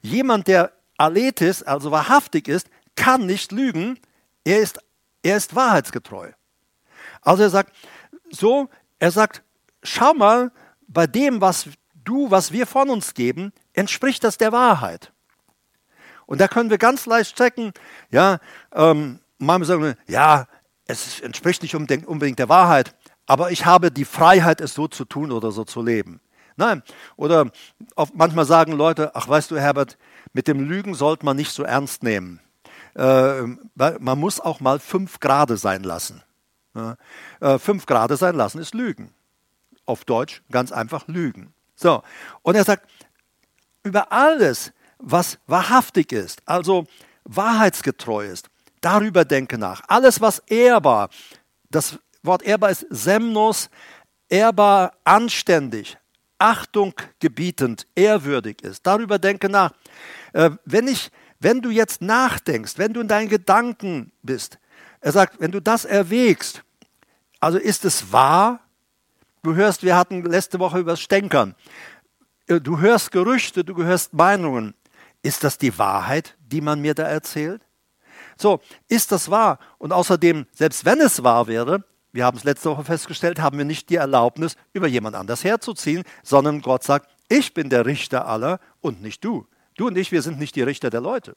Jemand, 0.00 0.46
der 0.46 0.72
Aletes, 0.96 1.62
also 1.62 1.90
wahrhaftig 1.90 2.48
ist, 2.48 2.68
kann 2.98 3.24
nicht 3.26 3.52
lügen. 3.52 3.98
Er 4.44 4.58
ist, 4.58 4.78
er 5.22 5.36
ist 5.36 5.54
wahrheitsgetreu. 5.54 6.32
Also 7.22 7.44
er 7.44 7.50
sagt, 7.50 7.74
so, 8.30 8.68
er 8.98 9.10
sagt, 9.10 9.42
schau 9.82 10.12
mal, 10.14 10.52
bei 10.86 11.06
dem, 11.06 11.40
was 11.40 11.68
du, 11.94 12.30
was 12.30 12.52
wir 12.52 12.66
von 12.66 12.90
uns 12.90 13.14
geben, 13.14 13.52
entspricht 13.72 14.24
das 14.24 14.38
der 14.38 14.52
Wahrheit. 14.52 15.12
Und 16.26 16.40
da 16.40 16.48
können 16.48 16.70
wir 16.70 16.78
ganz 16.78 17.06
leicht 17.06 17.36
checken, 17.36 17.72
ja, 18.10 18.38
ähm, 18.72 19.20
sagen 19.38 19.82
wir, 19.82 19.96
ja, 20.06 20.46
es 20.86 21.20
entspricht 21.20 21.62
nicht 21.62 21.74
unbedingt 21.74 22.38
der 22.38 22.48
Wahrheit, 22.48 22.94
aber 23.26 23.50
ich 23.50 23.66
habe 23.66 23.90
die 23.90 24.04
Freiheit, 24.04 24.60
es 24.60 24.74
so 24.74 24.88
zu 24.88 25.04
tun 25.04 25.32
oder 25.32 25.52
so 25.52 25.64
zu 25.64 25.82
leben. 25.82 26.20
Nein, 26.56 26.82
oder 27.16 27.50
manchmal 28.14 28.46
sagen 28.46 28.72
Leute, 28.72 29.14
ach 29.14 29.28
weißt 29.28 29.50
du, 29.50 29.60
Herbert, 29.60 29.96
mit 30.32 30.48
dem 30.48 30.60
Lügen 30.60 30.94
sollte 30.94 31.24
man 31.24 31.36
nicht 31.36 31.52
so 31.52 31.62
ernst 31.62 32.02
nehmen. 32.02 32.40
Äh, 32.94 33.42
man 33.74 34.18
muss 34.18 34.40
auch 34.40 34.60
mal 34.60 34.78
fünf 34.78 35.20
Grade 35.20 35.56
sein 35.56 35.82
lassen. 35.82 36.22
Ja, 36.74 36.96
äh, 37.40 37.58
fünf 37.58 37.86
Grade 37.86 38.16
sein 38.16 38.34
lassen 38.34 38.58
ist 38.58 38.74
Lügen. 38.74 39.12
Auf 39.86 40.04
Deutsch 40.04 40.42
ganz 40.50 40.72
einfach 40.72 41.08
Lügen. 41.08 41.52
So, 41.74 42.02
und 42.42 42.54
er 42.54 42.64
sagt, 42.64 42.88
über 43.82 44.12
alles, 44.12 44.72
was 44.98 45.38
wahrhaftig 45.46 46.12
ist, 46.12 46.42
also 46.44 46.86
wahrheitsgetreu 47.24 48.26
ist, 48.26 48.48
darüber 48.80 49.24
denke 49.24 49.58
nach. 49.58 49.82
Alles, 49.88 50.20
was 50.20 50.40
ehrbar, 50.40 51.08
das 51.70 51.98
Wort 52.22 52.42
ehrbar 52.42 52.70
ist 52.70 52.86
Semnos, 52.90 53.70
ehrbar, 54.28 54.92
anständig, 55.04 55.96
Achtung 56.38 56.94
gebietend, 57.18 57.86
ehrwürdig 57.94 58.62
ist. 58.62 58.86
Darüber 58.86 59.18
denke 59.18 59.48
nach. 59.48 59.72
Äh, 60.32 60.50
wenn, 60.64 60.88
ich, 60.88 61.10
wenn 61.40 61.60
du 61.60 61.70
jetzt 61.70 62.02
nachdenkst, 62.02 62.78
wenn 62.78 62.92
du 62.92 63.00
in 63.00 63.08
deinen 63.08 63.28
Gedanken 63.28 64.12
bist, 64.22 64.58
er 65.00 65.12
sagt, 65.12 65.40
wenn 65.40 65.52
du 65.52 65.60
das 65.60 65.84
erwägst, 65.84 66.64
also 67.40 67.58
ist 67.58 67.84
es 67.84 68.12
wahr? 68.12 68.60
Du 69.42 69.54
hörst, 69.54 69.82
wir 69.82 69.96
hatten 69.96 70.22
letzte 70.24 70.58
Woche 70.58 70.80
über 70.80 70.92
das 70.92 71.00
Stänkern. 71.00 71.54
Äh, 72.48 72.60
du 72.60 72.80
hörst 72.80 73.12
Gerüchte, 73.12 73.64
du 73.64 73.82
hörst 73.84 74.12
Meinungen. 74.12 74.74
Ist 75.22 75.44
das 75.44 75.58
die 75.58 75.76
Wahrheit, 75.78 76.36
die 76.40 76.60
man 76.60 76.80
mir 76.80 76.94
da 76.94 77.04
erzählt? 77.04 77.62
So, 78.36 78.60
ist 78.88 79.12
das 79.12 79.30
wahr? 79.30 79.58
Und 79.78 79.92
außerdem, 79.92 80.46
selbst 80.52 80.84
wenn 80.84 81.00
es 81.00 81.22
wahr 81.22 81.46
wäre, 81.46 81.84
wir 82.12 82.24
haben 82.24 82.36
es 82.36 82.44
letzte 82.44 82.70
Woche 82.70 82.84
festgestellt, 82.84 83.40
haben 83.40 83.58
wir 83.58 83.64
nicht 83.64 83.90
die 83.90 83.96
Erlaubnis, 83.96 84.56
über 84.72 84.88
jemand 84.88 85.14
anders 85.14 85.44
herzuziehen, 85.44 86.04
sondern 86.22 86.62
Gott 86.62 86.82
sagt, 86.82 87.10
ich 87.28 87.52
bin 87.52 87.68
der 87.68 87.84
Richter 87.84 88.26
aller 88.26 88.60
und 88.80 89.02
nicht 89.02 89.24
du. 89.24 89.46
Du 89.78 89.86
und 89.86 89.96
ich, 89.96 90.10
wir 90.10 90.22
sind 90.22 90.40
nicht 90.40 90.56
die 90.56 90.62
Richter 90.62 90.90
der 90.90 91.00
Leute. 91.00 91.36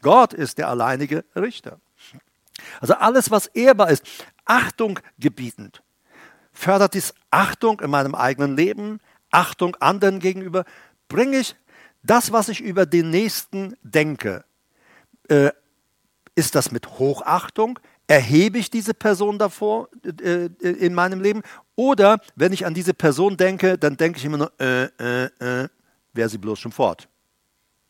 Gott 0.00 0.32
ist 0.32 0.56
der 0.56 0.68
alleinige 0.68 1.24
Richter. 1.36 1.78
Also 2.80 2.94
alles, 2.94 3.30
was 3.30 3.48
ehrbar 3.48 3.90
ist, 3.90 4.02
Achtung 4.46 4.98
gebietend, 5.18 5.82
fördert 6.52 6.94
dies 6.94 7.12
Achtung 7.30 7.80
in 7.80 7.90
meinem 7.90 8.14
eigenen 8.14 8.56
Leben, 8.56 8.98
Achtung 9.30 9.76
anderen 9.76 10.20
gegenüber, 10.20 10.64
bringe 11.08 11.38
ich 11.38 11.54
das, 12.02 12.32
was 12.32 12.48
ich 12.48 12.62
über 12.62 12.86
den 12.86 13.10
Nächsten 13.10 13.76
denke, 13.82 14.44
äh, 15.28 15.50
ist 16.34 16.54
das 16.54 16.72
mit 16.72 16.98
Hochachtung? 16.98 17.78
Erhebe 18.06 18.58
ich 18.58 18.70
diese 18.70 18.94
Person 18.94 19.38
davor 19.38 19.88
äh, 20.22 20.46
äh, 20.46 20.48
in 20.60 20.94
meinem 20.94 21.20
Leben? 21.20 21.42
Oder 21.74 22.20
wenn 22.36 22.54
ich 22.54 22.64
an 22.64 22.72
diese 22.72 22.94
Person 22.94 23.36
denke, 23.36 23.76
dann 23.76 23.98
denke 23.98 24.18
ich 24.18 24.24
immer 24.24 24.38
nur, 24.38 24.52
äh, 24.58 24.84
äh, 24.84 25.24
äh, 25.40 25.68
wäre 26.14 26.28
sie 26.30 26.38
bloß 26.38 26.58
schon 26.58 26.72
fort. 26.72 27.08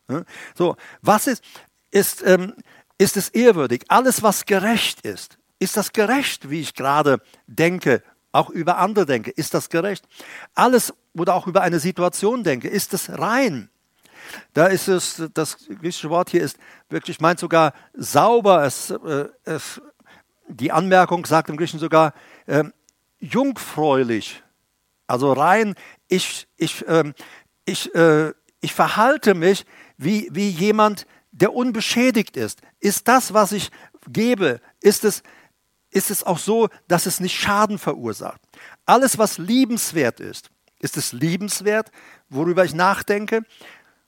Ja? 0.09 0.23
So, 0.55 0.75
was 1.01 1.27
ist, 1.27 1.43
ist, 1.91 2.25
ähm, 2.25 2.53
ist 2.97 3.17
es 3.17 3.29
ehrwürdig? 3.29 3.85
Alles, 3.89 4.23
was 4.23 4.45
gerecht 4.45 5.01
ist, 5.01 5.37
ist 5.59 5.77
das 5.77 5.93
gerecht, 5.93 6.49
wie 6.49 6.61
ich 6.61 6.73
gerade 6.73 7.21
denke, 7.47 8.03
auch 8.31 8.49
über 8.49 8.77
andere 8.77 9.05
denke? 9.05 9.31
Ist 9.31 9.53
das 9.53 9.69
gerecht? 9.69 10.07
Alles 10.53 10.93
oder 11.15 11.33
auch 11.33 11.47
über 11.47 11.61
eine 11.61 11.79
Situation 11.79 12.43
denke, 12.43 12.67
ist 12.67 12.93
es 12.93 13.09
rein? 13.17 13.69
Da 14.53 14.67
ist 14.67 14.87
es, 14.87 15.23
das 15.33 15.57
griechische 15.57 16.09
Wort 16.09 16.29
hier 16.29 16.41
ist 16.41 16.57
wirklich, 16.89 17.21
meint 17.21 17.39
sogar 17.39 17.73
sauber. 17.93 18.63
Es, 18.65 18.89
äh, 18.89 19.29
es, 19.45 19.81
die 20.47 20.71
Anmerkung 20.71 21.25
sagt 21.25 21.49
im 21.49 21.57
Griechischen 21.57 21.79
sogar 21.79 22.13
äh, 22.45 22.65
jungfräulich, 23.19 24.43
also 25.07 25.33
rein. 25.33 25.75
Ich, 26.07 26.47
ich, 26.57 26.85
äh, 26.87 27.13
ich, 27.65 27.91
ich 28.61 28.73
verhalte 28.73 29.33
mich 29.33 29.65
wie, 29.97 30.29
wie 30.31 30.49
jemand, 30.49 31.05
der 31.31 31.53
unbeschädigt 31.53 32.37
ist. 32.37 32.61
Ist 32.79 33.07
das, 33.07 33.33
was 33.33 33.51
ich 33.51 33.69
gebe, 34.07 34.61
ist 34.79 35.03
es, 35.03 35.23
ist 35.91 36.11
es 36.11 36.23
auch 36.23 36.39
so, 36.39 36.69
dass 36.87 37.05
es 37.05 37.19
nicht 37.19 37.35
Schaden 37.35 37.77
verursacht. 37.77 38.41
Alles, 38.85 39.17
was 39.17 39.37
liebenswert 39.37 40.19
ist, 40.19 40.49
ist 40.79 40.97
es 40.97 41.11
liebenswert, 41.11 41.91
worüber 42.29 42.63
ich 42.65 42.73
nachdenke. 42.73 43.43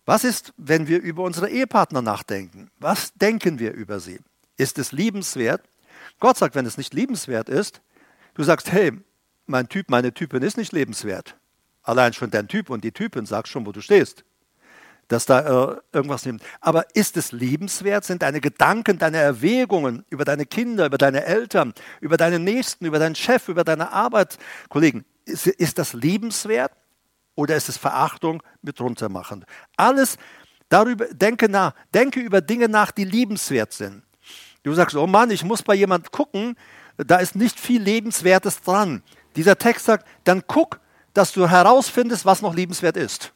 Was 0.05 0.23
ist, 0.23 0.53
wenn 0.57 0.87
wir 0.87 1.01
über 1.01 1.23
unsere 1.23 1.49
Ehepartner 1.49 2.01
nachdenken? 2.01 2.71
Was 2.79 3.13
denken 3.13 3.59
wir 3.59 3.73
über 3.73 3.99
sie? 3.99 4.19
Ist 4.57 4.79
es 4.79 4.91
liebenswert? 4.91 5.61
Gott 6.19 6.37
sagt, 6.37 6.55
wenn 6.55 6.65
es 6.65 6.77
nicht 6.77 6.93
liebenswert 6.93 7.49
ist, 7.49 7.81
du 8.33 8.43
sagst, 8.43 8.71
hey, 8.71 8.91
mein 9.45 9.69
Typ, 9.69 9.89
meine 9.89 10.13
Typin 10.13 10.43
ist 10.43 10.57
nicht 10.57 10.73
lebenswert. 10.73 11.35
Allein 11.81 12.13
schon 12.13 12.29
dein 12.29 12.47
Typ 12.47 12.69
und 12.69 12.83
die 12.83 12.91
Typin 12.91 13.25
sagt 13.25 13.47
schon, 13.47 13.65
wo 13.65 13.71
du 13.71 13.81
stehst. 13.81 14.23
Dass 15.09 15.25
da 15.25 15.73
äh, 15.73 15.77
irgendwas 15.91 16.25
nimmt. 16.25 16.41
Aber 16.61 16.85
ist 16.95 17.17
es 17.17 17.33
liebenswert? 17.33 18.05
Sind 18.05 18.21
deine 18.21 18.39
Gedanken, 18.39 18.97
deine 18.97 19.17
Erwägungen 19.17 20.05
über 20.09 20.23
deine 20.23 20.45
Kinder, 20.45 20.85
über 20.85 20.97
deine 20.97 21.25
Eltern, 21.25 21.73
über 21.99 22.15
deine 22.15 22.39
Nächsten, 22.39 22.85
über 22.85 22.99
deinen 22.99 23.15
Chef, 23.15 23.49
über 23.49 23.65
deine 23.65 23.91
Arbeitskollegen, 23.91 25.03
ist, 25.25 25.47
ist 25.47 25.77
das 25.77 25.93
liebenswert? 25.93 26.71
oder 27.39 27.55
ist 27.55 27.69
es 27.69 27.77
Verachtung 27.77 28.43
mit 28.61 28.81
runtermachen? 28.81 29.45
Alles 29.77 30.17
darüber, 30.67 31.05
denke 31.05 31.47
nach, 31.47 31.73
denke 31.93 32.19
über 32.19 32.41
Dinge 32.41 32.67
nach, 32.67 32.91
die 32.91 33.05
liebenswert 33.05 33.71
sind. 33.71 34.03
Du 34.63 34.73
sagst, 34.73 34.97
oh 34.97 35.07
Mann, 35.07 35.31
ich 35.31 35.45
muss 35.45 35.63
bei 35.63 35.73
jemand 35.73 36.11
gucken, 36.11 36.57
da 36.97 37.15
ist 37.15 37.37
nicht 37.37 37.57
viel 37.57 37.81
Lebenswertes 37.81 38.61
dran. 38.61 39.03
Dieser 39.37 39.57
Text 39.57 39.85
sagt, 39.85 40.05
dann 40.25 40.43
guck, 40.47 40.81
dass 41.13 41.31
du 41.31 41.49
herausfindest, 41.49 42.25
was 42.25 42.41
noch 42.41 42.53
liebenswert 42.53 42.97
ist. 42.97 43.33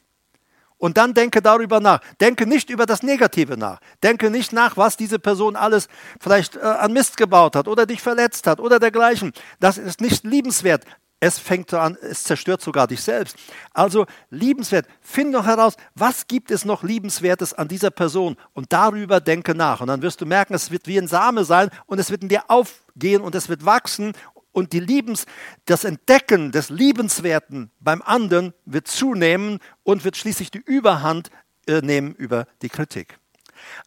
Und 0.78 0.96
dann 0.96 1.14
denke 1.14 1.40
darüber 1.40 1.80
nach. 1.80 2.00
Denke 2.20 2.46
nicht 2.46 2.68
über 2.68 2.84
das 2.84 3.02
Negative 3.02 3.56
nach. 3.56 3.80
Denke 4.02 4.30
nicht 4.30 4.52
nach, 4.52 4.76
was 4.76 4.96
diese 4.96 5.18
Person 5.18 5.56
alles 5.56 5.88
vielleicht 6.20 6.56
äh, 6.56 6.60
an 6.60 6.92
Mist 6.92 7.16
gebaut 7.16 7.56
hat 7.56 7.68
oder 7.68 7.86
dich 7.86 8.02
verletzt 8.02 8.46
hat 8.46 8.60
oder 8.60 8.78
dergleichen. 8.78 9.32
Das 9.60 9.78
ist 9.78 10.00
nicht 10.00 10.24
liebenswert. 10.24 10.84
Es 11.20 11.38
fängt 11.38 11.72
an, 11.72 11.96
es 12.02 12.24
zerstört 12.24 12.60
sogar 12.60 12.86
dich 12.86 13.00
selbst. 13.00 13.36
Also 13.72 14.04
liebenswert, 14.28 14.86
finde 15.00 15.38
doch 15.38 15.46
heraus, 15.46 15.74
was 15.94 16.26
gibt 16.26 16.50
es 16.50 16.66
noch 16.66 16.82
liebenswertes 16.82 17.54
an 17.54 17.66
dieser 17.66 17.90
Person 17.90 18.36
und 18.52 18.74
darüber 18.74 19.20
denke 19.20 19.54
nach. 19.54 19.80
Und 19.80 19.86
dann 19.86 20.02
wirst 20.02 20.20
du 20.20 20.26
merken, 20.26 20.52
es 20.52 20.70
wird 20.70 20.86
wie 20.86 20.98
ein 20.98 21.08
Same 21.08 21.44
sein 21.44 21.70
und 21.86 21.98
es 21.98 22.10
wird 22.10 22.22
in 22.22 22.28
dir 22.28 22.42
aufgehen 22.48 23.22
und 23.22 23.34
es 23.34 23.48
wird 23.48 23.64
wachsen 23.64 24.12
und 24.54 24.72
die 24.72 24.80
Liebens, 24.80 25.26
das 25.66 25.84
Entdecken 25.84 26.52
des 26.52 26.70
Liebenswerten 26.70 27.70
beim 27.80 28.00
anderen 28.00 28.54
wird 28.64 28.88
zunehmen 28.88 29.58
und 29.82 30.04
wird 30.04 30.16
schließlich 30.16 30.50
die 30.50 30.62
Überhand 30.64 31.30
äh, 31.66 31.80
nehmen 31.80 32.14
über 32.14 32.46
die 32.62 32.68
Kritik. 32.68 33.18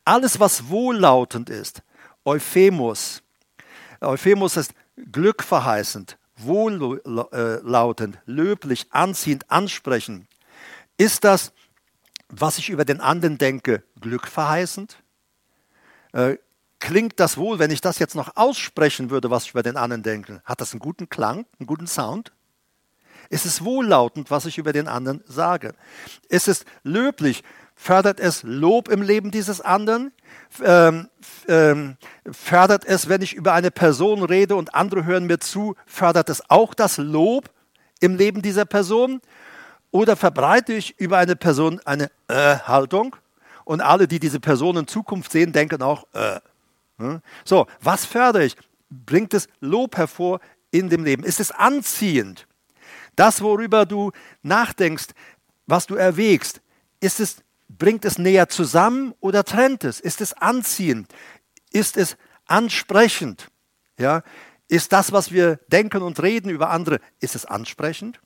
Alles, 0.06 0.40
was 0.40 0.70
wohllautend 0.70 1.50
ist, 1.50 1.82
Euphemus, 2.26 3.24
Euphemus 4.02 4.58
ist 4.58 4.74
glückverheißend, 5.12 6.18
wohllautend, 6.36 8.20
löblich, 8.26 8.88
anziehend, 8.92 9.50
ansprechend? 9.50 10.28
Ist 10.98 11.24
das, 11.24 11.54
was 12.28 12.58
ich 12.58 12.70
über 12.70 12.84
den 12.84 13.00
anderen 13.00 13.38
denke, 13.38 13.84
glückverheißend? 14.02 15.02
Äh, 16.12 16.38
klingt 16.80 17.20
das 17.20 17.38
wohl, 17.38 17.60
wenn 17.60 17.72
ich 17.72 17.82
das 17.82 18.00
jetzt 18.00 18.16
noch 18.16 18.36
aussprechen 18.36 19.10
würde, 19.10 19.30
was 19.32 19.46
ich 19.46 19.52
über 19.52 19.64
den 19.64 19.78
anderen 19.78 20.04
denke? 20.04 20.42
Hat 20.46 20.62
das 20.62 20.74
einen 20.74 20.80
guten 20.80 21.10
Klang, 21.10 21.46
einen 21.60 21.68
guten 21.68 21.88
Sound? 21.88 22.32
Ist 23.30 23.46
es 23.46 23.64
wohllautend, 23.64 24.32
was 24.32 24.46
ich 24.46 24.58
über 24.58 24.72
den 24.74 24.88
anderen 24.88 25.24
sage? 25.28 25.74
Ist 26.30 26.48
es 26.48 26.64
löblich? 26.84 27.44
Fördert 27.76 28.20
es 28.20 28.44
Lob 28.44 28.88
im 28.88 29.02
Leben 29.02 29.32
dieses 29.32 29.60
anderen? 29.60 30.12
Ähm, 30.64 31.10
ähm, 31.48 31.98
fördert 32.32 32.86
es, 32.86 33.10
wenn 33.10 33.22
ich 33.22 33.34
über 33.34 33.54
eine 33.54 33.70
Person 33.70 34.24
rede 34.24 34.56
und 34.56 34.74
andere 34.74 35.06
hören 35.06 35.26
mir 35.26 35.40
zu, 35.40 35.76
fördert 35.86 36.30
es 36.30 36.50
auch 36.50 36.74
das 36.74 36.98
Lob 36.98 37.50
im 38.00 38.16
Leben 38.16 38.42
dieser 38.42 38.66
Person? 38.66 39.22
Oder 39.92 40.16
verbreite 40.16 40.74
ich 40.74 41.00
über 41.00 41.18
eine 41.18 41.36
Person 41.36 41.82
eine 41.86 42.10
Äh-Haltung? 42.28 43.16
Und 43.66 43.82
alle, 43.82 44.08
die 44.08 44.20
diese 44.20 44.40
Person 44.40 44.78
in 44.78 44.88
Zukunft 44.88 45.32
sehen, 45.32 45.52
denken 45.52 45.82
auch 45.82 46.06
Äh. 46.14 46.40
Hm? 46.98 47.22
So, 47.46 47.68
was 47.82 48.06
fördere 48.06 48.46
ich? 48.46 48.56
Bringt 48.90 49.34
es 49.34 49.48
Lob 49.60 49.98
hervor 49.98 50.40
in 50.72 50.90
dem 50.90 51.04
Leben? 51.04 51.24
Ist 51.24 51.40
es 51.40 51.52
anziehend? 51.52 52.48
Das, 53.16 53.42
worüber 53.42 53.86
du 53.86 54.12
nachdenkst, 54.44 55.08
was 55.66 55.88
du 55.88 55.96
erwägst, 55.96 56.62
ist 57.00 57.20
es, 57.20 57.38
bringt 57.68 58.06
es 58.06 58.18
näher 58.18 58.50
zusammen 58.50 59.14
oder 59.20 59.44
trennt 59.44 59.84
es? 59.84 60.00
Ist 60.00 60.22
es 60.22 60.34
anziehend? 60.34 61.14
Ist 61.72 61.98
es 61.98 62.18
ansprechend? 62.46 63.50
Ja? 63.98 64.24
Ist 64.68 64.94
das, 64.94 65.12
was 65.12 65.32
wir 65.32 65.58
denken 65.68 66.02
und 66.02 66.22
reden 66.22 66.50
über 66.50 66.70
andere, 66.70 67.00
ist 67.20 67.36
es 67.36 67.46
ansprechend? 67.46 68.20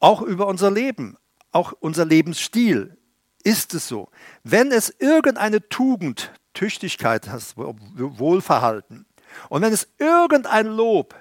Auch 0.00 0.22
über 0.22 0.46
unser 0.46 0.70
Leben, 0.70 1.16
auch 1.50 1.72
unser 1.80 2.04
Lebensstil 2.04 2.96
ist 3.44 3.74
es 3.74 3.88
so. 3.88 4.10
Wenn 4.44 4.72
es 4.72 4.94
irgendeine 4.98 5.68
Tugend, 5.68 6.32
Tüchtigkeit, 6.54 7.26
das 7.26 7.56
Wohlverhalten, 7.56 9.06
und 9.48 9.62
wenn 9.62 9.72
es 9.72 9.88
irgendein 9.98 10.66
Lob, 10.66 11.14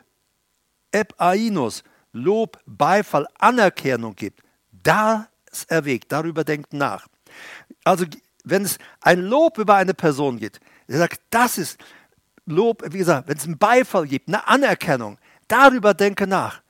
Epainos, 0.91 1.83
Lob, 2.13 2.57
Beifall, 2.65 3.27
Anerkennung 3.37 4.15
gibt, 4.15 4.41
das 4.71 5.27
erwägt, 5.67 6.11
darüber 6.11 6.43
denkt 6.43 6.73
nach. 6.73 7.07
Also 7.83 8.05
wenn 8.43 8.63
es 8.63 8.77
ein 9.01 9.21
Lob 9.21 9.57
über 9.57 9.75
eine 9.75 9.93
Person 9.93 10.37
gibt, 10.39 10.59
er 10.87 10.99
sagt, 10.99 11.21
das 11.29 11.57
ist 11.57 11.77
Lob, 12.45 12.81
wie 12.91 12.99
gesagt, 12.99 13.27
wenn 13.27 13.37
es 13.37 13.43
einen 13.43 13.57
Beifall 13.57 14.07
gibt, 14.07 14.29
eine 14.29 14.47
Anerkennung, 14.47 15.17
darüber 15.47 15.93
denke 15.93 16.25
nach. 16.27 16.61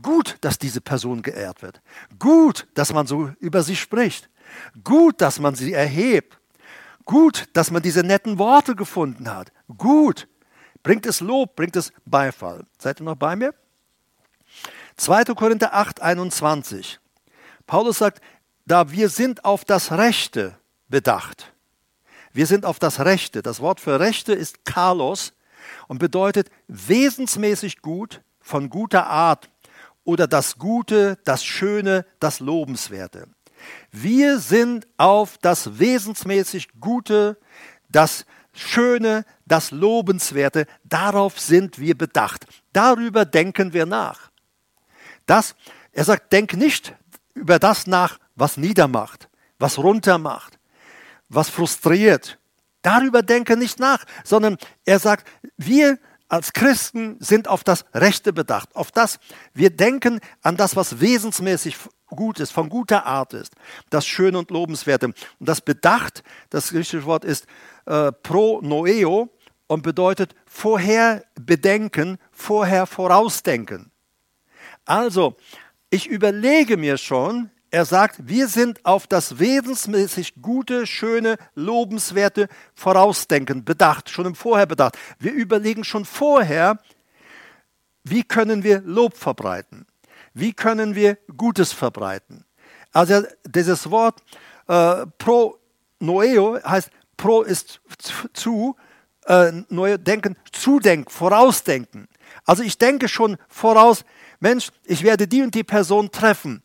Gut, 0.00 0.38
dass 0.40 0.58
diese 0.58 0.80
Person 0.80 1.22
geehrt 1.22 1.62
wird. 1.62 1.80
Gut, 2.18 2.66
dass 2.74 2.92
man 2.92 3.06
so 3.06 3.30
über 3.40 3.62
sie 3.62 3.76
spricht. 3.76 4.28
Gut, 4.82 5.20
dass 5.20 5.38
man 5.38 5.54
sie 5.54 5.72
erhebt. 5.72 6.38
Gut, 7.04 7.48
dass 7.52 7.70
man 7.70 7.82
diese 7.82 8.02
netten 8.02 8.38
Worte 8.38 8.74
gefunden 8.74 9.30
hat. 9.30 9.52
Gut. 9.76 10.28
Bringt 10.82 11.06
es 11.06 11.20
Lob, 11.20 11.56
bringt 11.56 11.76
es 11.76 11.92
Beifall. 12.04 12.64
Seid 12.78 13.00
ihr 13.00 13.04
noch 13.04 13.16
bei 13.16 13.36
mir? 13.36 13.54
2. 14.96 15.24
Korinther 15.34 15.74
8, 15.74 16.02
21. 16.02 17.00
Paulus 17.66 17.98
sagt, 17.98 18.22
da 18.66 18.90
wir 18.90 19.08
sind 19.08 19.44
auf 19.44 19.64
das 19.64 19.92
Rechte 19.92 20.58
bedacht. 20.88 21.52
Wir 22.32 22.46
sind 22.46 22.64
auf 22.64 22.78
das 22.78 23.00
Rechte. 23.00 23.42
Das 23.42 23.60
Wort 23.60 23.80
für 23.80 24.00
Rechte 24.00 24.32
ist 24.32 24.64
Kalos 24.64 25.32
und 25.88 25.98
bedeutet 25.98 26.50
wesensmäßig 26.68 27.80
gut, 27.80 28.22
von 28.40 28.68
guter 28.68 29.06
Art 29.06 29.48
oder 30.04 30.26
das 30.26 30.58
Gute, 30.58 31.18
das 31.24 31.44
Schöne, 31.44 32.04
das 32.20 32.40
Lobenswerte. 32.40 33.28
Wir 33.90 34.38
sind 34.38 34.86
auf 34.96 35.38
das 35.38 35.78
wesensmäßig 35.78 36.68
Gute, 36.80 37.38
das 37.88 38.26
Schöne, 38.52 39.24
das 39.46 39.72
Lobenswerte, 39.72 40.66
darauf 40.84 41.40
sind 41.40 41.78
wir 41.78 41.96
bedacht. 41.98 42.46
Darüber 42.72 43.24
denken 43.24 43.72
wir 43.72 43.84
nach. 43.84 44.30
Das, 45.26 45.56
er 45.92 46.04
sagt, 46.04 46.32
denk 46.32 46.54
nicht 46.54 46.94
über 47.34 47.58
das 47.58 47.86
nach, 47.86 48.18
was 48.36 48.56
niedermacht, 48.56 49.28
was 49.58 49.78
runtermacht, 49.78 50.58
was 51.28 51.48
frustriert. 51.48 52.38
Darüber 52.82 53.22
denke 53.22 53.56
nicht 53.56 53.80
nach, 53.80 54.04
sondern 54.24 54.56
er 54.84 54.98
sagt, 54.98 55.26
wir 55.56 55.98
als 56.28 56.52
Christen 56.52 57.16
sind 57.20 57.48
auf 57.48 57.64
das 57.64 57.84
Rechte 57.94 58.32
bedacht, 58.32 58.74
auf 58.74 58.90
das, 58.90 59.18
wir 59.52 59.70
denken 59.70 60.20
an 60.42 60.56
das, 60.56 60.76
was 60.76 61.00
wesensmäßig 61.00 61.76
gut 62.14 62.40
ist, 62.40 62.52
von 62.52 62.68
guter 62.68 63.06
Art 63.06 63.34
ist, 63.34 63.54
das 63.90 64.06
Schöne 64.06 64.38
und 64.38 64.50
Lobenswerte. 64.50 65.06
Und 65.06 65.16
das 65.40 65.60
bedacht, 65.60 66.22
das 66.50 66.70
griechische 66.70 67.04
Wort 67.04 67.24
ist 67.24 67.46
äh, 67.86 68.12
pro 68.12 68.60
noeo 68.60 69.30
und 69.66 69.82
bedeutet 69.82 70.34
vorher 70.46 71.24
bedenken, 71.34 72.18
vorher 72.32 72.86
vorausdenken. 72.86 73.90
Also, 74.84 75.36
ich 75.90 76.06
überlege 76.06 76.76
mir 76.76 76.98
schon, 76.98 77.50
er 77.70 77.84
sagt, 77.84 78.28
wir 78.28 78.46
sind 78.46 78.84
auf 78.84 79.08
das 79.08 79.40
wesensmäßig 79.40 80.34
Gute, 80.40 80.86
Schöne, 80.86 81.38
Lobenswerte 81.56 82.48
vorausdenken, 82.74 83.64
bedacht, 83.64 84.10
schon 84.10 84.26
im 84.26 84.36
Vorher 84.36 84.66
bedacht. 84.66 84.96
Wir 85.18 85.32
überlegen 85.32 85.82
schon 85.82 86.04
vorher, 86.04 86.78
wie 88.04 88.22
können 88.22 88.62
wir 88.62 88.80
Lob 88.82 89.16
verbreiten? 89.16 89.86
Wie 90.34 90.52
können 90.52 90.94
wir 90.94 91.16
Gutes 91.36 91.72
verbreiten? 91.72 92.44
Also 92.92 93.22
dieses 93.46 93.90
Wort 93.90 94.22
äh, 94.68 95.06
pro 95.18 95.58
noeo 96.00 96.58
heißt, 96.62 96.90
pro 97.16 97.42
ist 97.42 97.80
zu, 98.32 98.76
äh, 99.26 99.52
denken, 99.98 100.36
zudenken, 100.52 101.10
vorausdenken. 101.10 102.08
Also 102.44 102.62
ich 102.62 102.78
denke 102.78 103.08
schon 103.08 103.36
voraus, 103.48 104.04
Mensch, 104.40 104.68
ich 104.84 105.02
werde 105.02 105.26
die 105.26 105.42
und 105.42 105.54
die 105.54 105.64
Person 105.64 106.10
treffen. 106.10 106.62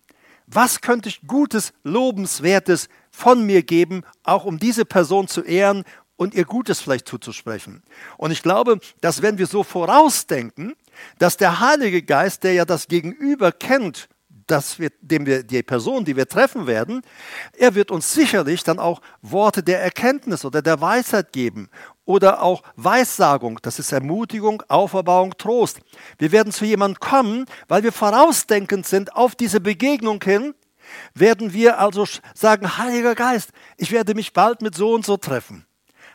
Was 0.48 0.82
könnte 0.82 1.10
ich 1.10 1.22
Gutes, 1.28 1.74
Lobenswertes 1.84 2.90
von 3.12 3.46
mir 3.46 3.62
geben, 3.62 4.04
auch 4.24 4.46
um 4.46 4.60
diese 4.60 4.84
Person 4.86 5.28
zu 5.28 5.44
ehren 5.44 5.84
und 6.20 6.34
ihr 6.34 6.44
Gutes 6.44 6.82
vielleicht 6.82 7.08
zuzusprechen. 7.08 7.82
Und 8.18 8.32
ich 8.32 8.44
glaube, 8.44 8.80
dass 9.00 9.22
wenn 9.22 9.38
wir 9.38 9.48
so 9.48 9.64
vorausdenken, 9.64 10.76
dass 11.18 11.38
der 11.38 11.60
Heilige 11.60 12.02
Geist, 12.02 12.44
der 12.44 12.54
ja 12.54 12.66
das 12.66 12.88
Gegenüber 12.88 13.52
kennt, 13.52 14.10
dass 14.50 14.80
wir, 14.80 14.90
dem 15.02 15.26
wir, 15.26 15.44
die 15.44 15.62
Person, 15.62 16.06
die 16.06 16.16
wir 16.16 16.28
treffen 16.28 16.66
werden, 16.66 17.02
er 17.58 17.76
wird 17.76 17.92
uns 17.92 18.14
sicherlich 18.14 18.64
dann 18.64 18.80
auch 18.80 19.02
Worte 19.22 19.62
der 19.62 19.82
Erkenntnis 19.82 20.44
oder 20.44 20.62
der 20.62 20.82
Weisheit 20.82 21.32
geben 21.32 21.70
oder 22.06 22.42
auch 22.42 22.64
Weissagung, 22.76 23.60
das 23.62 23.78
ist 23.78 23.92
Ermutigung, 23.92 24.64
Auferbauung, 24.68 25.38
Trost. 25.38 25.82
Wir 26.18 26.32
werden 26.32 26.52
zu 26.52 26.66
jemandem 26.66 27.00
kommen, 27.00 27.46
weil 27.68 27.84
wir 27.84 27.92
vorausdenkend 27.92 28.88
sind 28.88 29.16
auf 29.16 29.36
diese 29.36 29.62
Begegnung 29.62 30.24
hin, 30.24 30.56
werden 31.14 31.54
wir 31.54 31.80
also 31.80 32.06
sagen, 32.34 32.78
Heiliger 32.78 33.14
Geist, 33.14 33.52
ich 33.78 33.92
werde 33.92 34.16
mich 34.16 34.34
bald 34.34 34.64
mit 34.64 34.74
so 34.74 34.94
und 34.94 35.06
so 35.06 35.18
treffen. 35.18 35.66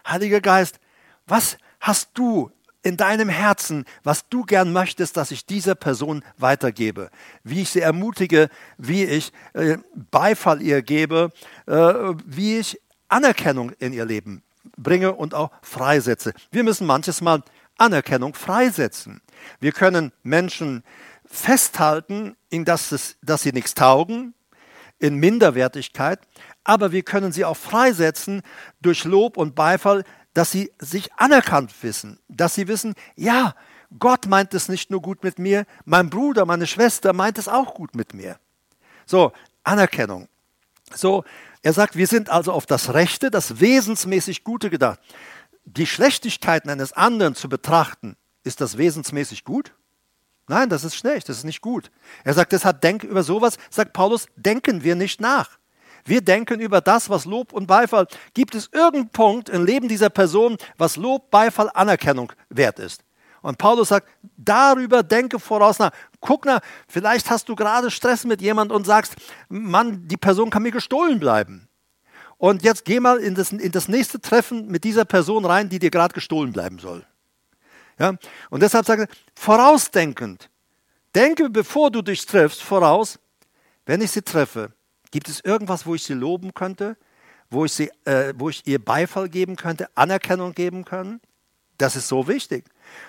Heiliger 0.07 0.41
Geist, 0.41 0.81
was 1.27 1.57
hast 1.79 2.11
du 2.15 2.51
in 2.85 2.97
deinem 2.99 3.31
Herzen, 3.31 3.87
was 4.05 4.29
du 4.29 4.45
gern 4.45 4.73
möchtest, 4.73 5.17
dass 5.17 5.31
ich 5.31 5.47
dieser 5.47 5.75
Person 5.75 6.23
weitergebe, 6.37 7.11
wie 7.43 7.63
ich 7.63 7.71
sie 7.71 7.81
ermutige, 7.81 8.51
wie 8.77 9.05
ich 9.05 9.33
äh, 9.55 9.79
Beifall 10.11 10.61
ihr 10.61 10.83
gebe, 10.83 11.33
äh, 11.67 11.73
wie 11.73 12.59
ich 12.59 12.81
Anerkennung 13.09 13.73
in 13.79 13.93
ihr 13.93 14.05
Leben 14.05 14.43
bringe 14.77 15.15
und 15.15 15.35
auch 15.35 15.51
freisetze. 15.63 16.35
Wir 16.51 16.63
müssen 16.63 16.87
manches 16.87 17.23
Mal 17.23 17.43
Anerkennung 17.79 18.35
freisetzen. 18.35 19.21
Wir 19.61 19.73
können 19.73 20.13
Menschen 20.23 20.85
festhalten, 21.25 22.37
in 22.51 22.65
das, 22.67 23.17
dass 23.23 23.43
sie 23.43 23.53
nichts 23.53 23.75
taugen, 23.75 24.35
in 24.99 25.17
Minderwertigkeit, 25.17 26.21
aber 26.65 26.93
wir 26.93 27.03
können 27.03 27.33
sie 27.33 27.45
auch 27.45 27.57
freisetzen 27.57 28.43
durch 28.81 29.05
Lob 29.05 29.37
und 29.37 29.55
Beifall, 29.55 30.05
dass 30.35 30.51
sie 30.51 30.73
sich 30.79 31.13
anerkannt 31.15 31.73
wissen, 31.83 32.19
dass 32.29 32.55
sie 32.55 32.69
wissen, 32.69 32.95
ja, 33.17 33.55
Gott 33.99 34.27
meint 34.27 34.53
es 34.55 34.69
nicht 34.69 34.91
nur 34.91 35.01
gut 35.01 35.23
mit 35.23 35.39
mir, 35.39 35.65
mein 35.85 36.11
Bruder, 36.11 36.45
meine 36.45 36.67
Schwester 36.67 37.13
meint 37.13 37.39
es 37.39 37.49
auch 37.49 37.75
gut 37.75 37.95
mit 37.95 38.13
mir. 38.13 38.39
So, 39.07 39.33
Anerkennung. 39.63 40.29
So, 40.93 41.25
er 41.63 41.73
sagt, 41.73 41.97
wir 41.97 42.07
sind 42.07 42.29
also 42.29 42.53
auf 42.53 42.67
das 42.67 42.93
Rechte, 42.93 43.31
das 43.31 43.61
wesensmäßig 43.61 44.45
Gute 44.45 44.71
gedacht. 44.71 44.99
Die 45.65 45.87
Schlechtigkeiten 45.87 46.69
eines 46.69 46.93
anderen 46.93 47.35
zu 47.35 47.49
betrachten, 47.49 48.17
ist 48.43 48.61
das 48.61 48.77
wesensmäßig 48.77 49.45
gut? 49.45 49.73
Nein, 50.47 50.69
das 50.69 50.85
ist 50.85 50.97
schlecht, 50.97 51.29
das 51.29 51.39
ist 51.39 51.45
nicht 51.45 51.63
gut. 51.63 51.91
Er 52.23 52.35
sagt 52.35 52.53
deshalb, 52.53 52.83
denk 52.83 53.03
über 53.03 53.23
sowas, 53.23 53.57
sagt 53.71 53.95
Paulus, 53.95 54.27
denken 54.37 54.83
wir 54.83 54.95
nicht 54.95 55.21
nach. 55.21 55.59
Wir 56.05 56.21
denken 56.21 56.61
über 56.61 56.81
das, 56.81 57.09
was 57.09 57.25
Lob 57.25 57.53
und 57.53 57.67
Beifall. 57.67 58.07
Gibt 58.35 58.55
es 58.55 58.69
irgendeinen 58.73 59.09
Punkt 59.09 59.49
im 59.49 59.65
Leben 59.65 59.89
dieser 59.89 60.11
Person, 60.11 60.57
was 60.77 60.97
Lob, 60.97 61.31
Beifall, 61.31 61.71
Anerkennung 61.73 62.33
wert 62.51 62.79
ist? 62.79 63.03
Und 63.41 63.59
Paulus 63.59 63.89
sagt, 63.89 64.09
darüber 64.37 65.03
denke 65.03 65.39
voraus 65.39 65.79
nach. 65.79 65.91
Guck 66.21 66.47
nach, 66.47 66.61
vielleicht 66.89 67.29
hast 67.29 67.49
du 67.49 67.55
gerade 67.55 67.91
Stress 67.91 68.25
mit 68.25 68.41
jemand 68.41 68.73
und 68.73 68.87
sagst, 68.87 69.17
Mann, 69.49 70.09
die 70.09 70.17
Person 70.17 70.49
kann 70.49 70.63
mir 70.63 70.71
gestohlen 70.73 71.21
bleiben. 71.21 71.69
und 72.39 72.63
jetzt 72.63 72.85
geh 72.85 73.01
mal 73.01 73.19
in 73.19 73.35
das, 73.35 73.53
in 73.53 73.73
das 73.73 73.89
nächste 73.89 74.21
Treffen 74.21 74.69
mit 74.69 74.85
dieser 74.85 75.05
Person 75.05 75.45
rein, 75.45 75.69
die 75.69 75.79
dir 75.79 75.91
gerade 75.91 76.15
gestohlen 76.15 76.53
bleiben 76.53 76.79
soll. 76.79 77.07
Ja? 77.99 78.15
Und 78.51 78.63
deshalb 78.63 78.87
sage 78.87 79.05
ich, 79.05 79.19
vorausdenkend, 79.35 80.51
denke, 81.15 81.49
bevor 81.49 81.91
du 81.91 82.03
dich 82.03 82.27
triffst, 82.27 82.63
voraus, 82.63 83.19
wenn 83.87 84.01
ich 84.01 84.11
sie 84.11 84.23
treffe, 84.23 84.73
gibt 85.15 85.29
es 85.29 85.39
irgendwas, 85.39 85.87
wo 85.87 85.95
ich 85.95 86.03
sie 86.03 86.13
loben 86.13 86.55
könnte, 86.55 86.97
wo 87.49 87.65
ich, 87.65 87.73
sie, 87.73 87.89
äh, 88.05 88.35
wo 88.37 88.49
ich 88.49 88.67
ihr 88.67 88.85
Beifall 88.85 89.29
geben 89.29 89.55
könnte, 89.55 89.89
Anerkennung 89.97 90.55
geben 90.55 90.85
kann? 90.85 91.21
Das 91.79 91.95
ist 91.95 92.09
so 92.09 92.27
wichtig, 92.27 92.65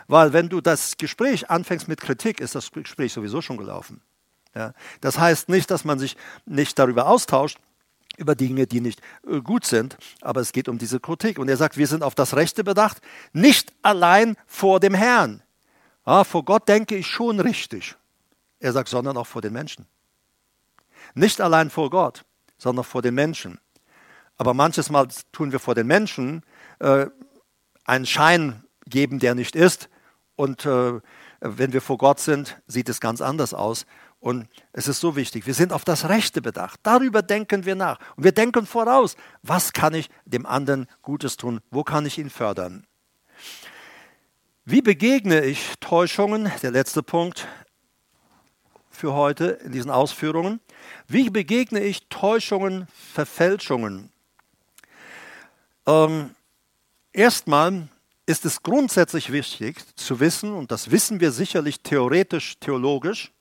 weil 0.08 0.32
wenn 0.32 0.48
du 0.48 0.62
das 0.62 0.98
Gespräch 0.98 1.50
anfängst 1.50 1.88
mit 1.88 2.00
Kritik, 2.00 2.40
ist 2.40 2.54
das 2.54 2.72
Gespräch 2.72 3.12
sowieso 3.12 3.42
schon 3.42 3.58
gelaufen. 3.58 4.02
Ja? 4.54 4.74
Das 5.02 5.18
heißt 5.18 5.50
nicht, 5.50 5.72
dass 5.72 5.84
man 5.84 5.98
sich 5.98 6.16
nicht 6.46 6.78
darüber 6.78 7.08
austauscht, 7.08 7.58
über 8.18 8.36
Dinge, 8.36 8.68
die 8.68 8.82
nicht 8.82 9.02
äh, 9.28 9.42
gut 9.42 9.66
sind, 9.66 9.98
aber 10.22 10.42
es 10.42 10.52
geht 10.52 10.70
um 10.70 10.78
diese 10.78 11.00
Kritik. 11.00 11.40
Und 11.40 11.50
er 11.50 11.58
sagt, 11.58 11.76
wir 11.76 11.88
sind 11.88 12.04
auf 12.04 12.14
das 12.14 12.36
Rechte 12.36 12.64
bedacht, 12.64 13.02
nicht 13.34 13.74
allein 13.82 14.38
vor 14.46 14.80
dem 14.80 14.94
Herrn. 14.94 15.42
Ja, 16.06 16.24
vor 16.24 16.46
Gott 16.46 16.70
denke 16.70 16.98
ich 16.98 17.08
schon 17.08 17.40
richtig. 17.40 17.96
Er 18.60 18.74
sagt, 18.74 18.90
sondern 18.90 19.18
auch 19.18 19.26
vor 19.26 19.42
den 19.42 19.54
Menschen. 19.54 19.88
Nicht 21.16 21.42
allein 21.42 21.70
vor 21.70 21.90
Gott, 21.90 22.24
sondern 22.58 22.86
vor 22.86 23.02
den 23.02 23.16
Menschen. 23.16 23.60
Aber 24.38 24.54
manches 24.54 24.90
Mal 24.90 25.08
tun 25.32 25.52
wir 25.52 25.60
vor 25.60 25.74
den 25.74 25.88
Menschen 25.88 26.44
äh, 26.80 27.08
einen 27.86 28.06
Schein 28.06 28.64
geben, 28.86 29.20
der 29.20 29.34
nicht 29.34 29.56
ist. 29.56 29.90
Und 30.36 30.66
äh, 30.66 31.00
wenn 31.40 31.74
wir 31.74 31.82
vor 31.82 31.98
Gott 31.98 32.20
sind, 32.20 32.62
sieht 32.68 32.90
es 32.90 33.00
ganz 33.00 33.22
anders 33.22 33.54
aus. 33.54 33.86
Und 34.20 34.48
es 34.74 34.88
ist 34.88 35.00
so 35.00 35.16
wichtig, 35.16 35.46
wir 35.46 35.54
sind 35.54 35.72
auf 35.72 35.86
das 35.86 36.10
Rechte 36.10 36.42
bedacht. 36.42 36.80
Darüber 36.84 37.22
denken 37.22 37.66
wir 37.66 37.76
nach. 37.76 38.00
Und 38.16 38.24
wir 38.24 38.32
denken 38.32 38.66
voraus, 38.66 39.16
was 39.44 39.72
kann 39.72 39.94
ich 39.94 40.10
dem 40.26 40.46
anderen 40.46 40.88
Gutes 41.02 41.38
tun? 41.38 41.62
Wo 41.70 41.84
kann 41.84 42.06
ich 42.06 42.18
ihn 42.18 42.30
fördern? 42.30 42.86
Wie 44.66 44.82
begegne 44.82 45.46
ich 45.46 45.76
Täuschungen? 45.80 46.52
Der 46.64 46.72
letzte 46.72 47.04
Punkt 47.04 47.48
für 48.90 49.14
heute 49.14 49.46
in 49.64 49.72
diesen 49.72 49.92
Ausführungen. 49.92 50.60
Wie 51.08 51.30
begegne 51.30 51.82
ich 51.82 52.08
Täuschungen, 52.10 52.88
Verfälschungen? 53.14 54.12
Ähm, 55.86 56.32
erstmal 57.14 57.88
ist 58.26 58.46
es 58.46 58.64
grundsätzlich 58.64 59.32
wichtig 59.32 59.78
zu 59.96 60.20
wissen, 60.20 60.54
und 60.54 60.72
das 60.72 60.92
wissen 60.92 61.20
wir 61.20 61.32
sicherlich 61.32 61.82
theoretisch, 61.82 62.60
theologisch, 62.60 63.32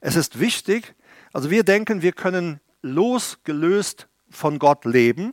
es 0.00 0.16
ist 0.16 0.38
wichtig, 0.38 0.94
also 1.32 1.50
wir 1.50 1.64
denken, 1.64 2.02
wir 2.02 2.12
können 2.12 2.60
losgelöst 2.82 4.08
von 4.28 4.58
Gott 4.58 4.84
leben. 4.84 5.32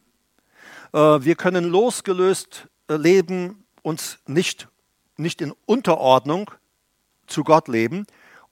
Äh, 0.93 0.97
wir 0.97 1.35
können 1.35 1.65
losgelöst 1.65 2.67
äh, 2.87 2.95
leben, 2.95 3.65
uns 3.81 4.19
nicht, 4.27 4.67
nicht 5.17 5.41
in 5.41 5.53
Unterordnung 5.65 6.51
zu 7.27 7.43
Gott 7.43 7.67
leben. 7.67 8.05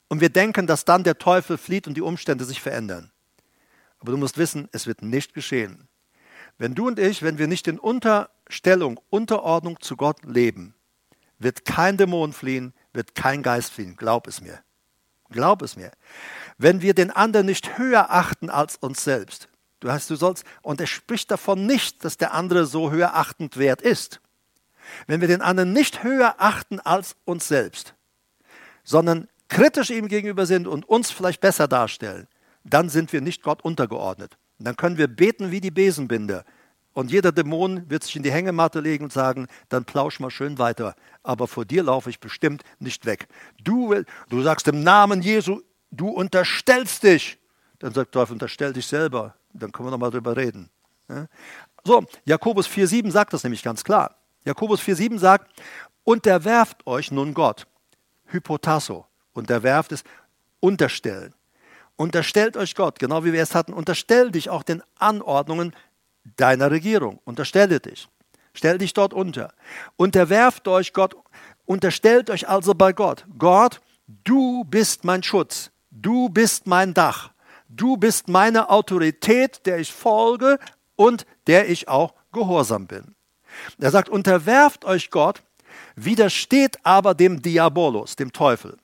Und 0.08 0.20
wir 0.20 0.30
denken, 0.30 0.66
dass 0.66 0.84
dann 0.84 1.04
der 1.04 1.18
Teufel 1.18 1.58
flieht 1.58 1.86
und 1.86 1.94
die 1.94 2.02
Umstände 2.02 2.44
sich 2.44 2.60
verändern. 2.60 3.12
Aber 4.00 4.12
du 4.12 4.18
musst 4.18 4.38
wissen, 4.38 4.68
es 4.72 4.86
wird 4.86 5.02
nicht 5.02 5.34
geschehen. 5.34 5.88
Wenn 6.56 6.74
du 6.74 6.86
und 6.86 6.98
ich, 6.98 7.22
wenn 7.22 7.38
wir 7.38 7.46
nicht 7.46 7.68
in 7.68 7.78
Unterstellung, 7.78 9.00
Unterordnung 9.10 9.80
zu 9.80 9.96
Gott 9.96 10.24
leben, 10.24 10.74
wird 11.38 11.64
kein 11.64 11.96
Dämon 11.96 12.32
fliehen, 12.32 12.72
wird 12.92 13.14
kein 13.14 13.42
Geist 13.42 13.72
fliehen. 13.72 13.96
Glaub 13.96 14.26
es 14.26 14.40
mir. 14.40 14.58
Glaub 15.30 15.62
es 15.62 15.76
mir. 15.76 15.92
Wenn 16.56 16.80
wir 16.80 16.94
den 16.94 17.10
anderen 17.10 17.46
nicht 17.46 17.78
höher 17.78 18.10
achten 18.10 18.50
als 18.50 18.76
uns 18.76 19.04
selbst, 19.04 19.48
du 19.80 19.90
hast, 19.90 20.10
du 20.10 20.16
sollst, 20.16 20.44
und 20.62 20.80
er 20.80 20.86
spricht 20.86 21.30
davon 21.30 21.66
nicht, 21.66 22.04
dass 22.04 22.16
der 22.16 22.32
andere 22.32 22.66
so 22.66 22.90
höher 22.90 23.14
achtend 23.14 23.56
wert 23.56 23.82
ist. 23.82 24.20
Wenn 25.06 25.20
wir 25.20 25.28
den 25.28 25.42
anderen 25.42 25.72
nicht 25.72 26.02
höher 26.02 26.36
achten 26.38 26.80
als 26.80 27.14
uns 27.24 27.46
selbst, 27.46 27.94
sondern 28.84 29.28
kritisch 29.48 29.90
ihm 29.90 30.08
gegenüber 30.08 30.46
sind 30.46 30.66
und 30.66 30.88
uns 30.88 31.10
vielleicht 31.10 31.40
besser 31.40 31.68
darstellen, 31.68 32.28
dann 32.64 32.88
sind 32.88 33.12
wir 33.12 33.20
nicht 33.20 33.42
Gott 33.42 33.62
untergeordnet. 33.62 34.36
Und 34.58 34.66
dann 34.66 34.76
können 34.76 34.98
wir 34.98 35.08
beten 35.08 35.50
wie 35.50 35.60
die 35.60 35.70
Besenbinder. 35.70 36.44
Und 36.92 37.12
jeder 37.12 37.30
Dämon 37.30 37.88
wird 37.88 38.02
sich 38.02 38.16
in 38.16 38.24
die 38.24 38.32
Hängematte 38.32 38.80
legen 38.80 39.04
und 39.04 39.12
sagen, 39.12 39.46
dann 39.68 39.84
plausch 39.84 40.18
mal 40.18 40.30
schön 40.30 40.58
weiter. 40.58 40.96
Aber 41.22 41.46
vor 41.46 41.64
dir 41.64 41.84
laufe 41.84 42.10
ich 42.10 42.18
bestimmt 42.18 42.64
nicht 42.80 43.06
weg. 43.06 43.28
Du, 43.62 43.94
du 44.28 44.42
sagst 44.42 44.66
im 44.66 44.82
Namen 44.82 45.22
Jesu, 45.22 45.60
du 45.92 46.08
unterstellst 46.08 47.04
dich. 47.04 47.38
Dann 47.78 47.94
sagt 47.94 48.12
Teufel, 48.12 48.32
unterstell 48.32 48.72
dich 48.72 48.86
selber. 48.86 49.36
Dann 49.52 49.70
können 49.70 49.86
wir 49.86 49.92
nochmal 49.92 50.10
drüber 50.10 50.36
reden. 50.36 50.70
So, 51.84 52.04
Jakobus 52.24 52.66
4,7 52.66 53.10
sagt 53.12 53.32
das 53.32 53.44
nämlich 53.44 53.62
ganz 53.62 53.84
klar. 53.84 54.16
Jakobus 54.44 54.80
4,7 54.80 55.18
sagt, 55.18 55.52
unterwerft 56.04 56.86
euch 56.86 57.12
nun 57.12 57.32
Gott. 57.32 57.66
Hypotasso. 58.26 59.06
Unterwerft 59.38 59.92
ist 59.92 60.06
unterstellen. 60.60 61.34
Unterstellt 61.96 62.56
euch 62.56 62.74
Gott, 62.74 62.98
genau 62.98 63.24
wie 63.24 63.32
wir 63.32 63.42
es 63.42 63.54
hatten. 63.54 63.72
Unterstell 63.72 64.30
dich 64.30 64.50
auch 64.50 64.62
den 64.62 64.82
Anordnungen 64.98 65.74
deiner 66.36 66.70
Regierung. 66.70 67.20
Unterstelle 67.24 67.80
dich. 67.80 68.08
Stell 68.52 68.78
dich 68.78 68.94
dort 68.94 69.14
unter. 69.14 69.52
Unterwerft 69.96 70.68
euch 70.68 70.92
Gott. 70.92 71.16
Unterstellt 71.64 72.30
euch 72.30 72.48
also 72.48 72.74
bei 72.74 72.92
Gott. 72.92 73.24
Gott, 73.38 73.80
du 74.06 74.64
bist 74.64 75.04
mein 75.04 75.22
Schutz. 75.22 75.70
Du 75.90 76.28
bist 76.28 76.66
mein 76.66 76.94
Dach. 76.94 77.30
Du 77.68 77.96
bist 77.96 78.28
meine 78.28 78.70
Autorität, 78.70 79.66
der 79.66 79.78
ich 79.78 79.92
folge 79.92 80.58
und 80.96 81.26
der 81.46 81.68
ich 81.68 81.88
auch 81.88 82.14
gehorsam 82.32 82.86
bin. 82.86 83.14
Er 83.78 83.90
sagt, 83.90 84.08
unterwerft 84.08 84.84
euch 84.84 85.10
Gott, 85.10 85.42
widersteht 85.96 86.78
aber 86.84 87.14
dem 87.14 87.42
Diabolos, 87.42 88.16
dem 88.16 88.32
Teufel. 88.32 88.76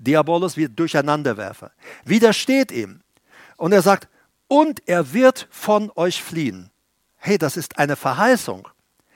Diabolos 0.00 0.56
wie 0.56 0.68
Durcheinanderwerfer. 0.68 1.72
Widersteht 2.04 2.72
ihm. 2.72 3.02
Und 3.56 3.72
er 3.72 3.82
sagt, 3.82 4.08
und 4.48 4.88
er 4.88 5.12
wird 5.12 5.46
von 5.50 5.92
euch 5.94 6.22
fliehen 6.22 6.70
hey, 7.20 7.38
das 7.38 7.56
ist 7.56 7.78
eine 7.78 7.96
Verheißung. 7.96 8.66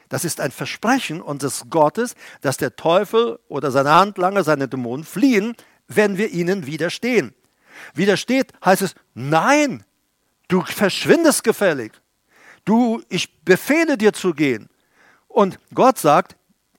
Das 0.08 0.24
ist 0.24 0.40
ein 0.40 0.52
Versprechen 0.52 1.20
unseres 1.20 1.64
Gottes, 1.70 2.14
dass 2.42 2.58
der 2.58 2.76
Teufel 2.76 3.40
oder 3.48 3.70
seine 3.70 3.92
Handlanger, 3.92 4.44
seine 4.44 4.68
Dämonen 4.68 5.04
fliehen, 5.04 5.56
wenn 5.88 6.18
wir 6.18 6.30
ihnen 6.30 6.66
widerstehen. 6.66 7.34
Widersteht 7.94 8.52
heißt 8.64 8.82
es, 8.82 8.94
nein, 9.14 9.82
du 10.46 10.60
verschwindest 10.60 11.42
gefällig. 11.42 11.92
Du, 12.64 13.02
ich 13.08 13.42
befehle 13.42 13.98
dir 13.98 14.12
zu 14.12 14.34
gehen. 14.34 14.68
Und 15.26 15.58
Gott 15.74 15.98
sagt, 15.98 16.36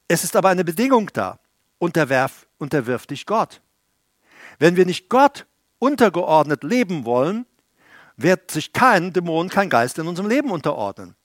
es 0.07 0.23
ist 0.23 0.35
aber 0.35 0.49
eine 0.49 0.63
Bedingung 0.63 1.09
da. 1.11 1.39
Unterwerf, 1.79 2.47
unterwirf 2.57 3.05
dich 3.07 3.25
Gott. 3.25 3.61
Wenn 4.59 4.75
wir 4.75 4.85
nicht 4.85 5.09
Gott 5.09 5.45
untergeordnet 5.79 6.63
leben 6.63 7.05
wollen, 7.05 7.45
wird 8.17 8.51
sich 8.51 8.73
kein 8.73 9.13
Dämon, 9.13 9.49
kein 9.49 9.69
Geist 9.69 9.99
in 9.99 10.07
unserem 10.07 10.29
Leben 10.29 10.51
unterordnen. 10.51 11.15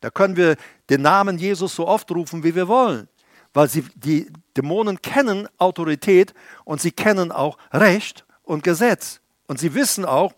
Da 0.00 0.10
können 0.10 0.36
wir 0.36 0.56
den 0.90 1.02
Namen 1.02 1.38
Jesus 1.38 1.74
so 1.74 1.86
oft 1.86 2.10
rufen, 2.10 2.44
wie 2.44 2.54
wir 2.54 2.68
wollen, 2.68 3.08
weil 3.52 3.68
sie, 3.68 3.84
die 3.94 4.30
Dämonen 4.56 5.02
kennen 5.02 5.48
Autorität 5.58 6.34
und 6.64 6.80
sie 6.80 6.92
kennen 6.92 7.32
auch 7.32 7.58
Recht 7.72 8.24
und 8.42 8.62
Gesetz. 8.62 9.20
Und 9.46 9.58
sie 9.58 9.74
wissen 9.74 10.04
auch, 10.04 10.32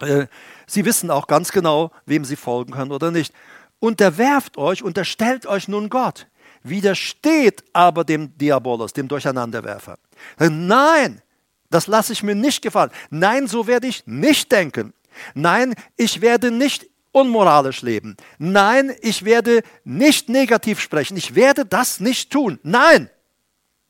äh, 0.00 0.26
sie 0.66 0.84
wissen 0.84 1.10
auch 1.10 1.26
ganz 1.26 1.52
genau, 1.52 1.92
wem 2.04 2.24
sie 2.24 2.36
folgen 2.36 2.72
können 2.72 2.92
oder 2.92 3.10
nicht. 3.10 3.32
Unterwerft 3.78 4.58
euch, 4.58 4.82
unterstellt 4.82 5.46
euch 5.46 5.68
nun 5.68 5.88
Gott. 5.88 6.26
Widersteht 6.62 7.62
aber 7.72 8.04
dem 8.04 8.36
Diabolos, 8.36 8.92
dem 8.92 9.06
Durcheinanderwerfer. 9.06 9.98
Nein, 10.38 11.22
das 11.70 11.86
lasse 11.86 12.12
ich 12.12 12.22
mir 12.22 12.34
nicht 12.34 12.62
gefallen. 12.62 12.90
Nein, 13.10 13.46
so 13.46 13.66
werde 13.66 13.86
ich 13.86 14.06
nicht 14.06 14.52
denken. 14.52 14.92
Nein, 15.34 15.74
ich 15.96 16.20
werde 16.20 16.50
nicht 16.50 16.86
unmoralisch 17.12 17.82
leben. 17.82 18.16
Nein, 18.38 18.94
ich 19.00 19.24
werde 19.24 19.62
nicht 19.84 20.28
negativ 20.28 20.80
sprechen. 20.80 21.16
Ich 21.16 21.34
werde 21.34 21.64
das 21.64 22.00
nicht 22.00 22.30
tun. 22.30 22.60
Nein, 22.62 23.10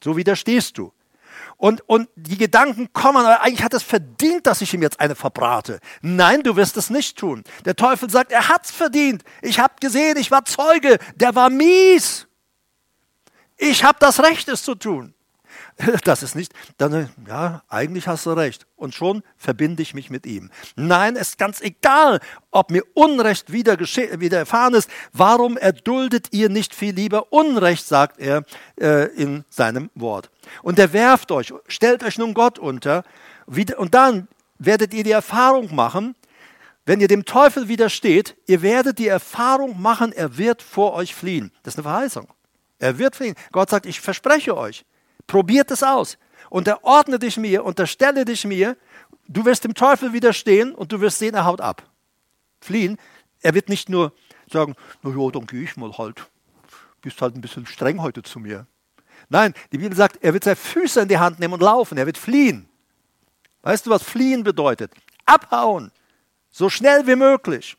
so 0.02 0.16
widerstehst 0.16 0.78
du. 0.78 0.92
Und, 1.58 1.80
und 1.88 2.08
die 2.16 2.36
Gedanken 2.36 2.92
kommen, 2.92 3.24
eigentlich 3.24 3.64
hat 3.64 3.72
es 3.72 3.82
verdient, 3.82 4.46
dass 4.46 4.60
ich 4.60 4.74
ihm 4.74 4.82
jetzt 4.82 5.00
eine 5.00 5.14
verbrate. 5.14 5.80
Nein, 6.02 6.42
du 6.42 6.54
wirst 6.54 6.76
es 6.76 6.90
nicht 6.90 7.16
tun. 7.16 7.44
Der 7.64 7.74
Teufel 7.74 8.10
sagt, 8.10 8.30
er 8.30 8.48
hat 8.48 8.66
es 8.66 8.70
verdient. 8.70 9.24
Ich 9.40 9.58
habe 9.58 9.74
gesehen, 9.80 10.18
ich 10.18 10.30
war 10.30 10.44
Zeuge, 10.44 10.98
der 11.14 11.34
war 11.34 11.48
mies. 11.48 12.26
Ich 13.56 13.82
habe 13.82 13.96
das 14.00 14.22
Recht, 14.22 14.48
es 14.48 14.62
zu 14.62 14.74
tun. 14.74 15.14
das 16.04 16.22
ist 16.22 16.34
nicht, 16.34 16.52
dann, 16.78 17.10
ja, 17.28 17.62
eigentlich 17.68 18.08
hast 18.08 18.26
du 18.26 18.30
recht. 18.30 18.66
Und 18.76 18.94
schon 18.94 19.22
verbinde 19.36 19.82
ich 19.82 19.94
mich 19.94 20.10
mit 20.10 20.26
ihm. 20.26 20.50
Nein, 20.74 21.16
es 21.16 21.30
ist 21.30 21.38
ganz 21.38 21.60
egal, 21.60 22.20
ob 22.50 22.70
mir 22.70 22.82
Unrecht 22.94 23.52
wieder 23.52 23.78
widerfahren 23.78 24.74
ist. 24.74 24.90
Warum 25.12 25.56
erduldet 25.56 26.28
ihr 26.32 26.48
nicht 26.48 26.74
viel 26.74 26.94
lieber 26.94 27.32
Unrecht, 27.32 27.86
sagt 27.86 28.18
er 28.18 28.44
äh, 28.80 29.06
in 29.14 29.44
seinem 29.50 29.90
Wort. 29.94 30.30
Und 30.62 30.78
er 30.78 30.92
werft 30.92 31.30
euch, 31.30 31.52
stellt 31.68 32.02
euch 32.04 32.18
nun 32.18 32.32
Gott 32.32 32.58
unter. 32.58 33.04
Und 33.76 33.94
dann 33.94 34.28
werdet 34.58 34.94
ihr 34.94 35.04
die 35.04 35.10
Erfahrung 35.10 35.74
machen, 35.74 36.14
wenn 36.86 37.00
ihr 37.00 37.08
dem 37.08 37.24
Teufel 37.24 37.68
widersteht, 37.68 38.36
ihr 38.46 38.62
werdet 38.62 39.00
die 39.00 39.08
Erfahrung 39.08 39.80
machen, 39.80 40.12
er 40.12 40.38
wird 40.38 40.62
vor 40.62 40.94
euch 40.94 41.14
fliehen. 41.14 41.50
Das 41.64 41.74
ist 41.74 41.78
eine 41.78 41.88
Verheißung. 41.88 42.28
Er 42.78 42.98
wird 42.98 43.16
fliehen. 43.16 43.34
Gott 43.50 43.70
sagt, 43.70 43.86
ich 43.86 44.00
verspreche 44.00 44.56
euch, 44.56 44.84
probiert 45.26 45.70
es 45.70 45.82
aus. 45.82 46.18
Unterordne 46.50 47.18
dich 47.18 47.36
mir, 47.36 47.64
unterstelle 47.64 48.24
dich 48.24 48.44
mir. 48.44 48.76
Du 49.28 49.44
wirst 49.44 49.64
dem 49.64 49.74
Teufel 49.74 50.12
widerstehen 50.12 50.74
und 50.74 50.92
du 50.92 51.00
wirst 51.00 51.18
sehen, 51.18 51.34
er 51.34 51.44
haut 51.44 51.60
ab. 51.60 51.82
Fliehen. 52.60 52.98
Er 53.40 53.54
wird 53.54 53.68
nicht 53.68 53.88
nur 53.88 54.12
sagen, 54.50 54.74
na 55.02 55.10
ja, 55.10 55.30
dann 55.30 55.46
gehe 55.46 55.62
ich 55.62 55.76
mal 55.76 55.96
halt. 55.98 56.26
Bist 57.00 57.20
halt 57.20 57.34
ein 57.34 57.40
bisschen 57.40 57.66
streng 57.66 58.00
heute 58.02 58.22
zu 58.22 58.38
mir. 58.38 58.66
Nein, 59.28 59.54
die 59.72 59.78
Bibel 59.78 59.96
sagt, 59.96 60.22
er 60.22 60.32
wird 60.32 60.44
seine 60.44 60.56
Füße 60.56 61.00
in 61.00 61.08
die 61.08 61.18
Hand 61.18 61.40
nehmen 61.40 61.54
und 61.54 61.62
laufen. 61.62 61.98
Er 61.98 62.06
wird 62.06 62.18
fliehen. 62.18 62.68
Weißt 63.62 63.86
du, 63.86 63.90
was 63.90 64.02
fliehen 64.02 64.44
bedeutet? 64.44 64.92
Abhauen. 65.24 65.90
So 66.50 66.70
schnell 66.70 67.06
wie 67.06 67.16
möglich. 67.16 67.76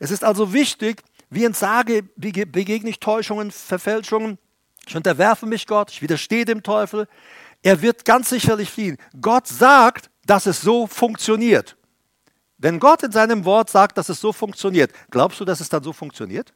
Es 0.00 0.10
ist 0.10 0.24
also 0.24 0.52
wichtig, 0.52 1.02
wie 1.30 1.44
entsage, 1.44 2.02
begegne 2.16 2.90
ich 2.90 3.00
Täuschungen, 3.00 3.50
Verfälschungen. 3.50 4.38
Ich 4.86 4.96
unterwerfe 4.96 5.46
mich 5.46 5.66
Gott, 5.66 5.90
ich 5.90 6.02
widerstehe 6.02 6.44
dem 6.44 6.62
Teufel. 6.62 7.08
Er 7.62 7.80
wird 7.82 8.04
ganz 8.04 8.28
sicherlich 8.28 8.70
fliehen. 8.70 8.98
Gott 9.20 9.46
sagt, 9.46 10.10
dass 10.26 10.46
es 10.46 10.60
so 10.60 10.86
funktioniert. 10.86 11.76
Wenn 12.58 12.78
Gott 12.78 13.02
in 13.02 13.12
seinem 13.12 13.44
Wort 13.44 13.70
sagt, 13.70 13.98
dass 13.98 14.08
es 14.08 14.20
so 14.20 14.32
funktioniert, 14.32 14.92
glaubst 15.10 15.40
du, 15.40 15.44
dass 15.44 15.60
es 15.60 15.68
dann 15.68 15.82
so 15.82 15.92
funktioniert? 15.92 16.52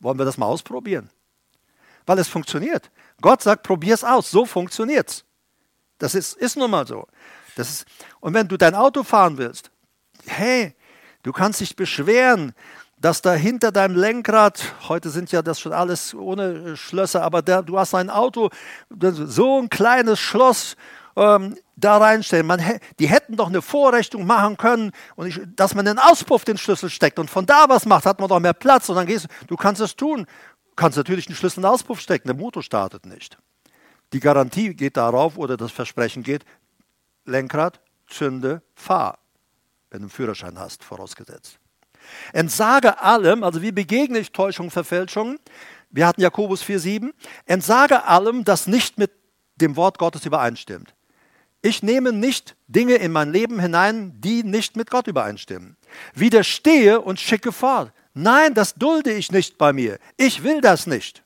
Wollen 0.00 0.18
wir 0.18 0.24
das 0.24 0.36
mal 0.36 0.46
ausprobieren? 0.46 1.10
Weil 2.04 2.18
es 2.18 2.28
funktioniert. 2.28 2.90
Gott 3.20 3.42
sagt, 3.42 3.62
probier 3.62 3.94
es 3.94 4.04
aus, 4.04 4.30
so 4.30 4.44
funktioniert 4.46 5.08
es. 5.08 5.24
Das 5.98 6.14
ist, 6.14 6.34
ist 6.34 6.56
nun 6.56 6.70
mal 6.70 6.86
so. 6.86 7.06
Das 7.54 7.70
ist, 7.70 7.86
und 8.20 8.34
wenn 8.34 8.48
du 8.48 8.56
dein 8.56 8.74
Auto 8.74 9.02
fahren 9.02 9.38
willst, 9.38 9.70
hey, 10.26 10.74
du 11.22 11.32
kannst 11.32 11.60
dich 11.60 11.74
beschweren, 11.74 12.52
dass 12.98 13.20
da 13.20 13.34
hinter 13.34 13.72
deinem 13.72 13.96
Lenkrad, 13.96 14.74
heute 14.88 15.10
sind 15.10 15.30
ja 15.30 15.42
das 15.42 15.60
schon 15.60 15.72
alles 15.72 16.14
ohne 16.14 16.76
Schlösser, 16.76 17.22
aber 17.22 17.42
der, 17.42 17.62
du 17.62 17.78
hast 17.78 17.94
ein 17.94 18.10
Auto, 18.10 18.50
so 18.90 19.58
ein 19.58 19.68
kleines 19.68 20.18
Schloss 20.18 20.76
ähm, 21.14 21.56
da 21.76 21.98
reinstellen. 21.98 22.46
Man, 22.46 22.62
die 22.98 23.08
hätten 23.08 23.36
doch 23.36 23.48
eine 23.48 23.60
Vorrichtung 23.60 24.26
machen 24.26 24.56
können, 24.56 24.92
und 25.14 25.26
ich, 25.26 25.40
dass 25.56 25.74
man 25.74 25.84
den 25.84 25.98
Auspuff 25.98 26.44
den 26.44 26.56
Schlüssel 26.56 26.88
steckt 26.88 27.18
und 27.18 27.28
von 27.28 27.44
da 27.44 27.68
was 27.68 27.84
macht, 27.84 28.06
hat 28.06 28.18
man 28.18 28.28
doch 28.28 28.40
mehr 28.40 28.54
Platz 28.54 28.88
und 28.88 28.96
dann 28.96 29.06
gehst 29.06 29.28
du, 29.46 29.56
kannst 29.56 29.82
es 29.82 29.94
tun. 29.94 30.26
Du 30.70 30.74
kannst 30.76 30.96
natürlich 30.96 31.26
den 31.26 31.36
Schlüssel 31.36 31.58
in 31.58 31.62
den 31.62 31.70
Auspuff 31.70 32.00
stecken, 32.00 32.28
der 32.28 32.36
Motor 32.36 32.62
startet 32.62 33.04
nicht. 33.04 33.36
Die 34.12 34.20
Garantie 34.20 34.74
geht 34.74 34.96
darauf 34.96 35.36
oder 35.36 35.56
das 35.56 35.72
Versprechen 35.72 36.22
geht, 36.22 36.44
Lenkrad, 37.24 37.80
zünde, 38.06 38.62
fahr, 38.74 39.18
wenn 39.90 40.00
du 40.00 40.04
einen 40.04 40.10
Führerschein 40.10 40.58
hast, 40.58 40.84
vorausgesetzt. 40.84 41.58
Entsage 42.32 43.00
allem, 43.00 43.42
also 43.42 43.62
wie 43.62 43.72
begegne 43.72 44.18
ich 44.18 44.32
Täuschung, 44.32 44.70
Verfälschung? 44.70 45.38
Wir 45.90 46.06
hatten 46.06 46.20
Jakobus 46.20 46.62
4,7. 46.62 47.12
Entsage 47.46 48.04
allem, 48.04 48.44
das 48.44 48.66
nicht 48.66 48.98
mit 48.98 49.12
dem 49.56 49.76
Wort 49.76 49.98
Gottes 49.98 50.26
übereinstimmt. 50.26 50.94
Ich 51.62 51.82
nehme 51.82 52.12
nicht 52.12 52.56
Dinge 52.68 52.94
in 52.96 53.12
mein 53.12 53.32
Leben 53.32 53.58
hinein, 53.58 54.12
die 54.20 54.44
nicht 54.44 54.76
mit 54.76 54.90
Gott 54.90 55.06
übereinstimmen. 55.06 55.76
Widerstehe 56.14 57.00
und 57.00 57.18
schicke 57.18 57.50
fort. 57.50 57.92
Nein, 58.14 58.54
das 58.54 58.74
dulde 58.74 59.12
ich 59.12 59.32
nicht 59.32 59.58
bei 59.58 59.72
mir. 59.72 59.98
Ich 60.16 60.42
will 60.42 60.60
das 60.60 60.86
nicht. 60.86 61.22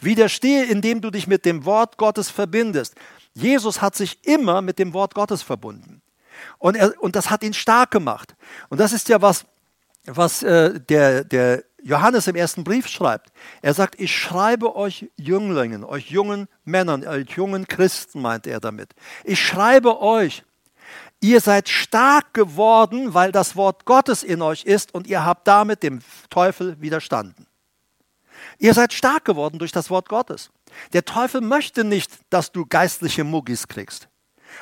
Widerstehe, 0.00 0.64
indem 0.64 1.00
du 1.00 1.10
dich 1.10 1.26
mit 1.26 1.44
dem 1.44 1.64
Wort 1.64 1.96
Gottes 1.96 2.30
verbindest. 2.30 2.94
Jesus 3.34 3.80
hat 3.80 3.94
sich 3.94 4.24
immer 4.26 4.62
mit 4.62 4.78
dem 4.78 4.94
Wort 4.94 5.14
Gottes 5.14 5.42
verbunden. 5.42 6.02
Und, 6.58 6.76
er, 6.76 7.00
und 7.02 7.14
das 7.16 7.30
hat 7.30 7.42
ihn 7.42 7.54
stark 7.54 7.90
gemacht. 7.90 8.34
Und 8.68 8.80
das 8.80 8.92
ist 8.92 9.08
ja 9.08 9.20
was, 9.22 9.44
was 10.16 10.42
äh, 10.42 10.80
der, 10.80 11.24
der 11.24 11.64
Johannes 11.82 12.26
im 12.26 12.36
ersten 12.36 12.64
Brief 12.64 12.88
schreibt. 12.88 13.30
Er 13.62 13.74
sagt, 13.74 14.00
ich 14.00 14.14
schreibe 14.16 14.74
euch 14.74 15.10
Jünglingen, 15.16 15.84
euch 15.84 16.10
jungen 16.10 16.48
Männern, 16.64 17.06
euch 17.06 17.30
jungen 17.30 17.66
Christen, 17.66 18.20
meint 18.20 18.46
er 18.46 18.60
damit. 18.60 18.90
Ich 19.24 19.44
schreibe 19.44 20.00
euch, 20.00 20.44
ihr 21.20 21.40
seid 21.40 21.68
stark 21.68 22.34
geworden, 22.34 23.14
weil 23.14 23.32
das 23.32 23.56
Wort 23.56 23.84
Gottes 23.84 24.22
in 24.22 24.42
euch 24.42 24.64
ist 24.64 24.94
und 24.94 25.06
ihr 25.06 25.24
habt 25.24 25.46
damit 25.46 25.82
dem 25.82 26.00
Teufel 26.30 26.80
widerstanden. 26.80 27.46
Ihr 28.58 28.74
seid 28.74 28.92
stark 28.92 29.24
geworden 29.24 29.58
durch 29.58 29.72
das 29.72 29.90
Wort 29.90 30.08
Gottes. 30.08 30.50
Der 30.92 31.04
Teufel 31.04 31.40
möchte 31.40 31.84
nicht, 31.84 32.10
dass 32.30 32.52
du 32.52 32.66
geistliche 32.66 33.24
Muggis 33.24 33.68
kriegst. 33.68 34.08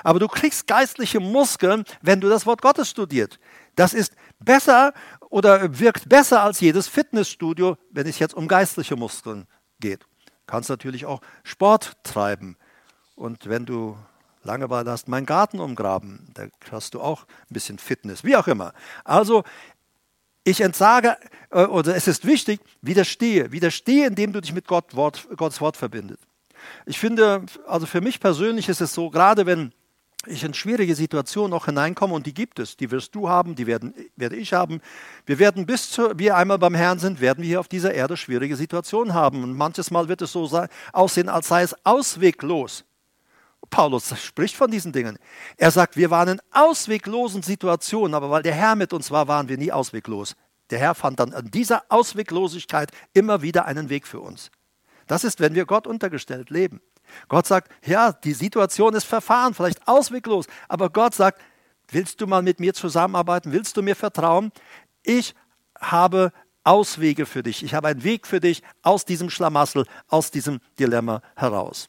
Aber 0.02 0.18
du 0.18 0.28
kriegst 0.28 0.66
geistliche 0.66 1.20
Muskeln, 1.20 1.84
wenn 2.02 2.20
du 2.20 2.28
das 2.28 2.46
Wort 2.46 2.60
Gottes 2.62 2.90
studiert. 2.90 3.38
Das 3.76 3.94
ist 3.94 4.14
besser 4.38 4.92
oder 5.30 5.78
wirkt 5.78 6.08
besser 6.08 6.42
als 6.42 6.60
jedes 6.60 6.88
Fitnessstudio, 6.88 7.76
wenn 7.90 8.06
es 8.06 8.18
jetzt 8.18 8.34
um 8.34 8.48
geistliche 8.48 8.96
Muskeln 8.96 9.46
geht. 9.80 10.06
Kannst 10.46 10.70
natürlich 10.70 11.06
auch 11.06 11.20
Sport 11.42 11.92
treiben. 12.04 12.56
Und 13.14 13.48
wenn 13.48 13.66
du 13.66 13.96
Langeweile 14.42 14.90
hast, 14.90 15.08
meinen 15.08 15.26
Garten 15.26 15.58
umgraben, 15.58 16.30
da 16.34 16.46
hast 16.70 16.94
du 16.94 17.00
auch 17.00 17.24
ein 17.24 17.54
bisschen 17.54 17.78
Fitness, 17.78 18.22
wie 18.22 18.36
auch 18.36 18.46
immer. 18.46 18.72
Also 19.04 19.42
ich 20.44 20.60
entsage, 20.60 21.16
äh, 21.50 21.64
oder 21.64 21.96
es 21.96 22.06
ist 22.06 22.24
wichtig, 22.24 22.60
widerstehe. 22.80 23.50
Widerstehe, 23.50 24.06
indem 24.06 24.32
du 24.32 24.40
dich 24.40 24.52
mit 24.52 24.68
Gott, 24.68 24.94
Wort, 24.94 25.26
Gottes 25.36 25.60
Wort 25.60 25.76
verbindest. 25.76 26.22
Ich 26.86 26.98
finde, 26.98 27.44
also 27.66 27.86
für 27.86 28.00
mich 28.00 28.20
persönlich 28.20 28.68
ist 28.68 28.80
es 28.80 28.94
so, 28.94 29.10
gerade 29.10 29.46
wenn 29.46 29.72
ich 30.28 30.44
in 30.44 30.54
schwierige 30.54 30.94
Situationen 30.94 31.52
auch 31.52 31.66
hineinkomme 31.66 32.14
und 32.14 32.26
die 32.26 32.34
gibt 32.34 32.58
es. 32.58 32.76
Die 32.76 32.90
wirst 32.90 33.14
du 33.14 33.28
haben, 33.28 33.54
die 33.54 33.66
werden, 33.66 33.94
werde 34.16 34.36
ich 34.36 34.52
haben. 34.52 34.80
Wir 35.24 35.38
werden 35.38 35.66
bis 35.66 35.90
zu, 35.90 36.18
wir 36.18 36.36
einmal 36.36 36.58
beim 36.58 36.74
Herrn 36.74 36.98
sind, 36.98 37.20
werden 37.20 37.42
wir 37.42 37.48
hier 37.48 37.60
auf 37.60 37.68
dieser 37.68 37.94
Erde 37.94 38.16
schwierige 38.16 38.56
Situationen 38.56 39.14
haben. 39.14 39.42
Und 39.42 39.54
manches 39.54 39.90
Mal 39.90 40.08
wird 40.08 40.22
es 40.22 40.32
so 40.32 40.46
sein, 40.46 40.68
aussehen, 40.92 41.28
als 41.28 41.48
sei 41.48 41.62
es 41.62 41.74
ausweglos. 41.84 42.84
Paulus 43.70 44.16
spricht 44.20 44.56
von 44.56 44.70
diesen 44.70 44.92
Dingen. 44.92 45.18
Er 45.56 45.70
sagt, 45.70 45.96
wir 45.96 46.10
waren 46.10 46.28
in 46.28 46.40
ausweglosen 46.52 47.42
Situationen, 47.42 48.14
aber 48.14 48.30
weil 48.30 48.42
der 48.42 48.54
Herr 48.54 48.76
mit 48.76 48.92
uns 48.92 49.10
war, 49.10 49.28
waren 49.28 49.48
wir 49.48 49.58
nie 49.58 49.72
ausweglos. 49.72 50.36
Der 50.70 50.78
Herr 50.78 50.94
fand 50.94 51.20
dann 51.20 51.32
an 51.32 51.50
dieser 51.50 51.84
Ausweglosigkeit 51.88 52.90
immer 53.12 53.42
wieder 53.42 53.66
einen 53.66 53.88
Weg 53.88 54.06
für 54.06 54.20
uns. 54.20 54.50
Das 55.06 55.24
ist, 55.24 55.40
wenn 55.40 55.54
wir 55.54 55.66
Gott 55.66 55.86
untergestellt 55.86 56.50
leben. 56.50 56.80
Gott 57.28 57.46
sagt, 57.46 57.70
ja, 57.84 58.12
die 58.12 58.32
Situation 58.32 58.94
ist 58.94 59.04
verfahren, 59.04 59.54
vielleicht 59.54 59.86
ausweglos, 59.86 60.46
aber 60.68 60.90
Gott 60.90 61.14
sagt, 61.14 61.40
willst 61.90 62.20
du 62.20 62.26
mal 62.26 62.42
mit 62.42 62.60
mir 62.60 62.74
zusammenarbeiten? 62.74 63.52
Willst 63.52 63.76
du 63.76 63.82
mir 63.82 63.96
vertrauen? 63.96 64.52
Ich 65.02 65.34
habe 65.80 66.32
Auswege 66.64 67.26
für 67.26 67.42
dich. 67.42 67.62
Ich 67.62 67.74
habe 67.74 67.88
einen 67.88 68.02
Weg 68.02 68.26
für 68.26 68.40
dich 68.40 68.62
aus 68.82 69.04
diesem 69.04 69.30
Schlamassel, 69.30 69.86
aus 70.08 70.32
diesem 70.32 70.60
Dilemma 70.78 71.22
heraus. 71.36 71.88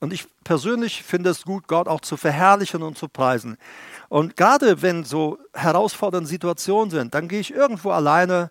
Und 0.00 0.12
ich 0.12 0.26
persönlich 0.42 1.04
finde 1.04 1.30
es 1.30 1.44
gut, 1.44 1.68
Gott 1.68 1.86
auch 1.86 2.00
zu 2.00 2.16
verherrlichen 2.16 2.82
und 2.82 2.98
zu 2.98 3.06
preisen. 3.06 3.56
Und 4.08 4.36
gerade 4.36 4.82
wenn 4.82 5.04
so 5.04 5.38
herausfordernde 5.54 6.28
Situationen 6.28 6.90
sind, 6.90 7.14
dann 7.14 7.28
gehe 7.28 7.38
ich 7.38 7.54
irgendwo 7.54 7.92
alleine, 7.92 8.50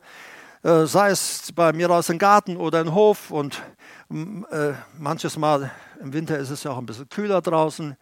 äh, 0.63 0.85
sei 0.85 1.09
es 1.09 1.51
bei 1.53 1.73
mir 1.73 1.91
aus 1.91 2.07
dem 2.07 2.17
Garten 2.17 2.55
oder 2.55 2.79
im 2.79 2.95
Hof 2.95 3.31
und 3.31 3.61
manches 4.97 5.37
Mal 5.37 5.71
im 6.01 6.13
Winter 6.13 6.37
ist 6.37 6.49
es 6.49 6.63
ja 6.63 6.71
auch 6.71 6.77
ein 6.77 6.85
bisschen 6.85 7.09
kühler 7.09 7.41
draußen. 7.41 7.95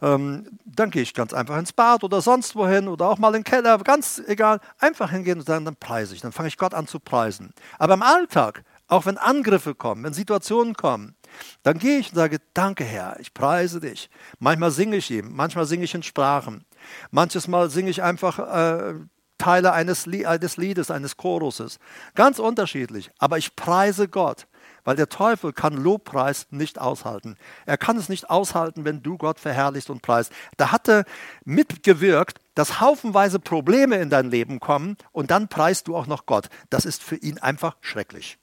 Ähm, 0.00 0.46
dann 0.64 0.90
gehe 0.90 1.02
ich 1.02 1.12
ganz 1.12 1.32
einfach 1.32 1.58
ins 1.58 1.72
Bad 1.72 2.04
oder 2.04 2.20
sonst 2.20 2.54
wohin 2.54 2.86
oder 2.86 3.08
auch 3.08 3.18
mal 3.18 3.28
in 3.28 3.42
den 3.42 3.44
Keller, 3.44 3.78
ganz 3.78 4.22
egal. 4.26 4.60
Einfach 4.78 5.10
hingehen 5.10 5.40
und 5.40 5.46
sagen, 5.46 5.64
dann 5.64 5.76
preise 5.76 6.14
ich. 6.14 6.20
Dann 6.20 6.32
fange 6.32 6.48
ich 6.48 6.56
Gott 6.56 6.74
an 6.74 6.86
zu 6.86 7.00
preisen. 7.00 7.52
Aber 7.78 7.94
im 7.94 8.02
Alltag, 8.02 8.62
auch 8.86 9.06
wenn 9.06 9.18
Angriffe 9.18 9.74
kommen, 9.74 10.04
wenn 10.04 10.12
Situationen 10.12 10.74
kommen, 10.74 11.16
dann 11.62 11.78
gehe 11.78 11.98
ich 11.98 12.10
und 12.10 12.16
sage, 12.16 12.38
danke 12.54 12.84
Herr, 12.84 13.18
ich 13.20 13.34
preise 13.34 13.80
dich. 13.80 14.08
Manchmal 14.38 14.70
singe 14.70 14.96
ich 14.96 15.10
ihm, 15.10 15.34
manchmal 15.34 15.66
singe 15.66 15.84
ich 15.84 15.94
in 15.94 16.02
Sprachen. 16.02 16.64
Manches 17.10 17.48
Mal 17.48 17.68
singe 17.68 17.90
ich 17.90 18.02
einfach 18.02 18.38
äh, 18.38 18.94
Teile 19.36 19.72
eines 19.72 20.06
Liedes, 20.06 20.90
eines 20.90 21.16
Choruses. 21.16 21.78
Ganz 22.14 22.38
unterschiedlich. 22.38 23.10
Aber 23.18 23.38
ich 23.38 23.54
preise 23.56 24.08
Gott. 24.08 24.46
Weil 24.88 24.96
der 24.96 25.10
Teufel 25.10 25.52
kann 25.52 25.74
Lobpreis 25.74 26.46
nicht 26.48 26.78
aushalten. 26.78 27.36
Er 27.66 27.76
kann 27.76 27.98
es 27.98 28.08
nicht 28.08 28.30
aushalten, 28.30 28.86
wenn 28.86 29.02
du 29.02 29.18
Gott 29.18 29.38
verherrlichst 29.38 29.90
und 29.90 30.00
preist. 30.00 30.32
Da 30.56 30.72
hat 30.72 30.88
er 30.88 31.04
mitgewirkt, 31.44 32.38
dass 32.54 32.80
haufenweise 32.80 33.38
Probleme 33.38 33.96
in 33.96 34.08
dein 34.08 34.30
Leben 34.30 34.60
kommen 34.60 34.96
und 35.12 35.30
dann 35.30 35.48
preist 35.48 35.88
du 35.88 35.94
auch 35.94 36.06
noch 36.06 36.24
Gott. 36.24 36.48
Das 36.70 36.86
ist 36.86 37.02
für 37.02 37.16
ihn 37.16 37.36
einfach 37.36 37.76
schrecklich. 37.82 38.38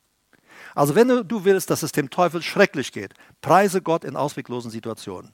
Also 0.75 0.93
wenn 0.93 1.07
du 1.07 1.45
willst, 1.45 1.71
dass 1.71 1.81
es 1.81 1.93
dem 1.93 2.11
Teufel 2.11 2.43
schrecklich 2.43 2.91
geht, 2.91 3.15
preise 3.41 3.81
Gott 3.81 4.03
in 4.03 4.15
ausweglosen 4.15 4.69
Situationen. 4.69 5.31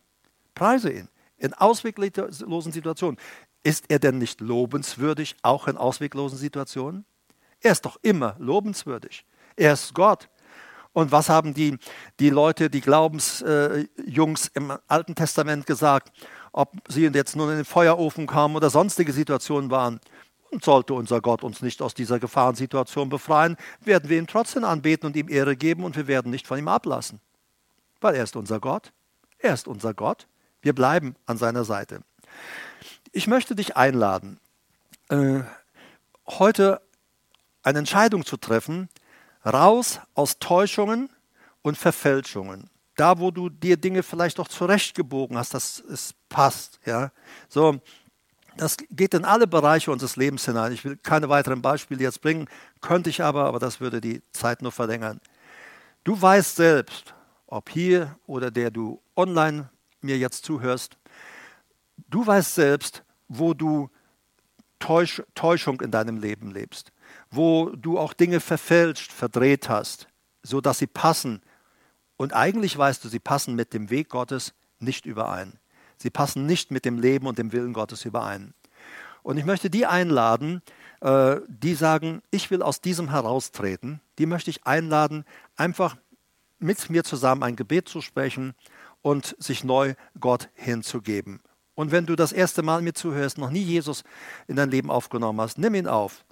Preise 0.55 0.93
ihn 0.93 1.09
in 1.35 1.53
ausweglosen 1.53 2.71
Situationen. 2.71 3.19
Ist 3.63 3.83
er 3.89 3.99
denn 3.99 4.17
nicht 4.17 4.39
lobenswürdig, 4.39 5.35
auch 5.41 5.67
in 5.67 5.75
ausweglosen 5.75 6.37
Situationen? 6.37 7.03
Er 7.59 7.73
ist 7.73 7.83
doch 7.83 7.99
immer 8.01 8.37
lobenswürdig. 8.39 9.25
Er 9.57 9.73
ist 9.73 9.93
Gott. 9.93 10.29
Und 10.93 11.11
was 11.11 11.29
haben 11.29 11.53
die, 11.53 11.77
die 12.19 12.29
Leute, 12.29 12.69
die 12.69 12.81
Glaubensjungs 12.81 14.47
äh, 14.47 14.51
im 14.53 14.73
Alten 14.87 15.15
Testament 15.15 15.65
gesagt? 15.65 16.11
ob 16.51 16.71
sie 16.87 17.07
jetzt 17.07 17.35
nun 17.35 17.49
in 17.49 17.55
den 17.57 17.65
Feuerofen 17.65 18.27
kamen 18.27 18.55
oder 18.55 18.69
sonstige 18.69 19.13
Situationen 19.13 19.71
waren. 19.71 19.99
Und 20.49 20.65
sollte 20.65 20.93
unser 20.93 21.21
Gott 21.21 21.43
uns 21.43 21.61
nicht 21.61 21.81
aus 21.81 21.93
dieser 21.93 22.19
Gefahrensituation 22.19 23.07
befreien, 23.07 23.55
werden 23.79 24.09
wir 24.09 24.17
ihn 24.17 24.27
trotzdem 24.27 24.65
anbeten 24.65 25.07
und 25.07 25.15
ihm 25.15 25.29
Ehre 25.29 25.55
geben 25.55 25.85
und 25.85 25.95
wir 25.95 26.07
werden 26.07 26.29
nicht 26.29 26.45
von 26.45 26.59
ihm 26.59 26.67
ablassen. 26.67 27.21
Weil 28.01 28.15
er 28.15 28.23
ist 28.23 28.35
unser 28.35 28.59
Gott. 28.59 28.91
Er 29.39 29.53
ist 29.53 29.65
unser 29.65 29.93
Gott. 29.93 30.27
Wir 30.61 30.75
bleiben 30.75 31.15
an 31.25 31.37
seiner 31.37 31.63
Seite. 31.63 32.01
Ich 33.13 33.27
möchte 33.27 33.55
dich 33.55 33.77
einladen, 33.77 34.41
äh, 35.07 35.39
heute 36.27 36.81
eine 37.63 37.79
Entscheidung 37.79 38.25
zu 38.25 38.35
treffen, 38.35 38.89
raus 39.45 39.99
aus 40.13 40.39
Täuschungen 40.39 41.09
und 41.61 41.77
Verfälschungen. 41.77 42.69
Da, 42.95 43.19
wo 43.19 43.31
du 43.31 43.49
dir 43.49 43.77
Dinge 43.77 44.03
vielleicht 44.03 44.39
auch 44.39 44.47
zurechtgebogen 44.47 45.37
hast, 45.37 45.53
dass 45.53 45.79
es 45.79 46.13
passt. 46.29 46.79
Ja? 46.85 47.11
So, 47.47 47.79
das 48.57 48.77
geht 48.89 49.13
in 49.13 49.25
alle 49.25 49.47
Bereiche 49.47 49.91
unseres 49.91 50.17
Lebens 50.17 50.45
hinein. 50.45 50.73
Ich 50.73 50.83
will 50.83 50.97
keine 50.97 51.29
weiteren 51.29 51.61
Beispiele 51.61 52.03
jetzt 52.03 52.21
bringen, 52.21 52.47
könnte 52.81 53.09
ich 53.09 53.23
aber, 53.23 53.45
aber 53.45 53.59
das 53.59 53.79
würde 53.79 54.01
die 54.01 54.21
Zeit 54.33 54.61
nur 54.61 54.71
verlängern. 54.71 55.21
Du 56.03 56.19
weißt 56.19 56.55
selbst, 56.55 57.13
ob 57.47 57.69
hier 57.69 58.17
oder 58.27 58.51
der 58.51 58.71
du 58.71 59.01
online 59.15 59.69
mir 60.01 60.17
jetzt 60.17 60.45
zuhörst, 60.45 60.97
du 62.09 62.25
weißt 62.25 62.55
selbst, 62.55 63.03
wo 63.27 63.53
du 63.53 63.89
Täusch, 64.79 65.21
Täuschung 65.35 65.79
in 65.81 65.91
deinem 65.91 66.17
Leben 66.17 66.51
lebst, 66.51 66.91
wo 67.31 67.69
du 67.69 67.97
auch 67.97 68.13
Dinge 68.13 68.39
verfälscht, 68.39 69.11
verdreht 69.11 69.69
hast, 69.69 70.07
so 70.43 70.61
dass 70.61 70.79
sie 70.79 70.87
passen. 70.87 71.41
Und 72.17 72.33
eigentlich 72.33 72.77
weißt 72.77 73.03
du, 73.03 73.09
sie 73.09 73.19
passen 73.19 73.55
mit 73.55 73.73
dem 73.73 73.89
Weg 73.89 74.09
Gottes 74.09 74.53
nicht 74.79 75.05
überein. 75.05 75.53
Sie 75.97 76.09
passen 76.09 76.45
nicht 76.45 76.71
mit 76.71 76.85
dem 76.85 76.99
Leben 76.99 77.27
und 77.27 77.37
dem 77.37 77.51
Willen 77.51 77.73
Gottes 77.73 78.05
überein. 78.05 78.53
Und 79.23 79.37
ich 79.37 79.45
möchte 79.45 79.69
die 79.69 79.85
einladen, 79.85 80.61
äh, 81.01 81.37
die 81.47 81.75
sagen, 81.75 82.21
ich 82.31 82.51
will 82.51 82.61
aus 82.61 82.81
diesem 82.81 83.09
heraustreten. 83.09 84.01
Die 84.17 84.25
möchte 84.25 84.49
ich 84.49 84.65
einladen, 84.65 85.25
einfach 85.55 85.95
mit 86.59 86.89
mir 86.89 87.03
zusammen 87.03 87.43
ein 87.43 87.55
Gebet 87.55 87.87
zu 87.87 88.01
sprechen 88.01 88.55
und 89.01 89.35
sich 89.39 89.63
neu 89.63 89.95
Gott 90.19 90.49
hinzugeben. 90.53 91.39
Und 91.75 91.91
wenn 91.91 92.05
du 92.05 92.15
das 92.15 92.31
erste 92.31 92.61
Mal 92.61 92.81
mir 92.81 92.93
zuhörst, 92.93 93.37
noch 93.37 93.49
nie 93.49 93.61
Jesus 93.61 94.03
in 94.47 94.55
dein 94.55 94.69
Leben 94.69 94.91
aufgenommen 94.91 95.39
hast, 95.41 95.57
nimm 95.57 95.75
ihn 95.75 95.87
auf. 95.87 96.25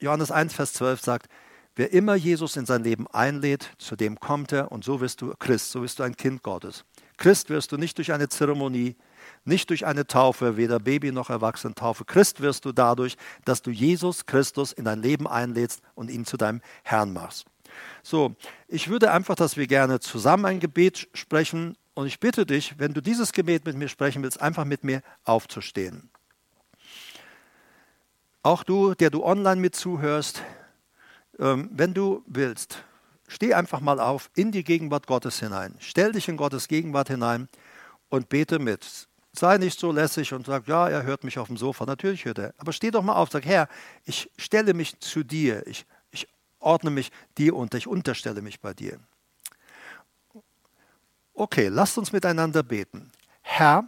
Johannes 0.00 0.30
1, 0.30 0.54
Vers 0.54 0.72
12 0.72 1.00
sagt, 1.00 1.28
wer 1.76 1.92
immer 1.92 2.14
Jesus 2.14 2.56
in 2.56 2.66
sein 2.66 2.82
Leben 2.82 3.06
einlädt, 3.08 3.70
zu 3.78 3.96
dem 3.96 4.18
kommt 4.18 4.52
er 4.52 4.72
und 4.72 4.82
so 4.82 5.00
wirst 5.00 5.20
du 5.20 5.34
Christ, 5.38 5.70
so 5.70 5.82
wirst 5.82 5.98
du 5.98 6.02
ein 6.02 6.16
Kind 6.16 6.42
Gottes. 6.42 6.84
Christ 7.18 7.50
wirst 7.50 7.70
du 7.70 7.76
nicht 7.76 7.98
durch 7.98 8.12
eine 8.12 8.30
Zeremonie, 8.30 8.96
nicht 9.44 9.68
durch 9.68 9.84
eine 9.84 10.06
Taufe, 10.06 10.56
weder 10.56 10.80
Baby 10.80 11.12
noch 11.12 11.28
Erwachsenentaufe. 11.28 12.06
Christ 12.06 12.40
wirst 12.40 12.64
du 12.64 12.72
dadurch, 12.72 13.16
dass 13.44 13.60
du 13.60 13.70
Jesus 13.70 14.24
Christus 14.24 14.72
in 14.72 14.86
dein 14.86 15.02
Leben 15.02 15.28
einlädst 15.28 15.82
und 15.94 16.10
ihn 16.10 16.24
zu 16.24 16.38
deinem 16.38 16.62
Herrn 16.82 17.12
machst. 17.12 17.44
So, 18.02 18.34
ich 18.68 18.88
würde 18.88 19.12
einfach, 19.12 19.34
dass 19.34 19.58
wir 19.58 19.66
gerne 19.66 20.00
zusammen 20.00 20.46
ein 20.46 20.60
Gebet 20.60 21.08
sprechen 21.12 21.76
und 21.92 22.06
ich 22.06 22.20
bitte 22.20 22.46
dich, 22.46 22.78
wenn 22.78 22.94
du 22.94 23.02
dieses 23.02 23.32
Gebet 23.32 23.66
mit 23.66 23.76
mir 23.76 23.88
sprechen 23.88 24.22
willst, 24.22 24.40
einfach 24.40 24.64
mit 24.64 24.82
mir 24.82 25.02
aufzustehen. 25.24 26.10
Auch 28.42 28.64
du, 28.64 28.94
der 28.94 29.10
du 29.10 29.22
online 29.22 29.60
mit 29.60 29.76
zuhörst, 29.76 30.42
ähm, 31.38 31.68
wenn 31.72 31.92
du 31.92 32.22
willst, 32.26 32.82
steh 33.28 33.52
einfach 33.52 33.80
mal 33.80 34.00
auf 34.00 34.30
in 34.34 34.50
die 34.50 34.64
Gegenwart 34.64 35.06
Gottes 35.06 35.40
hinein. 35.40 35.74
Stell 35.78 36.12
dich 36.12 36.28
in 36.28 36.36
Gottes 36.36 36.66
Gegenwart 36.66 37.08
hinein 37.08 37.48
und 38.08 38.28
bete 38.28 38.58
mit. 38.58 39.08
Sei 39.32 39.58
nicht 39.58 39.78
so 39.78 39.92
lässig 39.92 40.32
und 40.32 40.46
sag, 40.46 40.66
ja, 40.66 40.88
er 40.88 41.02
hört 41.02 41.22
mich 41.22 41.38
auf 41.38 41.48
dem 41.48 41.56
Sofa. 41.56 41.84
Natürlich 41.84 42.24
hört 42.24 42.38
er. 42.38 42.54
Aber 42.56 42.72
steh 42.72 42.90
doch 42.90 43.02
mal 43.02 43.14
auf, 43.14 43.30
sag, 43.30 43.44
Herr, 43.44 43.68
ich 44.04 44.30
stelle 44.38 44.74
mich 44.74 44.98
zu 45.00 45.22
dir. 45.22 45.66
Ich, 45.66 45.86
ich 46.10 46.26
ordne 46.58 46.90
mich 46.90 47.12
dir 47.38 47.54
unter. 47.54 47.78
Ich 47.78 47.86
unterstelle 47.86 48.42
mich 48.42 48.60
bei 48.60 48.74
dir. 48.74 48.98
Okay, 51.34 51.68
lasst 51.68 51.96
uns 51.96 52.10
miteinander 52.10 52.62
beten. 52.62 53.12
Herr, 53.42 53.84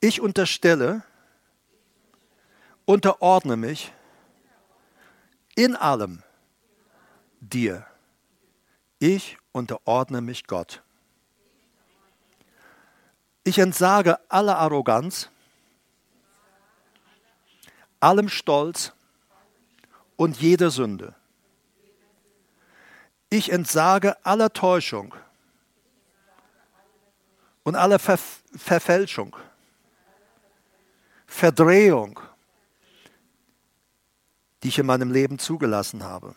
ich 0.00 0.20
unterstelle, 0.20 1.02
unterordne 2.88 3.58
mich 3.58 3.92
in 5.54 5.76
allem 5.76 6.22
dir. 7.38 7.86
Ich 8.98 9.36
unterordne 9.52 10.22
mich 10.22 10.46
Gott. 10.46 10.82
Ich 13.44 13.58
entsage 13.58 14.18
aller 14.30 14.56
Arroganz, 14.56 15.28
allem 18.00 18.30
Stolz 18.30 18.94
und 20.16 20.40
jeder 20.40 20.70
Sünde. 20.70 21.14
Ich 23.28 23.52
entsage 23.52 24.16
aller 24.24 24.50
Täuschung 24.54 25.14
und 27.64 27.76
aller 27.76 27.98
Ver 27.98 28.18
Verfälschung, 28.56 29.36
Verdrehung, 31.26 32.18
die 34.62 34.68
ich 34.68 34.78
in 34.78 34.86
meinem 34.86 35.12
Leben 35.12 35.38
zugelassen 35.38 36.04
habe. 36.04 36.34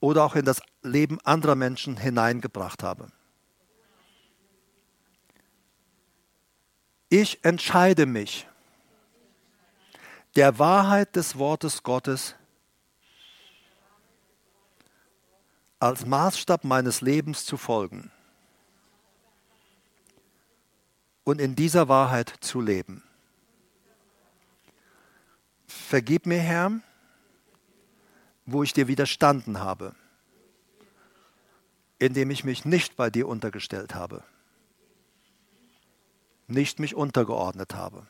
Oder 0.00 0.24
auch 0.24 0.34
in 0.36 0.44
das 0.44 0.60
Leben 0.82 1.18
anderer 1.24 1.54
Menschen 1.54 1.96
hineingebracht 1.96 2.82
habe. 2.82 3.08
Ich 7.08 7.44
entscheide 7.44 8.06
mich, 8.06 8.46
der 10.36 10.58
Wahrheit 10.58 11.14
des 11.16 11.38
Wortes 11.38 11.82
Gottes 11.82 12.34
als 15.78 16.04
Maßstab 16.06 16.64
meines 16.64 17.02
Lebens 17.02 17.44
zu 17.44 17.56
folgen 17.56 18.10
und 21.24 21.40
in 21.40 21.54
dieser 21.54 21.88
Wahrheit 21.88 22.34
zu 22.40 22.60
leben. 22.60 23.02
Vergib 25.94 26.26
mir, 26.26 26.40
Herr, 26.40 26.72
wo 28.46 28.64
ich 28.64 28.72
dir 28.72 28.88
widerstanden 28.88 29.60
habe, 29.60 29.94
indem 32.00 32.32
ich 32.32 32.42
mich 32.42 32.64
nicht 32.64 32.96
bei 32.96 33.10
dir 33.10 33.28
untergestellt 33.28 33.94
habe, 33.94 34.24
nicht 36.48 36.80
mich 36.80 36.96
untergeordnet 36.96 37.76
habe. 37.76 38.08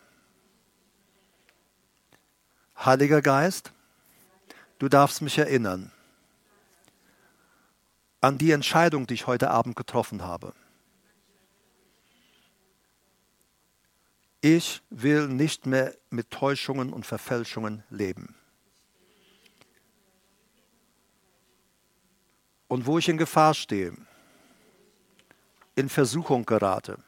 Heiliger 2.83 3.21
Geist, 3.21 3.75
du 4.79 4.89
darfst 4.89 5.21
mich 5.21 5.37
erinnern 5.37 5.93
an 8.23 8.39
die 8.39 8.53
Entscheidung, 8.53 9.07
die 9.07 9.13
ich 9.13 9.27
heute 9.27 9.51
Abend 9.51 9.77
getroffen 9.77 10.23
habe. 10.23 10.55
Ich 14.47 14.83
will 14.91 15.27
nicht 15.27 15.65
mehr 15.65 15.97
mit 16.11 16.31
Täuschungen 16.31 16.93
und 16.93 17.07
Verfälschungen 17.07 17.83
leben. 17.89 18.35
Und 22.69 22.85
wo 22.85 22.99
ich 22.99 23.09
in 23.09 23.17
Gefahr 23.17 23.55
stehe, 23.55 23.97
in 25.75 25.89
Versuchung 25.89 26.45
gerate, 26.45 26.99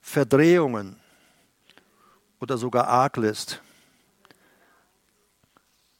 Verdrehungen 0.00 0.98
oder 2.40 2.58
sogar 2.58 2.88
Arglist 2.88 3.62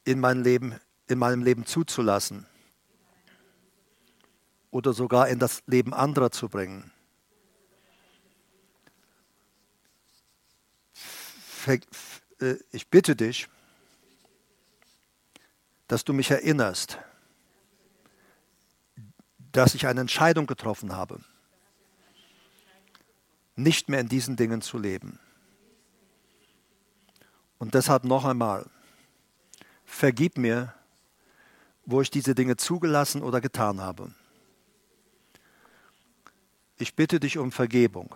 in 0.03 0.19
mein 0.19 0.43
Leben, 0.43 0.77
in 1.07 1.19
meinem 1.19 1.41
Leben 1.41 1.65
zuzulassen 1.65 2.45
oder 4.71 4.91
sogar 4.91 5.29
in 5.29 5.39
das 5.39 5.63
Leben 5.67 5.93
anderer 5.93 6.31
zu 6.31 6.49
bringen 6.49 6.91
ich 12.71 12.87
bitte 12.87 13.15
dich, 13.15 13.47
dass 15.87 16.03
du 16.03 16.13
mich 16.13 16.31
erinnerst, 16.31 16.99
dass 19.51 19.73
ich 19.75 19.87
eine 19.87 20.01
Entscheidung 20.01 20.45
getroffen 20.45 20.93
habe, 20.93 21.19
nicht 23.55 23.89
mehr 23.89 23.99
in 23.99 24.09
diesen 24.09 24.35
Dingen 24.35 24.61
zu 24.61 24.77
leben. 24.77 25.19
Und 27.57 27.73
deshalb 27.73 28.03
noch 28.03 28.25
einmal, 28.25 28.69
vergib 29.83 30.37
mir, 30.37 30.73
wo 31.85 32.01
ich 32.01 32.11
diese 32.11 32.35
Dinge 32.35 32.57
zugelassen 32.57 33.23
oder 33.23 33.41
getan 33.41 33.81
habe. 33.81 34.13
Ich 36.77 36.95
bitte 36.95 37.19
dich 37.19 37.37
um 37.37 37.51
Vergebung. 37.51 38.13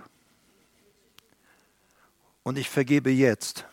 Und 2.44 2.58
ich 2.58 2.70
vergebe 2.70 3.12
jetzt 3.12 3.66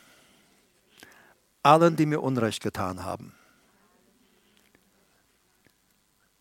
allen, 1.63 1.97
die 1.97 2.07
mir 2.07 2.23
Unrecht 2.23 2.63
getan 2.63 3.05
haben, 3.05 3.35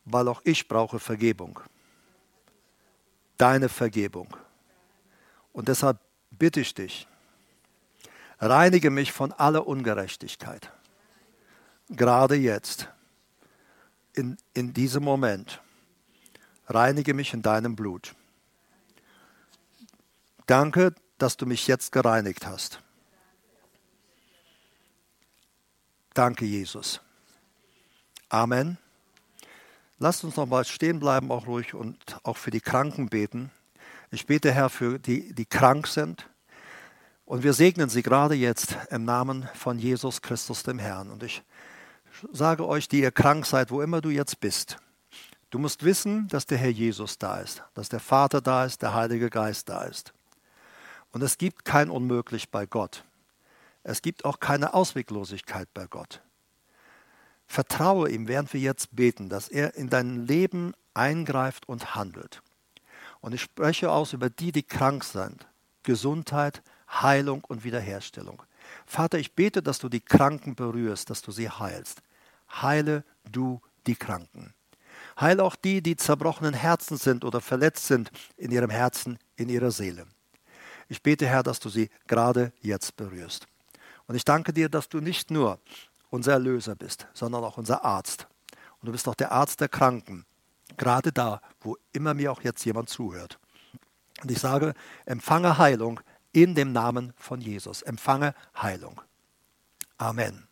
weil 0.05 0.27
auch 0.27 0.41
ich 0.43 0.67
brauche 0.67 0.99
Vergebung. 0.99 1.59
deine 3.37 3.69
Vergebung. 3.69 4.35
Und 5.53 5.67
deshalb 5.67 5.99
bitte 6.31 6.59
ich 6.59 6.73
dich, 6.73 7.07
reinige 8.39 8.89
mich 8.89 9.11
von 9.11 9.31
aller 9.31 9.67
Ungerechtigkeit. 9.67 10.71
Gerade 11.89 12.35
jetzt, 12.35 12.89
in, 14.13 14.37
in 14.53 14.73
diesem 14.73 15.03
Moment, 15.03 15.61
reinige 16.67 17.13
mich 17.13 17.33
in 17.33 17.41
deinem 17.41 17.75
Blut. 17.75 18.15
Danke, 20.47 20.93
dass 21.17 21.37
du 21.37 21.45
mich 21.45 21.67
jetzt 21.67 21.91
gereinigt 21.91 22.45
hast. 22.45 22.81
Danke, 26.13 26.45
Jesus. 26.45 27.01
Amen. 28.29 28.77
Lasst 29.99 30.23
uns 30.23 30.35
noch 30.35 30.45
mal 30.45 30.65
stehen 30.65 30.99
bleiben, 30.99 31.31
auch 31.31 31.47
ruhig 31.47 31.73
und 31.73 31.97
auch 32.23 32.37
für 32.37 32.51
die 32.51 32.61
Kranken 32.61 33.09
beten. 33.09 33.51
Ich 34.11 34.25
bete, 34.25 34.51
Herr, 34.51 34.69
für 34.69 34.99
die, 34.99 35.33
die 35.33 35.45
krank 35.45 35.87
sind. 35.87 36.29
Und 37.25 37.43
wir 37.43 37.53
segnen 37.53 37.89
sie 37.89 38.03
gerade 38.03 38.35
jetzt 38.35 38.77
im 38.89 39.05
Namen 39.05 39.49
von 39.53 39.79
Jesus 39.79 40.21
Christus, 40.21 40.63
dem 40.63 40.79
Herrn. 40.79 41.11
Und 41.11 41.23
ich 41.23 41.43
sage 42.31 42.67
euch, 42.67 42.87
die 42.87 43.01
ihr 43.01 43.11
krank 43.11 43.45
seid, 43.45 43.69
wo 43.69 43.81
immer 43.81 44.01
du 44.01 44.09
jetzt 44.09 44.39
bist, 44.39 44.77
du 45.49 45.59
musst 45.59 45.83
wissen, 45.83 46.27
dass 46.29 46.45
der 46.45 46.57
Herr 46.57 46.69
Jesus 46.69 47.17
da 47.17 47.39
ist, 47.39 47.63
dass 47.73 47.89
der 47.89 47.99
Vater 47.99 48.41
da 48.41 48.65
ist, 48.65 48.81
der 48.81 48.93
Heilige 48.93 49.29
Geist 49.29 49.69
da 49.69 49.83
ist. 49.83 50.13
Und 51.11 51.21
es 51.23 51.37
gibt 51.37 51.65
kein 51.65 51.89
Unmöglich 51.89 52.49
bei 52.49 52.65
Gott. 52.65 53.03
Es 53.83 54.01
gibt 54.01 54.25
auch 54.25 54.39
keine 54.39 54.73
Ausweglosigkeit 54.73 55.73
bei 55.73 55.87
Gott. 55.87 56.21
Vertraue 57.47 58.09
ihm, 58.09 58.27
während 58.27 58.51
wir 58.53 58.59
jetzt 58.59 58.95
beten, 58.95 59.29
dass 59.29 59.47
er 59.47 59.75
in 59.75 59.89
dein 59.89 60.27
Leben 60.27 60.73
eingreift 60.93 61.69
und 61.69 61.95
handelt. 61.95 62.41
Und 63.21 63.33
ich 63.33 63.41
spreche 63.41 63.91
aus 63.91 64.13
über 64.13 64.29
die, 64.29 64.51
die 64.51 64.63
krank 64.63 65.03
sind. 65.03 65.47
Gesundheit, 65.83 66.61
Heilung 66.89 67.43
und 67.45 67.63
Wiederherstellung. 67.63 68.43
Vater, 68.85 69.17
ich 69.17 69.33
bete, 69.33 69.63
dass 69.63 69.79
du 69.79 69.87
die 69.87 70.01
Kranken 70.01 70.55
berührst, 70.55 71.09
dass 71.09 71.21
du 71.21 71.31
sie 71.31 71.49
heilst. 71.49 72.01
Heile 72.49 73.05
du 73.31 73.61
die 73.85 73.95
Kranken. 73.95 74.53
Heile 75.19 75.43
auch 75.43 75.55
die, 75.55 75.81
die 75.81 75.95
zerbrochenen 75.95 76.53
Herzen 76.53 76.97
sind 76.97 77.23
oder 77.23 77.39
verletzt 77.39 77.87
sind 77.87 78.11
in 78.35 78.51
ihrem 78.51 78.69
Herzen, 78.69 79.17
in 79.35 79.49
ihrer 79.49 79.71
Seele. 79.71 80.05
Ich 80.89 81.01
bete, 81.01 81.27
Herr, 81.27 81.43
dass 81.43 81.59
du 81.59 81.69
sie 81.69 81.89
gerade 82.07 82.53
jetzt 82.61 82.95
berührst. 82.95 83.47
Und 84.07 84.15
ich 84.15 84.23
danke 84.23 84.53
dir, 84.53 84.69
dass 84.69 84.89
du 84.89 84.99
nicht 84.99 85.31
nur 85.31 85.59
unser 86.09 86.33
Erlöser 86.33 86.75
bist, 86.75 87.07
sondern 87.13 87.43
auch 87.43 87.57
unser 87.57 87.83
Arzt. 87.83 88.27
Und 88.79 88.87
du 88.87 88.91
bist 88.91 89.07
auch 89.07 89.15
der 89.15 89.31
Arzt 89.31 89.59
der 89.59 89.69
Kranken, 89.69 90.25
gerade 90.77 91.11
da, 91.11 91.41
wo 91.59 91.77
immer 91.91 92.13
mir 92.13 92.31
auch 92.31 92.41
jetzt 92.41 92.63
jemand 92.65 92.89
zuhört. 92.89 93.39
Und 94.21 94.31
ich 94.31 94.39
sage, 94.39 94.73
empfange 95.05 95.57
Heilung 95.57 95.99
in 96.31 96.55
dem 96.55 96.71
Namen 96.71 97.13
von 97.17 97.41
Jesus. 97.41 97.81
Empfange 97.81 98.33
Heilung. 98.61 99.01
Amen. 99.97 100.47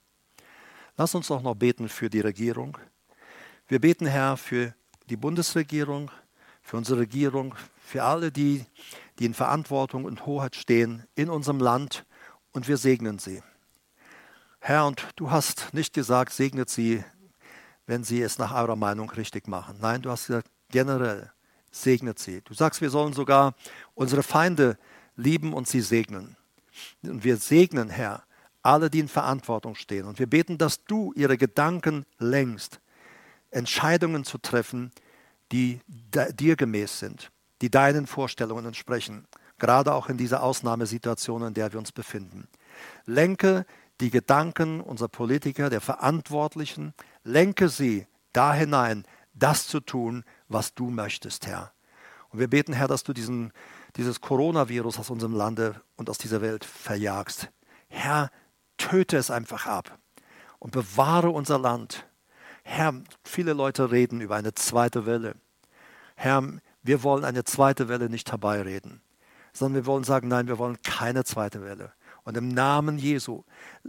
Lass 0.98 1.16
uns 1.16 1.28
doch 1.28 1.42
noch 1.42 1.56
beten 1.56 1.90
für 1.90 2.10
die 2.10 2.22
Regierung. 2.22 2.78
Wir 3.68 3.80
beten, 3.80 4.06
Herr, 4.06 4.38
für 4.38 4.74
die 5.10 5.18
Bundesregierung, 5.18 6.12
für 6.62 6.78
unsere 6.78 7.00
Regierung, 7.00 7.56
für 7.86 8.04
alle, 8.04 8.32
die, 8.32 8.66
die 9.20 9.26
in 9.26 9.34
Verantwortung 9.34 10.06
und 10.06 10.26
Hoheit 10.26 10.56
stehen 10.56 11.04
in 11.16 11.30
unserem 11.30 11.60
Land 11.60 12.06
und 12.52 12.68
wir 12.68 12.78
segnen 12.78 13.20
sie. 13.20 13.42
Herr, 14.60 14.88
und 14.88 15.08
du 15.16 15.30
hast 15.30 15.74
nicht 15.74 15.94
gesagt, 15.94 16.34
segnet 16.34 16.70
sie, 16.70 17.04
wenn 17.86 18.04
sie 18.04 18.22
es 18.22 18.40
nach 18.40 18.54
eurer 18.54 18.76
Meinung 18.76 19.10
richtig 19.12 19.48
machen. 19.48 19.78
Nein, 19.80 20.02
du 20.02 20.10
hast 20.10 20.28
gesagt, 20.28 20.50
generell 20.70 21.32
segnet 21.72 22.18
sie. 22.18 22.42
Du 22.42 22.54
sagst, 22.56 22.82
wir 22.82 22.90
sollen 22.90 23.14
sogar 23.14 23.54
unsere 23.94 24.24
Feinde 24.24 24.78
lieben 25.16 25.54
und 25.54 25.68
sie 25.68 25.82
segnen. 25.82 26.36
Und 27.04 27.24
wir 27.24 27.38
segnen, 27.38 27.90
Herr, 27.90 28.24
alle, 28.64 28.90
die 28.90 29.00
in 29.00 29.08
Verantwortung 29.08 29.76
stehen. 29.76 30.06
Und 30.06 30.18
wir 30.18 30.28
beten, 30.28 30.58
dass 30.58 30.84
du 30.86 31.14
ihre 31.16 31.38
Gedanken 31.38 32.06
lenkst, 32.18 32.80
Entscheidungen 33.52 34.26
zu 34.26 34.40
treffen, 34.40 34.92
die 35.52 35.80
dir 35.88 36.56
gemäß 36.56 37.00
sind, 37.00 37.32
die 37.66 37.72
deinen 37.72 38.06
Vorstellungen 38.06 38.68
entsprechen, 38.68 39.26
gerade 39.58 39.96
auch 39.96 40.08
in 40.08 40.18
dieser 40.18 40.44
Ausnahmesituation, 40.44 41.42
in 41.42 41.56
der 41.56 41.74
wir 41.74 41.80
uns 41.80 41.92
befinden. 41.92 42.48
Lenke 43.06 43.66
die 44.02 44.12
Gedanken 44.12 44.82
unserer 44.82 45.08
Politiker, 45.08 45.72
der 45.72 45.82
Verantwortlichen, 45.82 46.94
lenke 47.24 47.70
sie 47.70 48.06
da 48.34 48.54
hinein, 48.54 49.04
das 49.34 49.66
zu 49.66 49.80
tun, 49.80 50.24
was 50.48 50.76
du 50.76 50.92
möchtest, 50.92 51.48
Herr. 51.48 51.72
Und 52.30 52.38
wir 52.38 52.48
beten, 52.48 52.72
Herr, 52.72 52.88
dass 52.88 53.04
du 53.04 53.14
diesen, 53.14 53.52
dieses 53.96 54.22
Coronavirus 54.22 55.00
aus 55.00 55.10
unserem 55.10 55.34
Lande 55.34 55.82
und 55.96 56.08
aus 56.12 56.20
dieser 56.20 56.42
Welt 56.42 56.66
verjagst. 56.66 57.50
Herr, 57.88 58.30
töte 58.78 59.18
es 59.18 59.32
einfach 59.32 59.66
ab 59.66 59.98
und 60.60 60.70
bewahre 60.70 61.32
unser 61.32 61.58
Land. 61.58 62.06
Herr, 62.64 62.94
viele 63.24 63.54
Leute 63.54 63.90
reden 63.90 64.22
über 64.22 64.36
eine 64.36 64.54
zweite 64.54 65.08
Welle. 65.08 65.34
Herr, 66.16 66.44
wir 66.86 67.02
wollen 67.02 67.26
eine 67.26 67.44
zweite 67.44 67.90
Welle 67.90 68.10
nicht 68.10 68.32
herbeireden, 68.32 69.02
sondern 69.54 69.84
wir 69.84 69.86
wollen 69.88 70.04
sagen, 70.04 70.28
nein, 70.28 70.48
wir 70.48 70.60
wollen 70.60 70.82
keine 70.84 71.24
zweite 71.24 71.64
Welle. 71.64 71.92
Und 72.24 72.38
im 72.38 72.50
Namen 72.50 73.00
Jesu 73.00 73.44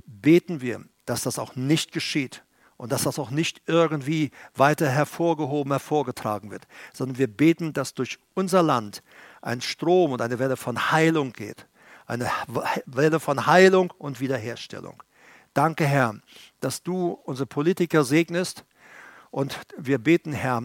beten 0.06 0.60
wir, 0.60 0.82
dass 1.04 1.22
das 1.22 1.38
auch 1.38 1.56
nicht 1.56 1.92
geschieht 1.92 2.42
und 2.78 2.92
dass 2.92 3.04
das 3.04 3.18
auch 3.18 3.30
nicht 3.30 3.62
irgendwie 3.66 4.30
weiter 4.54 4.88
hervorgehoben, 4.88 5.72
hervorgetragen 5.72 6.50
wird, 6.50 6.66
sondern 6.92 7.18
wir 7.18 7.26
beten, 7.26 7.72
dass 7.72 7.94
durch 7.94 8.18
unser 8.34 8.62
Land 8.62 9.02
ein 9.42 9.60
Strom 9.60 10.12
und 10.12 10.22
eine 10.22 10.38
Welle 10.38 10.56
von 10.56 10.90
Heilung 10.90 11.32
geht, 11.32 11.66
eine 12.06 12.30
Welle 12.86 13.20
von 13.20 13.46
Heilung 13.46 13.92
und 13.98 14.20
Wiederherstellung. 14.20 15.02
Danke, 15.54 15.86
Herr, 15.86 16.16
dass 16.60 16.82
du 16.82 17.12
unsere 17.24 17.46
Politiker 17.46 18.04
segnest 18.04 18.64
und 19.30 19.58
wir 19.76 19.98
beten, 19.98 20.32
Herr, 20.32 20.62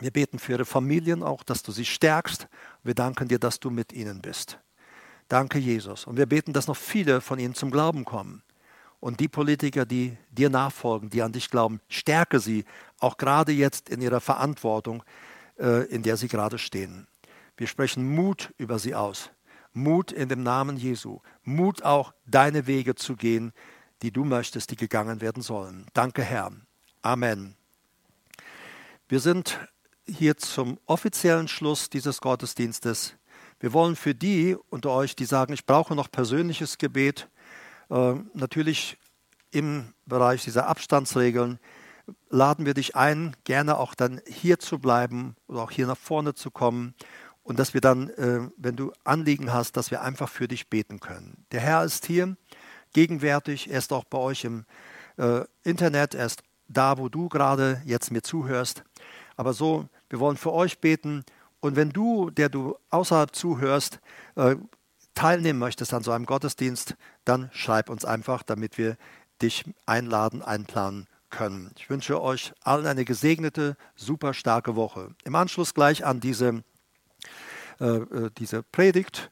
wir 0.00 0.10
beten 0.10 0.38
für 0.38 0.52
ihre 0.52 0.64
Familien 0.64 1.22
auch, 1.22 1.42
dass 1.42 1.62
du 1.62 1.72
sie 1.72 1.84
stärkst. 1.84 2.48
Wir 2.82 2.94
danken 2.94 3.28
dir, 3.28 3.38
dass 3.38 3.60
du 3.60 3.70
mit 3.70 3.92
ihnen 3.92 4.20
bist. 4.20 4.58
Danke, 5.28 5.58
Jesus. 5.58 6.06
Und 6.06 6.16
wir 6.16 6.26
beten, 6.26 6.52
dass 6.52 6.68
noch 6.68 6.76
viele 6.76 7.20
von 7.20 7.38
ihnen 7.38 7.54
zum 7.54 7.70
Glauben 7.70 8.04
kommen. 8.04 8.42
Und 9.00 9.20
die 9.20 9.28
Politiker, 9.28 9.86
die 9.86 10.16
dir 10.30 10.50
nachfolgen, 10.50 11.10
die 11.10 11.22
an 11.22 11.32
dich 11.32 11.50
glauben, 11.50 11.80
stärke 11.88 12.40
sie, 12.40 12.64
auch 12.98 13.16
gerade 13.16 13.52
jetzt 13.52 13.88
in 13.88 14.00
ihrer 14.00 14.20
Verantwortung, 14.20 15.04
äh, 15.58 15.84
in 15.86 16.02
der 16.02 16.16
sie 16.16 16.28
gerade 16.28 16.58
stehen. 16.58 17.06
Wir 17.56 17.66
sprechen 17.66 18.14
Mut 18.14 18.52
über 18.56 18.78
sie 18.78 18.94
aus. 18.94 19.30
Mut 19.72 20.10
in 20.10 20.28
dem 20.28 20.42
Namen 20.42 20.76
Jesu. 20.76 21.20
Mut 21.44 21.82
auch, 21.82 22.12
deine 22.26 22.66
Wege 22.66 22.94
zu 22.94 23.14
gehen, 23.14 23.52
die 24.02 24.10
du 24.10 24.24
möchtest, 24.24 24.70
die 24.70 24.76
gegangen 24.76 25.20
werden 25.20 25.42
sollen. 25.42 25.86
Danke, 25.92 26.22
Herr. 26.22 26.50
Amen. 27.02 27.54
Wir 29.08 29.20
sind 29.20 29.58
hier 30.08 30.36
zum 30.36 30.78
offiziellen 30.86 31.48
Schluss 31.48 31.90
dieses 31.90 32.20
Gottesdienstes. 32.20 33.14
Wir 33.60 33.72
wollen 33.72 33.96
für 33.96 34.14
die 34.14 34.56
unter 34.70 34.90
euch, 34.90 35.16
die 35.16 35.24
sagen, 35.24 35.52
ich 35.52 35.66
brauche 35.66 35.94
noch 35.94 36.10
persönliches 36.10 36.78
Gebet, 36.78 37.28
äh, 37.90 38.14
natürlich 38.34 38.98
im 39.50 39.92
Bereich 40.06 40.44
dieser 40.44 40.66
Abstandsregeln, 40.66 41.58
laden 42.30 42.66
wir 42.66 42.74
dich 42.74 42.96
ein, 42.96 43.36
gerne 43.44 43.78
auch 43.78 43.94
dann 43.94 44.20
hier 44.26 44.58
zu 44.58 44.78
bleiben 44.78 45.36
oder 45.46 45.62
auch 45.62 45.70
hier 45.70 45.86
nach 45.86 45.96
vorne 45.96 46.34
zu 46.34 46.50
kommen 46.50 46.94
und 47.42 47.58
dass 47.58 47.74
wir 47.74 47.80
dann, 47.80 48.10
äh, 48.10 48.48
wenn 48.56 48.76
du 48.76 48.92
Anliegen 49.04 49.52
hast, 49.52 49.76
dass 49.76 49.90
wir 49.90 50.02
einfach 50.02 50.28
für 50.28 50.48
dich 50.48 50.68
beten 50.68 51.00
können. 51.00 51.46
Der 51.52 51.60
Herr 51.60 51.84
ist 51.84 52.06
hier 52.06 52.36
gegenwärtig, 52.92 53.70
er 53.70 53.78
ist 53.78 53.92
auch 53.92 54.04
bei 54.04 54.18
euch 54.18 54.44
im 54.44 54.64
äh, 55.16 55.44
Internet, 55.64 56.14
er 56.14 56.26
ist 56.26 56.42
da, 56.68 56.98
wo 56.98 57.08
du 57.08 57.28
gerade 57.28 57.82
jetzt 57.84 58.10
mir 58.10 58.22
zuhörst. 58.22 58.84
Aber 59.36 59.52
so, 59.52 59.88
wir 60.08 60.20
wollen 60.20 60.36
für 60.36 60.52
euch 60.52 60.78
beten 60.80 61.24
und 61.60 61.76
wenn 61.76 61.90
du, 61.90 62.30
der 62.30 62.48
du 62.48 62.76
außerhalb 62.90 63.34
zuhörst, 63.34 64.00
äh, 64.36 64.56
teilnehmen 65.14 65.58
möchtest 65.58 65.92
an 65.92 66.02
so 66.02 66.12
einem 66.12 66.26
Gottesdienst, 66.26 66.94
dann 67.24 67.50
schreib 67.52 67.90
uns 67.90 68.04
einfach, 68.04 68.42
damit 68.42 68.78
wir 68.78 68.96
dich 69.42 69.64
einladen, 69.86 70.42
einplanen 70.42 71.08
können. 71.30 71.72
Ich 71.76 71.90
wünsche 71.90 72.22
euch 72.22 72.52
allen 72.62 72.86
eine 72.86 73.04
gesegnete, 73.04 73.76
super 73.96 74.32
starke 74.32 74.76
Woche. 74.76 75.14
Im 75.24 75.34
Anschluss 75.34 75.74
gleich 75.74 76.04
an 76.04 76.20
diese, 76.20 76.62
äh, 77.80 77.84
äh 77.84 78.30
diese 78.38 78.62
Predigt 78.62 79.30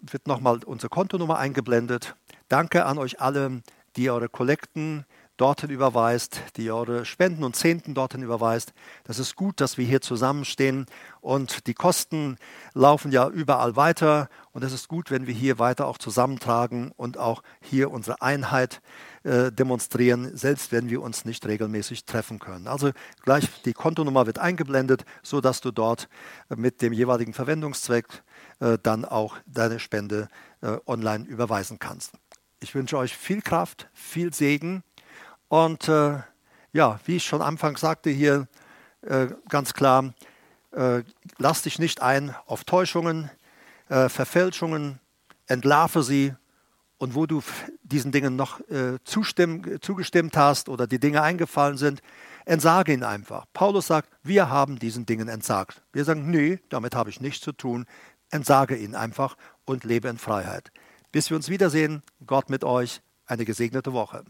wird 0.00 0.26
nochmal 0.26 0.60
unsere 0.64 0.88
Kontonummer 0.88 1.38
eingeblendet. 1.38 2.16
Danke 2.48 2.86
an 2.86 2.98
euch 2.98 3.20
alle, 3.20 3.62
die 3.96 4.10
eure 4.10 4.28
Kollekten 4.28 5.04
dorthin 5.38 5.70
überweist, 5.70 6.42
die 6.56 6.70
eure 6.70 7.04
Spenden 7.04 7.44
und 7.44 7.56
Zehnten 7.56 7.94
dorthin 7.94 8.22
überweist. 8.22 8.74
Das 9.04 9.18
ist 9.18 9.36
gut, 9.36 9.60
dass 9.60 9.78
wir 9.78 9.86
hier 9.86 10.00
zusammenstehen 10.00 10.86
und 11.20 11.66
die 11.66 11.74
Kosten 11.74 12.36
laufen 12.74 13.12
ja 13.12 13.28
überall 13.28 13.76
weiter 13.76 14.28
und 14.52 14.64
es 14.64 14.72
ist 14.72 14.88
gut, 14.88 15.10
wenn 15.10 15.26
wir 15.26 15.34
hier 15.34 15.58
weiter 15.58 15.86
auch 15.86 15.96
zusammentragen 15.98 16.92
und 16.96 17.16
auch 17.16 17.42
hier 17.60 17.90
unsere 17.92 18.20
Einheit 18.20 18.82
äh, 19.22 19.52
demonstrieren, 19.52 20.36
selbst 20.36 20.72
wenn 20.72 20.90
wir 20.90 21.00
uns 21.00 21.24
nicht 21.24 21.46
regelmäßig 21.46 22.04
treffen 22.04 22.40
können. 22.40 22.66
Also 22.66 22.90
gleich 23.22 23.48
die 23.62 23.72
Kontonummer 23.72 24.26
wird 24.26 24.40
eingeblendet, 24.40 25.04
so 25.22 25.40
dass 25.40 25.60
du 25.60 25.70
dort 25.70 26.08
mit 26.48 26.82
dem 26.82 26.92
jeweiligen 26.92 27.32
Verwendungszweck 27.32 28.06
äh, 28.58 28.76
dann 28.82 29.04
auch 29.04 29.36
deine 29.46 29.78
Spende 29.78 30.28
äh, 30.62 30.78
online 30.86 31.24
überweisen 31.26 31.78
kannst. 31.78 32.14
Ich 32.60 32.74
wünsche 32.74 32.98
euch 32.98 33.16
viel 33.16 33.40
Kraft, 33.40 33.88
viel 33.92 34.34
Segen 34.34 34.82
und 35.48 35.88
äh, 35.88 36.18
ja, 36.72 37.00
wie 37.04 37.16
ich 37.16 37.24
schon 37.24 37.42
anfangs 37.42 37.80
sagte 37.80 38.10
hier, 38.10 38.46
äh, 39.02 39.28
ganz 39.48 39.74
klar, 39.74 40.14
äh, 40.72 41.02
lass 41.38 41.62
dich 41.62 41.78
nicht 41.78 42.02
ein 42.02 42.34
auf 42.46 42.64
Täuschungen, 42.64 43.30
äh, 43.88 44.08
Verfälschungen, 44.08 45.00
entlarve 45.46 46.02
sie 46.02 46.34
und 46.98 47.14
wo 47.14 47.26
du 47.26 47.42
diesen 47.82 48.12
Dingen 48.12 48.36
noch 48.36 48.60
äh, 48.68 48.98
zugestimmt 49.04 50.36
hast 50.36 50.68
oder 50.68 50.86
die 50.86 51.00
Dinge 51.00 51.22
eingefallen 51.22 51.78
sind, 51.78 52.02
entsage 52.44 52.92
ihn 52.92 53.04
einfach. 53.04 53.46
Paulus 53.52 53.86
sagt, 53.86 54.10
wir 54.22 54.50
haben 54.50 54.78
diesen 54.78 55.06
Dingen 55.06 55.28
entsagt. 55.28 55.82
Wir 55.92 56.04
sagen, 56.04 56.30
nee, 56.30 56.58
damit 56.68 56.94
habe 56.94 57.10
ich 57.10 57.20
nichts 57.20 57.40
zu 57.40 57.52
tun. 57.52 57.86
Entsage 58.30 58.76
ihn 58.76 58.94
einfach 58.94 59.36
und 59.64 59.84
lebe 59.84 60.08
in 60.08 60.18
Freiheit. 60.18 60.70
Bis 61.12 61.30
wir 61.30 61.36
uns 61.36 61.48
wiedersehen, 61.48 62.02
Gott 62.26 62.50
mit 62.50 62.64
euch, 62.64 63.00
eine 63.26 63.44
gesegnete 63.44 63.92
Woche. 63.92 64.24